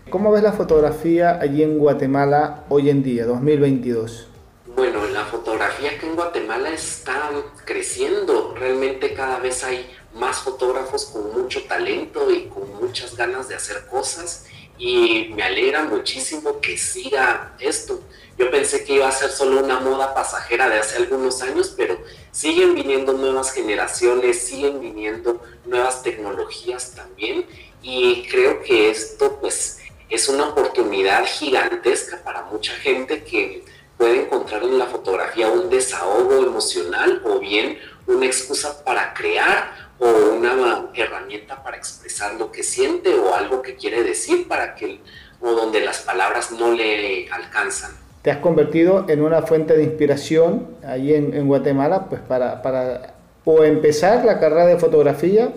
¿cómo 0.08 0.32
ves 0.32 0.42
la 0.42 0.52
fotografía 0.52 1.38
allí 1.38 1.62
en 1.62 1.78
Guatemala 1.78 2.64
hoy 2.70 2.88
en 2.88 3.02
día, 3.02 3.26
2022? 3.26 4.28
Bueno, 4.74 5.04
la 5.08 5.26
fotografía 5.26 5.90
aquí 5.90 6.06
en 6.06 6.16
Guatemala 6.16 6.70
está 6.70 7.30
creciendo, 7.66 8.54
realmente 8.58 9.12
cada 9.12 9.40
vez 9.40 9.62
hay 9.62 9.90
más 10.14 10.38
fotógrafos 10.38 11.04
con 11.04 11.38
mucho 11.38 11.62
talento 11.64 12.30
y 12.30 12.44
con 12.44 12.62
muchas 12.80 13.14
ganas 13.14 13.50
de 13.50 13.56
hacer 13.56 13.84
cosas 13.90 14.46
y 14.78 15.30
me 15.34 15.42
alegra 15.42 15.84
muchísimo 15.84 16.60
que 16.60 16.76
siga 16.76 17.54
esto. 17.58 18.00
Yo 18.38 18.50
pensé 18.50 18.84
que 18.84 18.94
iba 18.94 19.08
a 19.08 19.12
ser 19.12 19.30
solo 19.30 19.64
una 19.64 19.80
moda 19.80 20.14
pasajera 20.14 20.68
de 20.68 20.78
hace 20.78 20.98
algunos 20.98 21.40
años, 21.42 21.72
pero 21.76 21.98
siguen 22.30 22.74
viniendo 22.74 23.14
nuevas 23.14 23.52
generaciones, 23.52 24.40
siguen 24.40 24.80
viniendo 24.80 25.42
nuevas 25.64 26.02
tecnologías 26.02 26.94
también 26.94 27.46
y 27.82 28.26
creo 28.28 28.62
que 28.62 28.90
esto 28.90 29.38
pues 29.40 29.78
es 30.10 30.28
una 30.28 30.48
oportunidad 30.48 31.24
gigantesca 31.24 32.22
para 32.22 32.42
mucha 32.42 32.72
gente 32.74 33.24
que 33.24 33.64
puede 33.96 34.22
encontrar 34.22 34.62
en 34.62 34.78
la 34.78 34.86
fotografía 34.86 35.48
un 35.48 35.70
desahogo 35.70 36.44
emocional 36.44 37.22
o 37.24 37.38
bien 37.38 37.78
una 38.06 38.26
excusa 38.26 38.84
para 38.84 39.14
crear 39.14 39.86
o 39.98 40.06
una 40.36 40.90
herramienta 40.94 41.62
para 41.62 41.76
expresar 41.76 42.34
lo 42.34 42.52
que 42.52 42.62
siente 42.62 43.14
o 43.14 43.34
algo 43.34 43.62
que 43.62 43.76
quiere 43.76 44.02
decir 44.02 44.46
para 44.46 44.74
que 44.74 45.00
o 45.40 45.52
donde 45.52 45.80
las 45.80 45.98
palabras 46.00 46.50
no 46.50 46.72
le 46.72 47.28
alcanzan. 47.30 47.92
Te 48.22 48.30
has 48.30 48.38
convertido 48.38 49.06
en 49.08 49.22
una 49.22 49.42
fuente 49.42 49.76
de 49.76 49.84
inspiración 49.84 50.66
ahí 50.84 51.14
en, 51.14 51.46
Guatemala, 51.46 52.06
pues 52.08 52.20
para, 52.22 52.62
para, 52.62 53.14
o 53.44 53.62
empezar 53.62 54.24
la 54.24 54.40
carrera 54.40 54.66
de 54.66 54.78
fotografía 54.78 55.50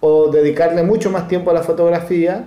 o 0.00 0.28
dedicarle 0.28 0.82
mucho 0.82 1.10
más 1.10 1.28
tiempo 1.28 1.50
a 1.50 1.54
la 1.54 1.62
fotografía 1.62 2.44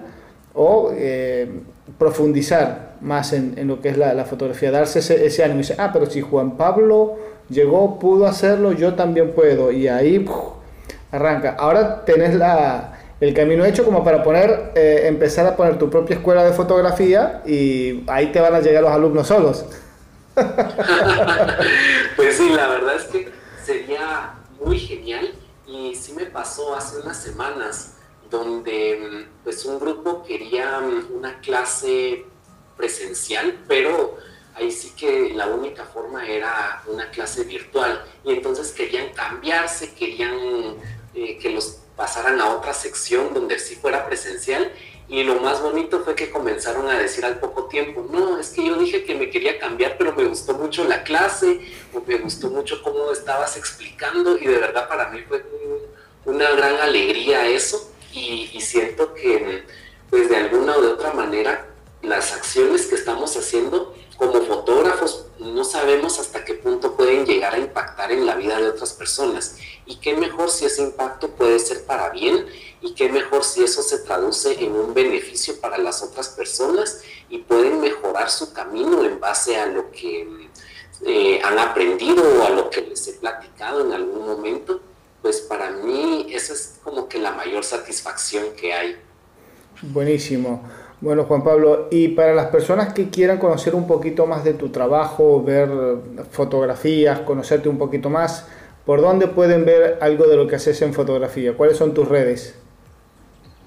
o 0.54 0.92
eh, 0.94 1.50
profundizar 1.98 2.96
más 3.02 3.32
en, 3.34 3.68
lo 3.68 3.82
que 3.82 3.90
es 3.90 3.98
la, 3.98 4.26
fotografía, 4.26 4.72
darse 4.72 5.00
ese, 5.00 5.44
ánimo 5.44 5.60
y 5.60 5.64
decir, 5.64 5.76
ah, 5.80 5.92
pero 5.94 6.06
si 6.08 6.22
Juan 6.22 6.58
Pablo 6.58 7.16
llegó, 7.50 8.00
pudo 8.00 8.28
hacerlo, 8.28 8.72
yo 8.72 8.94
también 8.96 9.34
puedo. 9.34 9.72
Y 9.72 9.88
ahí 9.88 10.26
arranca. 11.12 11.56
Ahora 11.58 12.04
tenés 12.06 12.36
la, 12.36 13.00
el 13.20 13.34
camino 13.34 13.66
hecho 13.66 13.86
como 13.86 14.04
para 14.04 14.24
poner, 14.24 14.72
eh, 14.76 15.04
empezar 15.06 15.46
a 15.48 15.56
poner 15.56 15.78
tu 15.78 15.90
propia 15.90 16.18
escuela 16.18 16.44
de 16.44 16.54
fotografía 16.54 17.42
y 17.46 18.04
ahí 18.08 18.32
te 18.32 18.40
van 18.40 18.56
a 18.56 18.60
llegar 18.60 18.84
los 18.84 18.92
alumnos 18.92 19.28
solos. 19.28 19.66
pues 22.16 22.38
sí, 22.38 22.50
la 22.50 22.68
verdad 22.68 22.96
es 22.96 23.04
que 23.04 23.30
sería 23.64 24.34
muy 24.64 24.78
genial 24.78 25.34
y 25.66 25.96
sí 25.96 26.14
me 26.14 26.26
pasó 26.26 26.76
hace 26.76 27.00
unas 27.00 27.18
semanas 27.18 27.94
donde 28.30 29.28
pues 29.44 29.64
un 29.66 29.80
grupo 29.80 30.24
quería 30.24 30.82
una 31.14 31.40
clase 31.40 32.26
presencial, 32.76 33.60
pero 33.68 34.18
ahí 34.56 34.72
sí 34.72 34.94
que 34.98 35.34
la 35.34 35.48
única 35.48 35.86
forma 35.86 36.28
era 36.28 36.82
una 36.88 37.10
clase 37.12 37.44
virtual 37.44 38.04
y 38.24 38.34
entonces 38.34 38.72
querían 38.72 39.10
cambiarse, 39.10 39.94
querían 39.94 40.78
eh, 41.14 41.38
que 41.38 41.50
los 41.50 41.80
pasaran 41.96 42.40
a 42.42 42.50
otra 42.50 42.74
sección 42.74 43.34
donde 43.34 43.60
sí 43.60 43.76
fuera 43.76 44.06
presencial. 44.06 44.72
Y 45.08 45.24
lo 45.24 45.36
más 45.36 45.62
bonito 45.62 46.04
fue 46.04 46.16
que 46.16 46.32
comenzaron 46.32 46.90
a 46.90 46.98
decir 46.98 47.24
al 47.26 47.40
poco 47.40 47.66
tiempo, 47.66 48.08
no, 48.10 48.40
es 48.40 48.50
que 48.50 48.66
yo 48.66 48.76
dije 48.76 49.04
que 49.04 49.14
me 49.14 49.30
quería 49.30 49.60
cambiar, 49.60 50.00
pero 50.00 50.16
me 50.16 50.26
gustó 50.26 50.56
mucho 50.56 50.84
la 50.86 51.04
clase, 51.04 51.62
o 51.94 52.02
me 52.02 52.18
gustó 52.18 52.50
mucho 52.50 52.82
cómo 52.82 53.12
estabas 53.12 53.56
explicando, 53.56 54.36
y 54.36 54.46
de 54.46 54.58
verdad 54.58 54.88
para 54.88 55.10
mí 55.10 55.22
fue 55.28 55.46
una 56.26 56.50
gran 56.50 56.78
alegría 56.78 57.46
eso, 57.46 57.92
y, 58.12 58.50
y 58.52 58.62
siento 58.62 59.14
que 59.14 59.64
pues 60.10 60.28
de 60.28 60.38
alguna 60.38 60.76
o 60.76 60.82
de 60.82 60.88
otra 60.88 61.14
manera 61.14 61.68
las 62.02 62.34
acciones 62.34 62.88
que 62.88 62.96
estamos 62.96 63.38
haciendo 63.38 63.96
como 64.18 64.42
fotógrafos 64.42 65.26
no 65.40 65.64
sabemos 65.64 66.20
hasta 66.20 66.46
qué 66.46 66.54
punto 66.54 66.96
pueden 66.96 67.26
llegar 67.26 67.54
a 67.54 67.60
impactar 67.60 68.12
en 68.12 68.26
la 68.26 68.36
vida 68.36 68.58
de 68.58 68.70
otras 68.70 68.94
personas. 68.94 69.58
Y 69.86 69.98
qué 69.98 70.16
mejor 70.16 70.50
si 70.50 70.66
ese 70.66 70.82
impacto 70.82 71.30
puede 71.30 71.60
ser 71.60 71.86
para 71.86 72.10
bien 72.10 72.46
y 72.82 72.94
qué 72.94 73.10
mejor 73.10 73.44
si 73.44 73.64
eso 73.64 73.84
se 73.84 74.00
traduce 74.00 74.64
en 74.64 74.74
un 74.74 74.94
beneficio 74.94 75.60
para 75.60 75.78
las 75.78 76.02
otras 76.02 76.30
personas 76.30 77.02
y 77.30 77.40
pueden 77.40 77.82
mejorar 77.82 78.30
su 78.30 78.54
camino 78.54 79.04
en 79.04 79.20
base 79.20 79.58
a 79.58 79.68
lo 79.68 79.92
que 79.92 80.50
eh, 81.06 81.42
han 81.44 81.60
aprendido 81.60 82.24
o 82.40 82.46
a 82.46 82.50
lo 82.50 82.70
que 82.70 82.82
les 82.82 83.08
he 83.08 83.14
platicado 83.14 83.86
en 83.86 83.92
algún 83.92 84.26
momento, 84.26 84.80
pues 85.22 85.42
para 85.42 85.72
mí 85.72 86.28
esa 86.30 86.54
es 86.54 86.80
como 86.84 87.10
que 87.10 87.20
la 87.20 87.32
mayor 87.32 87.64
satisfacción 87.64 88.56
que 88.56 88.74
hay. 88.74 88.98
Buenísimo. 89.82 90.64
Bueno, 91.02 91.26
Juan 91.26 91.44
Pablo, 91.44 91.88
y 91.92 92.10
para 92.10 92.34
las 92.34 92.48
personas 92.48 92.94
que 92.94 93.10
quieran 93.10 93.38
conocer 93.38 93.76
un 93.76 93.86
poquito 93.86 94.26
más 94.26 94.44
de 94.44 94.54
tu 94.54 94.70
trabajo, 94.70 95.44
ver 95.44 95.70
fotografías, 96.32 97.20
conocerte 97.20 97.68
un 97.68 97.78
poquito 97.78 98.10
más, 98.10 98.48
¿por 98.86 99.02
dónde 99.02 99.28
pueden 99.28 99.66
ver 99.66 99.98
algo 100.02 100.26
de 100.26 100.38
lo 100.38 100.48
que 100.48 100.56
haces 100.56 100.82
en 100.82 100.94
fotografía? 100.94 101.56
¿Cuáles 101.56 101.78
son 101.78 101.94
tus 101.94 102.08
redes? 102.08 102.56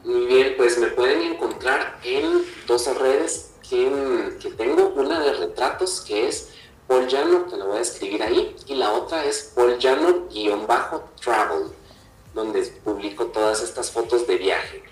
Muy 0.04 0.26
bien, 0.26 0.54
pues 0.56 0.78
me 0.78 0.86
pueden 0.86 1.20
encontrar 1.20 1.98
en 2.02 2.42
dos 2.66 2.88
redes 2.98 3.52
que, 3.68 4.50
tengo, 4.56 4.94
una 4.96 5.20
de 5.20 5.34
retratos 5.34 6.00
que 6.00 6.28
es 6.28 6.48
Paul 6.86 7.06
Llano, 7.06 7.46
que 7.46 7.56
lo 7.58 7.66
voy 7.66 7.78
a 7.78 7.82
escribir 7.82 8.22
ahí, 8.22 8.56
y 8.66 8.74
la 8.74 8.92
otra 8.92 9.24
es 9.26 9.52
Paul 9.54 9.78
Llano-travel, 9.78 11.64
donde 12.34 12.62
publico 12.82 13.26
todas 13.26 13.62
estas 13.62 13.90
fotos 13.90 14.26
de 14.26 14.38
viaje. 14.38 14.82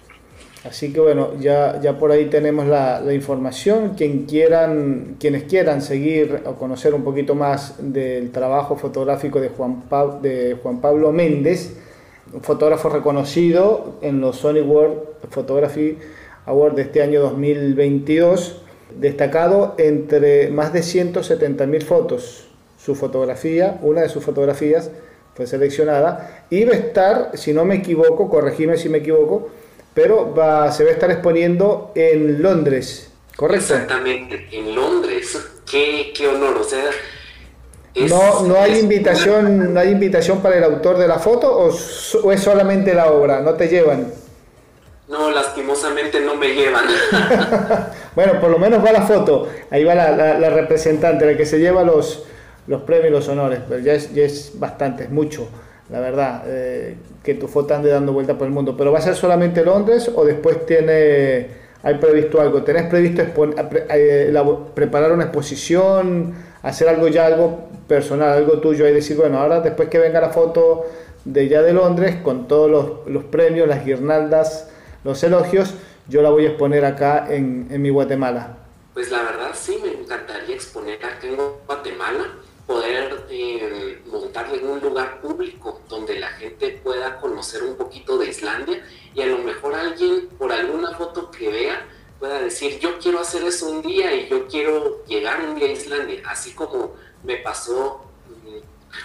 Así 0.69 0.93
que 0.93 1.01
bueno, 1.01 1.39
ya, 1.39 1.81
ya 1.81 1.97
por 1.99 2.11
ahí 2.11 2.27
tenemos 2.27 2.67
la, 2.67 3.03
información. 3.13 3.95
Quien 3.97 4.25
quieran, 4.25 5.17
quienes 5.21 5.45
quieran 5.45 5.81
seguir 5.81 6.43
o 6.45 6.55
conocer 6.55 6.95
un 6.95 7.05
poquito 7.05 7.35
más 7.35 7.77
del 7.79 8.33
trabajo 8.33 8.77
fotográfico 8.77 9.41
de 9.41 9.51
Juan, 9.51 9.85
de 10.23 10.57
Juan 10.63 10.81
Pablo 10.81 11.13
Méndez, 11.13 11.77
un 12.33 12.43
fotógrafo 12.43 12.89
reconocido 12.89 13.99
en 14.03 14.21
los 14.21 14.39
Sony 14.39 14.61
World 14.61 14.99
Photography 15.31 15.99
Awards 16.47 16.77
de 16.77 16.83
este 16.83 17.03
año 17.03 17.21
2022, 17.21 18.63
destacado 18.99 19.75
entre 19.79 20.51
más 20.51 20.73
de 20.73 20.81
170.000 20.81 21.83
fotos. 21.83 22.49
Su 22.77 22.95
fotografía, 22.95 23.79
una 23.83 24.03
de 24.03 24.09
sus 24.09 24.25
fotografías 24.25 24.91
fue 25.35 25.47
seleccionada 25.47 26.47
y 26.51 26.65
va 26.65 26.73
a 26.73 26.77
estar, 26.77 27.31
si 27.35 27.53
no 27.53 27.65
me 27.65 27.77
equivoco, 27.77 28.29
corregime 28.29 28.77
si 28.77 28.89
me 28.89 28.99
equivoco, 28.99 29.49
pero 29.97 30.35
va, 30.35 30.71
se 30.71 30.85
va 30.85 30.91
a 30.91 30.93
estar 30.93 31.11
exponiendo 31.11 31.91
en 31.95 32.43
Londres, 32.43 33.11
¿correcto? 33.35 33.73
Exactamente, 33.73 34.47
en 34.53 34.75
Londres. 34.75 35.41
Qué, 35.65 36.13
qué 36.15 36.29
honor, 36.29 36.59
o 36.59 36.65
sea... 36.65 36.85
no, 38.07 38.43
no 38.43 38.61
hay 38.61 38.79
invitación, 38.79 39.73
no 39.73 39.81
hay 39.81 39.89
invitación 39.89 40.43
para 40.43 40.59
el 40.59 40.65
autor 40.65 40.99
de 40.99 41.09
la 41.09 41.19
foto 41.19 41.51
o, 41.51 41.71
es 42.31 42.41
solamente 42.43 42.93
la 42.93 43.11
obra, 43.11 43.41
no 43.41 43.55
te 43.55 43.69
llevan. 43.69 44.13
No, 45.09 45.31
lastimosamente 45.31 46.21
no 46.21 46.35
me 46.35 46.49
llevan. 46.49 46.85
bueno, 48.15 48.39
por 48.39 48.51
lo 48.51 48.59
menos 48.59 48.85
va 48.85 48.93
la 48.93 49.07
foto. 49.07 49.49
Ahí 49.71 49.83
va 49.83 49.95
la, 49.95 50.51
representante, 50.51 51.25
la 51.25 51.39
que 51.39 51.47
se 51.47 51.59
lleva 51.59 51.85
los, 51.85 52.25
los 52.67 52.83
premios 52.83 53.09
y 53.09 53.13
los 53.13 53.29
honores. 53.29 53.61
Pero 53.67 53.81
ya 53.81 53.95
es, 53.95 54.13
ya 54.13 54.25
es 54.25 54.53
bastante, 54.59 55.05
es 55.05 55.11
mucho 55.11 55.49
la 55.89 56.01
verdad, 56.01 56.43
eh, 56.47 56.97
que 57.23 57.35
tu 57.35 57.47
foto 57.47 57.75
ande 57.75 57.91
dando 57.91 58.13
vuelta 58.13 58.37
por 58.37 58.47
el 58.47 58.53
mundo. 58.53 58.77
Pero 58.77 58.93
va 58.93 58.99
a 58.99 59.03
ser 59.03 59.15
solamente 59.15 59.65
Londres 59.65 60.11
o 60.15 60.25
después 60.25 60.67
tiene, 60.67 61.49
hay 61.83 61.95
previsto 62.01 62.41
algo. 62.41 62.63
¿Tenés 62.63 62.89
previsto 62.89 63.23
eh, 63.23 64.35
preparar 64.75 65.13
una 65.13 65.25
exposición, 65.25 66.35
hacer 66.63 66.89
algo 66.89 67.09
ya, 67.09 67.27
algo 67.27 67.69
personal, 67.87 68.31
algo 68.37 68.59
tuyo 68.61 68.89
y 68.89 68.93
decir, 68.93 69.17
bueno, 69.17 69.39
ahora 69.39 69.61
después 69.61 69.89
que 69.89 69.99
venga 69.99 70.21
la 70.21 70.31
foto 70.31 70.87
de 71.25 71.49
ya 71.49 71.63
de 71.63 71.73
Londres 71.73 72.17
con 72.23 72.49
todos 72.49 72.71
los, 72.71 73.13
los 73.13 73.25
premios, 73.25 73.69
las 73.69 73.85
guirnaldas, 73.85 74.71
los 75.05 75.23
elogios, 75.23 75.75
yo 76.09 76.23
la 76.23 76.31
voy 76.31 76.47
a 76.47 76.49
exponer 76.51 76.85
acá 76.85 77.27
en, 77.29 77.69
en 77.71 77.83
mi 77.83 77.91
Guatemala? 77.91 78.59
Pues 78.95 79.11
la 79.11 79.23
verdad 79.23 79.51
sí, 79.53 79.79
me 79.83 80.01
encantaría 80.01 80.55
exponer 80.55 80.97
acá 80.97 81.27
en 81.27 81.37
Guatemala 81.67 82.25
poder 82.67 83.27
eh, 83.31 84.03
montarle 84.07 84.59
en 84.59 84.69
un 84.69 84.81
lugar 84.81 85.21
público 85.21 85.81
donde 85.89 86.19
la 86.19 86.29
gente 86.29 86.81
pueda 86.83 87.21
conocer 87.21 87.63
un 87.63 87.77
poquito 87.77 88.19
de 88.19 88.29
Islandia 88.29 88.85
y 89.15 89.23
a 89.23 89.27
lo 89.27 89.39
mejor 89.39 89.75
alguien 89.75 90.29
por 90.37 90.53
alguna 90.53 90.97
foto 90.97 91.31
que 91.31 91.49
vea 91.49 91.87
pueda 92.19 92.41
decir 92.41 92.81
yo 92.81 92.99
quiero 92.99 93.21
hacer 93.21 93.45
eso 93.45 93.69
un 93.69 93.83
día 93.83 94.13
y 94.15 94.29
yo 94.29 94.49
quiero 94.49 95.05
llegar 95.07 95.41
un 95.43 95.55
día 95.55 95.69
a 95.69 95.73
Islandia, 95.73 96.23
así 96.27 96.53
como 96.53 96.95
me 97.23 97.37
pasó 97.37 98.05
mm, 98.27 98.59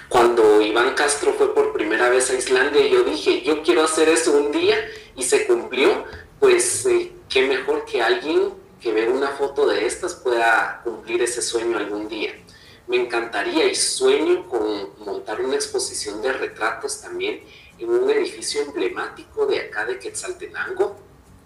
cuando 0.09 0.59
Iván 0.62 0.95
Castro 0.95 1.34
fue 1.34 1.53
por 1.53 1.72
primera 1.72 2.09
vez 2.09 2.32
a 2.32 2.36
Islandia 2.36 2.88
y 2.88 2.89
yo 2.89 3.03
dije 3.03 3.43
yo 3.43 3.62
quiero 3.62 3.84
hacer 3.84 4.09
eso 4.09 4.32
un 4.32 4.51
día 4.51 4.78
y 5.16 5.24
se 5.24 5.45
cumplió, 5.45 6.05
pues 6.39 6.86
eh, 6.88 7.12
qué 7.30 7.45
mejor 7.45 7.86
que 7.86 8.01
alguien 8.01 8.53
que 8.82 8.91
vea 8.91 9.07
una 9.07 9.30
foto 9.30 9.68
de 9.68 9.86
estas 9.86 10.16
pueda 10.16 10.82
cumplir 10.84 11.22
ese 11.22 11.43
sueño 11.43 11.78
algún 11.78 12.07
día 12.07 12.34
me 12.92 12.98
encantaría 12.98 13.68
y 13.68 13.74
sueño 13.74 14.50
con 14.50 14.89
montar 15.06 15.39
una 15.39 15.56
exposición 15.56 16.22
de 16.22 16.34
retratos 16.34 17.00
también 17.00 17.42
en 17.80 17.89
un 17.89 18.10
edificio 18.10 18.64
emblemático 18.64 19.46
de 19.46 19.62
acá 19.62 19.86
de 19.86 19.98
Quetzaltenango. 19.98 20.98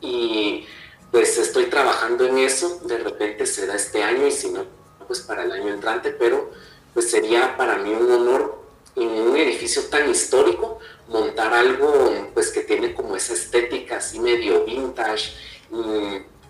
Y 0.02 0.66
pues 1.12 1.38
estoy 1.38 1.66
trabajando 1.66 2.26
en 2.26 2.40
eso, 2.40 2.80
de 2.86 2.98
repente 2.98 3.46
será 3.46 3.76
este 3.76 4.02
año 4.02 4.26
y 4.26 4.32
si 4.32 4.50
no, 4.50 4.66
pues 5.06 5.20
para 5.22 5.44
el 5.44 5.52
año 5.52 5.72
entrante, 5.72 6.10
pero 6.10 6.50
pues 6.96 7.12
sería 7.12 7.56
para 7.56 7.78
mí 7.78 7.94
un 7.94 8.12
honor 8.12 8.66
en 8.96 9.08
un 9.08 9.38
edificio 9.38 9.84
tan 9.84 10.10
histórico 10.10 10.80
montar 11.08 11.54
algo 11.54 12.32
pues 12.34 12.50
que 12.50 12.62
tiene 12.62 12.96
como 12.96 13.16
esa 13.16 13.34
estética 13.34 13.98
así 13.98 14.20
medio 14.20 14.66
vintage, 14.66 15.32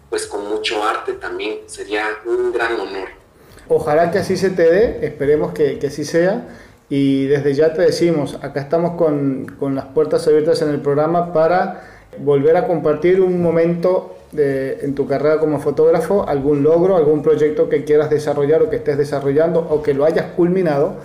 pues 0.10 0.26
con 0.26 0.48
mucho 0.48 0.86
arte 0.86 1.14
también, 1.16 1.64
sería 1.66 2.22
un 2.24 2.54
gran 2.54 2.80
honor. 2.80 3.25
Ojalá 3.68 4.12
que 4.12 4.20
así 4.20 4.38
se 4.38 4.52
te 4.52 4.64
dé, 4.64 5.06
esperemos 5.06 5.52
que, 5.54 5.80
que 5.80 5.88
así 5.88 6.06
sea. 6.06 6.48
Y 6.88 7.26
desde 7.26 7.56
ya 7.56 7.74
te 7.74 7.82
decimos, 7.82 8.38
acá 8.44 8.60
estamos 8.62 8.92
con, 8.92 9.48
con, 9.60 9.74
las 9.74 9.86
puertas 9.86 10.28
abiertas 10.28 10.62
en 10.62 10.70
el 10.70 10.82
programa 10.82 11.34
para 11.34 11.82
volver 12.20 12.56
a 12.58 12.68
compartir 12.68 13.22
un 13.22 13.42
momento 13.42 14.16
de, 14.32 14.80
en 14.82 14.94
tu 14.94 15.08
carrera 15.08 15.40
como 15.40 15.60
fotógrafo, 15.60 16.28
algún 16.28 16.62
logro, 16.62 16.96
algún 16.96 17.24
proyecto 17.24 17.70
que 17.70 17.86
quieras 17.86 18.12
desarrollar 18.12 18.62
o 18.62 18.70
que 18.70 18.76
estés 18.76 19.00
desarrollando 19.00 19.66
o 19.68 19.82
que 19.82 19.96
lo 19.96 20.06
hayas 20.06 20.28
culminado, 20.34 20.96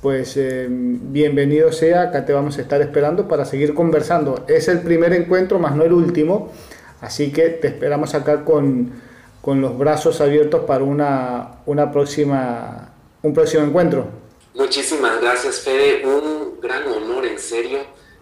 pues 0.00 0.36
eh, 0.38 0.66
bienvenido 0.70 1.72
sea, 1.72 2.02
acá 2.02 2.24
te 2.24 2.32
vamos 2.32 2.56
a 2.56 2.62
estar 2.62 2.80
esperando 2.80 3.28
para 3.28 3.44
seguir 3.44 3.74
conversando. 3.74 4.44
Es 4.48 4.68
el 4.68 4.80
primer 4.80 5.12
encuentro, 5.12 5.58
más 5.58 5.76
no 5.76 5.84
el 5.84 5.92
último, 5.92 6.50
así 7.02 7.32
que 7.32 7.50
te 7.50 7.68
esperamos 7.68 8.14
acá 8.14 8.44
con 8.46 8.92
con 9.48 9.62
los 9.62 9.78
brazos 9.78 10.20
abiertos 10.20 10.66
para 10.66 10.84
una, 10.84 11.62
una 11.64 11.90
próxima, 11.90 12.92
un 13.22 13.32
próximo 13.32 13.64
encuentro. 13.64 14.06
Muchísimas 14.52 15.22
gracias, 15.22 15.60
Fede. 15.60 16.04
Un 16.04 16.60
gran 16.60 16.86
honor, 16.86 17.24
en 17.24 17.38
serio. 17.38 17.78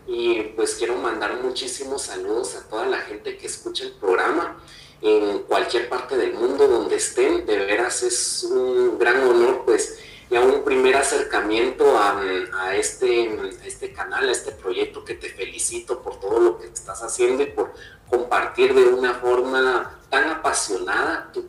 Y 0.06 0.40
pues 0.54 0.76
quiero 0.76 0.94
mandar 0.94 1.42
muchísimos 1.42 2.02
saludos 2.02 2.54
a 2.54 2.68
toda 2.68 2.86
la 2.86 2.98
gente 2.98 3.36
que 3.38 3.48
escucha 3.48 3.82
el 3.82 3.90
programa 3.94 4.56
en 5.02 5.40
cualquier 5.48 5.88
parte 5.88 6.16
del 6.16 6.32
mundo 6.32 6.68
donde 6.68 6.94
estén. 6.94 7.44
De 7.44 7.56
veras 7.58 8.04
es 8.04 8.46
un 8.48 8.96
gran 8.96 9.20
honor, 9.26 9.64
pues, 9.66 9.98
ya 10.30 10.40
un 10.40 10.62
primer 10.62 10.94
acercamiento 10.94 11.98
a, 11.98 12.20
a, 12.60 12.76
este, 12.76 13.36
a 13.60 13.66
este 13.66 13.92
canal, 13.92 14.28
a 14.28 14.30
este 14.30 14.52
proyecto 14.52 15.04
que 15.04 15.14
te 15.14 15.28
felicito 15.28 16.00
por 16.02 16.20
todo 16.20 16.38
lo 16.38 16.58
que 16.58 16.68
estás 16.68 17.02
haciendo 17.02 17.42
y 17.42 17.46
por 17.46 17.72
compartir 18.08 18.74
de 18.74 18.84
una 18.84 19.14
forma 19.14 19.98
tan 20.10 20.30
apasionada 20.30 21.30
tu, 21.32 21.44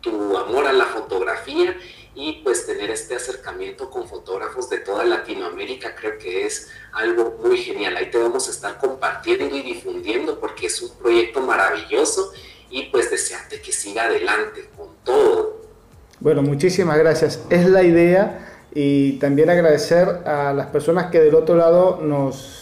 tu, 0.00 0.36
amor 0.36 0.66
a 0.66 0.72
la 0.72 0.86
fotografía 0.86 1.76
y 2.14 2.42
pues 2.44 2.66
tener 2.66 2.90
este 2.90 3.14
acercamiento 3.14 3.88
con 3.90 4.06
fotógrafos 4.06 4.68
de 4.68 4.78
toda 4.78 5.04
Latinoamérica 5.04 5.94
creo 5.94 6.18
que 6.18 6.46
es 6.46 6.68
algo 6.92 7.38
muy 7.42 7.56
genial. 7.56 7.96
Ahí 7.96 8.10
te 8.10 8.18
vamos 8.18 8.48
a 8.48 8.50
estar 8.50 8.78
compartiendo 8.78 9.56
y 9.56 9.62
difundiendo 9.62 10.38
porque 10.38 10.66
es 10.66 10.82
un 10.82 10.90
proyecto 10.98 11.40
maravilloso 11.40 12.32
y 12.70 12.84
pues 12.84 13.10
desearte 13.10 13.60
que 13.60 13.72
siga 13.72 14.04
adelante 14.04 14.68
con 14.76 14.88
todo. 15.04 15.62
Bueno, 16.20 16.42
muchísimas 16.42 16.98
gracias. 16.98 17.40
Es 17.50 17.66
la 17.66 17.82
idea 17.82 18.68
y 18.74 19.14
también 19.14 19.50
agradecer 19.50 20.08
a 20.26 20.52
las 20.52 20.68
personas 20.68 21.10
que 21.10 21.20
del 21.20 21.34
otro 21.34 21.56
lado 21.56 21.98
nos 22.00 22.61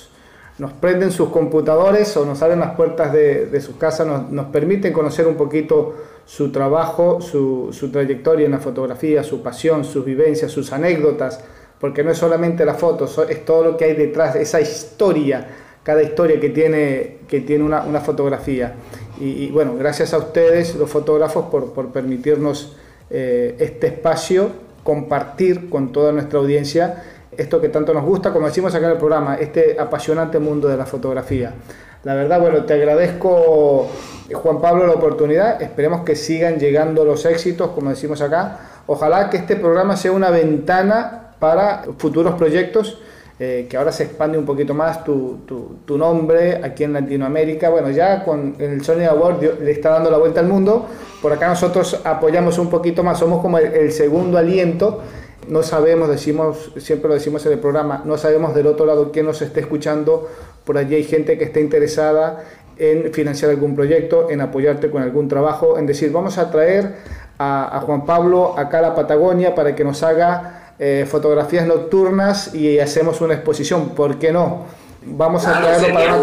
nos 0.60 0.74
prenden 0.74 1.10
sus 1.10 1.30
computadores 1.30 2.14
o 2.18 2.26
nos 2.26 2.42
abren 2.42 2.60
las 2.60 2.76
puertas 2.76 3.14
de, 3.14 3.60
sus 3.62 3.76
casas, 3.76 4.06
nos, 4.06 4.46
permiten 4.48 4.92
conocer 4.92 5.26
un 5.26 5.34
poquito 5.34 5.94
su 6.26 6.52
trabajo, 6.52 7.22
su, 7.22 7.88
trayectoria 7.90 8.44
en 8.44 8.52
la 8.52 8.58
fotografía, 8.58 9.22
su 9.22 9.42
pasión, 9.42 9.86
sus 9.86 10.04
vivencias, 10.04 10.52
sus 10.52 10.70
anécdotas, 10.74 11.42
porque 11.80 12.04
no 12.04 12.10
es 12.10 12.18
solamente 12.18 12.66
la 12.66 12.74
foto, 12.74 13.08
es 13.26 13.44
todo 13.46 13.64
lo 13.64 13.76
que 13.78 13.86
hay 13.86 13.94
detrás, 13.94 14.36
esa 14.36 14.60
historia, 14.60 15.48
cada 15.82 16.02
historia 16.02 16.38
que 16.38 16.50
tiene, 16.50 17.20
que 17.26 17.40
tiene 17.40 17.64
una, 17.64 18.00
fotografía. 18.00 18.74
Y, 19.18 19.48
bueno, 19.48 19.76
gracias 19.78 20.12
a 20.12 20.18
ustedes, 20.18 20.74
los 20.74 20.90
fotógrafos, 20.90 21.46
por, 21.46 21.88
permitirnos 21.88 22.76
eh, 23.08 23.56
este 23.58 23.86
espacio, 23.86 24.50
compartir 24.84 25.70
con 25.70 25.90
toda 25.90 26.12
nuestra 26.12 26.38
audiencia 26.38 27.02
esto 27.36 27.60
que 27.60 27.68
tanto 27.68 27.94
nos 27.94 28.04
gusta, 28.04 28.32
como 28.32 28.46
decimos 28.46 28.74
acá 28.74 28.86
en 28.86 28.92
el 28.92 28.98
programa, 28.98 29.36
este 29.36 29.76
apasionante 29.78 30.38
mundo 30.38 30.68
de 30.68 30.76
la 30.76 30.86
fotografía. 30.86 31.54
La 32.02 32.14
verdad, 32.14 32.40
bueno, 32.40 32.64
te 32.64 32.74
agradezco, 32.74 33.88
Juan 34.32 34.60
Pablo, 34.60 34.86
la 34.86 34.94
oportunidad. 34.94 35.60
Esperemos 35.60 36.00
que 36.02 36.16
sigan 36.16 36.58
llegando 36.58 37.04
los 37.04 37.24
éxitos, 37.26 37.70
como 37.70 37.90
decimos 37.90 38.22
acá. 38.22 38.82
Ojalá 38.86 39.28
que 39.28 39.36
este 39.36 39.56
programa 39.56 39.96
sea 39.96 40.12
una 40.12 40.30
ventana 40.30 41.34
para 41.38 41.84
futuros 41.98 42.34
proyectos 42.34 42.98
eh, 43.42 43.66
que 43.70 43.78
ahora 43.78 43.90
se 43.90 44.04
expande 44.04 44.36
un 44.36 44.44
poquito 44.44 44.74
más 44.74 45.02
tu, 45.02 45.38
tu, 45.86 45.96
nombre 45.96 46.60
aquí 46.62 46.84
en 46.84 46.92
Latinoamérica. 46.92 47.70
Bueno, 47.70 47.88
ya 47.88 48.22
con 48.22 48.54
el 48.58 48.84
Sony 48.84 49.06
Award 49.08 49.62
le 49.62 49.70
está 49.70 49.88
dando 49.88 50.10
la 50.10 50.18
vuelta 50.18 50.40
al 50.40 50.46
mundo. 50.46 50.86
Por 51.22 51.32
acá 51.32 51.48
nosotros 51.48 52.02
apoyamos 52.04 52.58
un 52.58 52.68
poquito 52.68 53.02
más, 53.02 53.18
somos 53.18 53.40
como 53.40 53.56
el, 53.56 53.92
segundo 53.92 54.36
aliento. 54.36 55.00
No 55.48 55.62
sabemos, 55.62 56.08
decimos, 56.08 56.72
siempre 56.76 57.08
lo 57.08 57.14
decimos 57.14 57.44
en 57.46 57.52
el 57.52 57.58
programa, 57.58 58.02
no 58.04 58.16
sabemos 58.18 58.54
del 58.54 58.66
otro 58.66 58.86
lado 58.86 59.10
quién 59.12 59.26
nos 59.26 59.42
esté 59.42 59.60
escuchando. 59.60 60.28
Por 60.64 60.78
allí 60.78 60.94
hay 60.94 61.04
gente 61.04 61.38
que 61.38 61.44
está 61.44 61.60
interesada 61.60 62.44
en 62.76 63.12
financiar 63.12 63.50
algún 63.50 63.74
proyecto, 63.74 64.30
en 64.30 64.40
apoyarte 64.40 64.90
con 64.90 65.02
algún 65.02 65.28
trabajo, 65.28 65.78
en 65.78 65.86
decir, 65.86 66.12
vamos 66.12 66.38
a 66.38 66.50
traer 66.50 66.94
a, 67.38 67.76
a 67.76 67.80
Juan 67.80 68.06
Pablo 68.06 68.58
acá 68.58 68.78
a 68.78 68.82
la 68.82 68.94
Patagonia 68.94 69.54
para 69.54 69.74
que 69.74 69.84
nos 69.84 70.02
haga 70.02 70.60
eh, 70.82 71.04
fotografías 71.06 71.66
nocturnas 71.66 72.54
y 72.54 72.78
hacemos 72.78 73.20
una 73.20 73.34
exposición, 73.34 73.90
¿por 73.90 74.18
qué 74.18 74.32
no? 74.32 74.64
Vamos 75.04 75.46
a 75.46 75.60
traerlo 75.60 75.92
para 75.92 76.16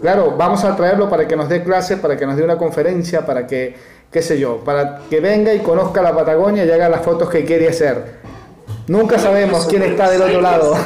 claro, 0.00 0.34
vamos 0.34 0.64
a 0.64 0.74
traerlo 0.74 1.10
para 1.10 1.28
que 1.28 1.36
nos 1.36 1.50
dé 1.50 1.62
clase, 1.62 1.98
para 1.98 2.16
que 2.16 2.24
nos 2.24 2.38
dé 2.38 2.42
una 2.42 2.56
conferencia, 2.56 3.26
para 3.26 3.46
que, 3.46 3.74
qué 4.10 4.22
sé 4.22 4.38
yo, 4.38 4.64
para 4.64 5.00
que 5.10 5.20
venga 5.20 5.52
y 5.52 5.58
conozca 5.58 6.00
la 6.00 6.14
Patagonia 6.14 6.64
y 6.64 6.70
haga 6.70 6.88
las 6.88 7.02
fotos 7.02 7.28
que 7.28 7.44
quiere 7.44 7.68
hacer. 7.68 8.22
Nunca 8.86 9.18
sabemos 9.18 9.66
quién 9.66 9.82
está 9.82 10.10
del 10.10 10.22
otro 10.22 10.40
lado. 10.40 10.76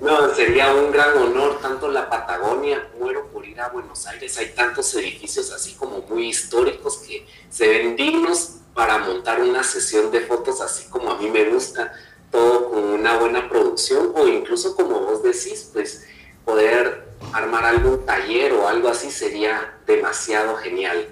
No, 0.00 0.34
sería 0.34 0.74
un 0.74 0.92
gran 0.92 1.16
honor, 1.16 1.60
tanto 1.62 1.88
la 1.88 2.10
Patagonia, 2.10 2.88
muero 2.98 3.26
por 3.28 3.46
ir 3.46 3.58
a 3.58 3.70
Buenos 3.70 4.06
Aires, 4.06 4.36
hay 4.36 4.50
tantos 4.50 4.94
edificios 4.96 5.50
así 5.50 5.72
como 5.74 6.02
muy 6.02 6.28
históricos 6.28 6.98
que 6.98 7.26
se 7.48 7.66
ven 7.66 7.96
dignos 7.96 8.56
para 8.74 8.98
montar 8.98 9.40
una 9.40 9.62
sesión 9.62 10.10
de 10.10 10.20
fotos 10.20 10.60
así 10.60 10.88
como 10.90 11.10
a 11.10 11.16
mí 11.16 11.30
me 11.30 11.44
gusta, 11.44 11.92
todo 12.30 12.70
con 12.70 12.84
una 12.84 13.16
buena 13.16 13.48
producción 13.48 14.12
o 14.14 14.28
incluso 14.28 14.76
como 14.76 15.00
vos 15.00 15.22
decís, 15.22 15.70
pues 15.72 16.04
poder 16.44 17.08
armar 17.32 17.64
algún 17.64 18.04
taller 18.04 18.52
o 18.52 18.68
algo 18.68 18.88
así 18.88 19.10
sería 19.10 19.74
demasiado 19.86 20.56
genial. 20.56 21.08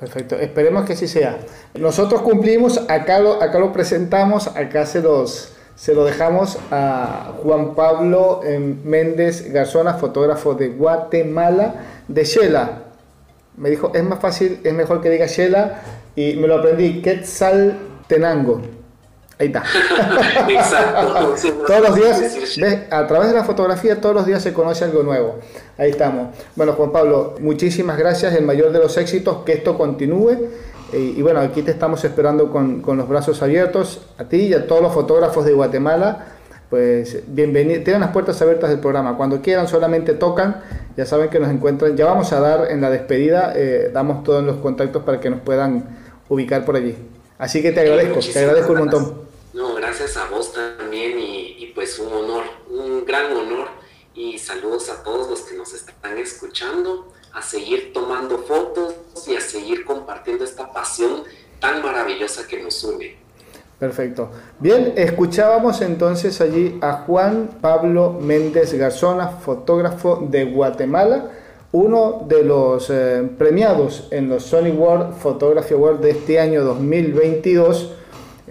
Perfecto, 0.00 0.36
esperemos 0.36 0.86
que 0.86 0.94
así 0.94 1.06
sea. 1.06 1.40
Nosotros 1.74 2.22
cumplimos, 2.22 2.80
acá 2.88 3.20
lo, 3.20 3.42
acá 3.42 3.58
lo 3.58 3.70
presentamos, 3.70 4.46
acá 4.56 4.86
se 4.86 5.02
los, 5.02 5.52
se 5.76 5.94
lo 5.94 6.06
dejamos 6.06 6.58
a 6.70 7.34
Juan 7.42 7.74
Pablo 7.74 8.40
em, 8.42 8.82
Méndez 8.82 9.52
Garzona, 9.52 9.92
fotógrafo 9.92 10.54
de 10.54 10.68
Guatemala, 10.68 11.74
de 12.08 12.24
Shela. 12.24 12.84
Me 13.58 13.68
dijo, 13.68 13.92
es 13.94 14.02
más 14.02 14.20
fácil, 14.20 14.60
es 14.64 14.72
mejor 14.72 15.02
que 15.02 15.10
diga 15.10 15.26
Shela, 15.26 15.82
y 16.16 16.32
me 16.36 16.46
lo 16.48 16.56
aprendí, 16.56 17.02
Quetzaltenango. 17.02 18.79
Ahí 19.40 19.46
está. 19.46 19.64
Exacto. 20.50 21.34
todos 21.66 21.80
los 21.80 21.94
días, 21.96 22.86
a 22.90 23.06
través 23.06 23.28
de 23.30 23.34
la 23.34 23.42
fotografía, 23.44 23.98
todos 23.98 24.14
los 24.14 24.26
días 24.26 24.42
se 24.42 24.52
conoce 24.52 24.84
algo 24.84 25.02
nuevo. 25.02 25.38
Ahí 25.78 25.90
estamos. 25.90 26.28
Bueno, 26.56 26.74
Juan 26.74 26.92
Pablo, 26.92 27.36
muchísimas 27.40 27.96
gracias, 27.96 28.34
el 28.34 28.44
mayor 28.44 28.70
de 28.70 28.80
los 28.80 28.98
éxitos, 28.98 29.38
que 29.46 29.52
esto 29.52 29.78
continúe. 29.78 30.36
Y, 30.92 31.22
bueno, 31.22 31.40
aquí 31.40 31.62
te 31.62 31.70
estamos 31.70 32.04
esperando 32.04 32.50
con, 32.50 32.82
con, 32.82 32.98
los 32.98 33.08
brazos 33.08 33.40
abiertos, 33.42 34.02
a 34.18 34.24
ti 34.24 34.48
y 34.48 34.54
a 34.54 34.66
todos 34.66 34.82
los 34.82 34.92
fotógrafos 34.92 35.46
de 35.46 35.54
Guatemala. 35.54 36.26
Pues 36.68 37.22
bienvenido, 37.26 37.82
tienen 37.82 38.02
las 38.02 38.10
puertas 38.10 38.42
abiertas 38.42 38.68
del 38.68 38.80
programa. 38.80 39.16
Cuando 39.16 39.40
quieran, 39.40 39.68
solamente 39.68 40.12
tocan. 40.12 40.60
Ya 40.98 41.06
saben 41.06 41.30
que 41.30 41.40
nos 41.40 41.48
encuentran. 41.48 41.96
Ya 41.96 42.04
vamos 42.04 42.30
a 42.34 42.40
dar 42.40 42.70
en 42.70 42.82
la 42.82 42.90
despedida, 42.90 43.54
eh, 43.56 43.90
damos 43.90 44.22
todos 44.22 44.44
los 44.44 44.56
contactos 44.56 45.02
para 45.02 45.18
que 45.18 45.30
nos 45.30 45.40
puedan 45.40 45.84
ubicar 46.28 46.66
por 46.66 46.76
allí. 46.76 46.94
Así 47.40 47.62
que 47.62 47.72
te 47.72 47.80
agradezco, 47.80 48.20
te 48.20 48.38
agradezco 48.38 48.72
un 48.72 48.78
montón. 48.80 49.19
Gracias 49.90 50.16
a 50.18 50.28
vos 50.28 50.52
también 50.52 51.18
y, 51.18 51.72
pues 51.74 51.98
un 51.98 52.12
honor, 52.12 52.44
un 52.70 53.04
gran 53.04 53.32
honor 53.32 53.66
y 54.14 54.38
saludos 54.38 54.88
a 54.88 55.02
todos 55.02 55.28
los 55.28 55.40
que 55.40 55.56
nos 55.56 55.74
están 55.74 56.16
escuchando, 56.16 57.12
a 57.34 57.42
seguir 57.42 57.92
tomando 57.92 58.38
fotos 58.38 58.94
y 59.26 59.34
a 59.34 59.40
seguir 59.40 59.84
compartiendo 59.84 60.44
esta 60.44 60.72
pasión 60.72 61.24
tan 61.58 61.82
maravillosa 61.82 62.46
que 62.46 62.62
nos 62.62 62.84
une. 62.84 63.16
Perfecto. 63.80 64.30
Bien, 64.60 64.92
escuchábamos 64.94 65.80
entonces 65.80 66.40
allí 66.40 66.78
a 66.82 66.98
Juan 67.04 67.58
Pablo 67.60 68.12
Méndez 68.12 68.72
Garzona, 68.74 69.40
fotógrafo 69.40 70.24
de 70.30 70.44
Guatemala 70.44 71.32
uno 71.72 72.26
de 72.28 72.42
los 72.42 72.90
eh, 72.90 73.28
premiados 73.38 74.08
en 74.10 74.28
los 74.28 74.44
Sony 74.44 74.70
World 74.70 75.14
Photography 75.14 75.74
Award 75.74 76.00
de 76.00 76.10
este 76.10 76.40
año 76.40 76.64
2022. 76.64 77.96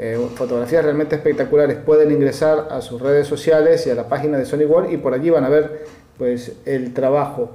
Eh, 0.02 0.18
fotografías 0.34 0.86
realmente 0.86 1.18
espectaculares. 1.18 1.76
Pueden 1.76 2.10
ingresar 2.12 2.70
a 2.72 2.80
sus 2.80 3.02
redes 3.02 3.28
sociales 3.28 3.86
y 3.86 3.90
a 3.90 3.96
la 3.96 4.08
página 4.08 4.38
de 4.38 4.46
Sony 4.46 4.64
World 4.66 4.94
y 4.94 4.98
por 4.98 5.14
allí 5.14 5.30
van 5.30 5.44
a 5.44 5.50
ver 5.50 5.84
pues, 6.18 6.54
el 6.66 6.94
trabajo. 6.94 7.52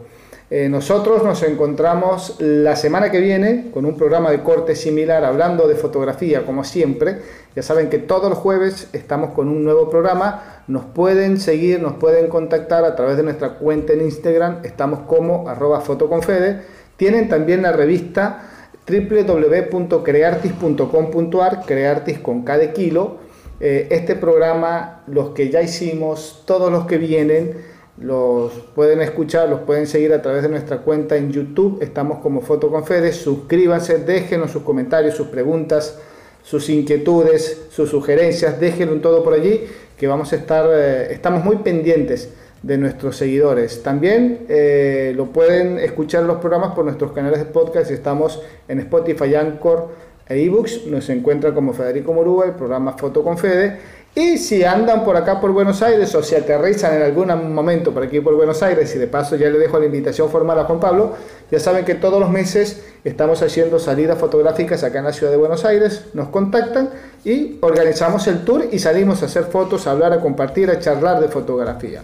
Eh, 0.50 0.68
nosotros 0.68 1.24
nos 1.24 1.42
encontramos 1.42 2.36
la 2.40 2.76
semana 2.76 3.10
que 3.10 3.18
viene 3.18 3.70
con 3.72 3.86
un 3.86 3.96
programa 3.96 4.30
de 4.30 4.42
corte 4.42 4.76
similar 4.76 5.24
hablando 5.24 5.66
de 5.66 5.74
fotografía 5.74 6.44
como 6.44 6.64
siempre. 6.64 7.16
Ya 7.56 7.62
saben 7.62 7.88
que 7.88 7.98
todos 7.98 8.28
los 8.28 8.38
jueves 8.38 8.88
estamos 8.92 9.30
con 9.30 9.48
un 9.48 9.64
nuevo 9.64 9.88
programa. 9.88 10.62
Nos 10.68 10.84
pueden 10.84 11.40
seguir, 11.40 11.80
nos 11.80 11.94
pueden 11.94 12.28
contactar 12.28 12.84
a 12.84 12.94
través 12.94 13.16
de 13.16 13.22
nuestra 13.22 13.54
cuenta 13.54 13.94
en 13.94 14.02
Instagram. 14.02 14.58
Estamos 14.64 15.00
como 15.06 15.48
arroba 15.48 15.80
fotoconfede. 15.80 16.60
Tienen 16.98 17.30
también 17.30 17.62
la 17.62 17.72
revista 17.72 18.50
www.creartis.com.ar, 18.86 21.62
creartis 21.66 22.18
con 22.18 22.42
cada 22.42 22.70
kilo. 22.72 23.16
Eh, 23.60 23.86
este 23.90 24.16
programa, 24.16 25.02
los 25.06 25.30
que 25.30 25.48
ya 25.50 25.62
hicimos, 25.62 26.42
todos 26.44 26.70
los 26.70 26.86
que 26.86 26.98
vienen, 26.98 27.72
los 27.98 28.52
pueden 28.74 29.00
escuchar, 29.00 29.48
los 29.48 29.60
pueden 29.60 29.86
seguir 29.86 30.12
a 30.12 30.20
través 30.20 30.42
de 30.42 30.48
nuestra 30.48 30.78
cuenta 30.78 31.16
en 31.16 31.30
YouTube. 31.32 31.78
Estamos 31.80 32.18
como 32.18 32.40
Foto 32.42 32.70
con. 32.70 33.16
Suscríbanse, 33.16 33.98
déjenos 33.98 34.50
sus 34.50 34.62
comentarios, 34.62 35.14
sus 35.14 35.28
preguntas, 35.28 35.98
sus 36.42 36.68
inquietudes, 36.68 37.68
sus 37.70 37.88
sugerencias. 37.90 38.60
Déjenlo 38.60 39.00
todo 39.00 39.24
por 39.24 39.32
allí, 39.32 39.62
que 39.96 40.06
vamos 40.06 40.32
a 40.32 40.36
estar, 40.36 40.68
eh, 40.72 41.12
estamos 41.12 41.42
muy 41.44 41.56
pendientes 41.56 42.30
de 42.64 42.78
nuestros 42.78 43.16
seguidores. 43.16 43.82
También 43.82 44.46
eh, 44.48 45.12
lo 45.14 45.26
pueden 45.26 45.78
escuchar 45.78 46.24
los 46.24 46.38
programas 46.38 46.74
por 46.74 46.84
nuestros 46.84 47.12
canales 47.12 47.38
de 47.40 47.44
podcast. 47.44 47.90
Estamos 47.90 48.40
en 48.68 48.80
Spotify, 48.80 49.34
Anchor 49.34 49.90
e 50.26 50.42
ebooks. 50.42 50.86
Nos 50.86 51.10
encuentra 51.10 51.52
como 51.52 51.74
Federico 51.74 52.14
Morúa, 52.14 52.46
el 52.46 52.52
programa 52.52 52.96
Foto 52.96 53.22
con 53.22 53.36
Fede 53.36 53.78
y 54.16 54.38
si 54.38 54.62
andan 54.62 55.02
por 55.02 55.16
acá 55.16 55.40
por 55.40 55.50
Buenos 55.50 55.82
Aires 55.82 56.14
o 56.14 56.22
si 56.22 56.36
aterrizan 56.36 56.94
en 56.94 57.02
algún 57.02 57.52
momento 57.52 57.92
por 57.92 58.04
aquí 58.04 58.20
por 58.20 58.36
Buenos 58.36 58.62
Aires 58.62 58.94
y 58.94 58.98
de 58.98 59.08
paso 59.08 59.34
ya 59.34 59.50
le 59.50 59.58
dejo 59.58 59.80
la 59.80 59.86
invitación 59.86 60.30
formal 60.30 60.56
a 60.60 60.64
Juan 60.64 60.78
Pablo, 60.78 61.14
ya 61.50 61.58
saben 61.58 61.84
que 61.84 61.96
todos 61.96 62.20
los 62.20 62.30
meses 62.30 62.84
estamos 63.02 63.42
haciendo 63.42 63.80
salidas 63.80 64.16
fotográficas 64.16 64.84
acá 64.84 65.00
en 65.00 65.06
la 65.06 65.12
ciudad 65.12 65.32
de 65.32 65.36
Buenos 65.36 65.64
Aires, 65.64 66.04
nos 66.14 66.28
contactan 66.28 66.90
y 67.24 67.58
organizamos 67.60 68.28
el 68.28 68.44
tour 68.44 68.66
y 68.70 68.78
salimos 68.78 69.20
a 69.22 69.26
hacer 69.26 69.46
fotos, 69.46 69.88
a 69.88 69.90
hablar, 69.90 70.12
a 70.12 70.20
compartir, 70.20 70.70
a 70.70 70.78
charlar 70.78 71.20
de 71.20 71.26
fotografía. 71.26 72.02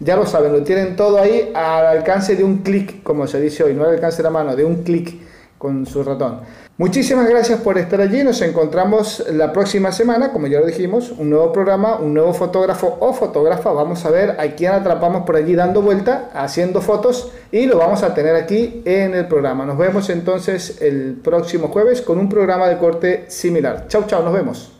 Ya 0.00 0.16
lo 0.16 0.26
saben, 0.26 0.52
lo 0.52 0.62
tienen 0.62 0.96
todo 0.96 1.18
ahí 1.18 1.52
al 1.54 1.86
alcance 1.86 2.36
de 2.36 2.44
un 2.44 2.58
clic, 2.58 3.02
como 3.02 3.26
se 3.26 3.40
dice 3.40 3.64
hoy, 3.64 3.74
no 3.74 3.84
al 3.84 3.94
alcance 3.94 4.18
de 4.18 4.24
la 4.24 4.30
mano, 4.30 4.56
de 4.56 4.64
un 4.64 4.82
clic 4.82 5.14
con 5.58 5.86
su 5.86 6.02
ratón. 6.02 6.40
Muchísimas 6.76 7.28
gracias 7.28 7.60
por 7.60 7.78
estar 7.78 8.00
allí. 8.00 8.24
Nos 8.24 8.42
encontramos 8.42 9.24
la 9.32 9.52
próxima 9.52 9.92
semana, 9.92 10.32
como 10.32 10.48
ya 10.48 10.58
lo 10.58 10.66
dijimos, 10.66 11.12
un 11.12 11.30
nuevo 11.30 11.52
programa, 11.52 11.96
un 12.00 12.12
nuevo 12.12 12.34
fotógrafo 12.34 12.96
o 12.98 13.12
fotógrafa. 13.12 13.70
Vamos 13.70 14.04
a 14.04 14.10
ver 14.10 14.30
a 14.40 14.56
quién 14.56 14.72
atrapamos 14.72 15.24
por 15.24 15.36
allí 15.36 15.54
dando 15.54 15.82
vuelta, 15.82 16.30
haciendo 16.34 16.80
fotos 16.80 17.30
y 17.52 17.66
lo 17.66 17.78
vamos 17.78 18.02
a 18.02 18.12
tener 18.12 18.34
aquí 18.34 18.82
en 18.84 19.14
el 19.14 19.28
programa. 19.28 19.64
Nos 19.64 19.78
vemos 19.78 20.10
entonces 20.10 20.82
el 20.82 21.14
próximo 21.22 21.68
jueves 21.68 22.02
con 22.02 22.18
un 22.18 22.28
programa 22.28 22.66
de 22.66 22.76
corte 22.76 23.26
similar. 23.28 23.86
Chau, 23.86 24.04
chau, 24.08 24.24
nos 24.24 24.32
vemos. 24.32 24.73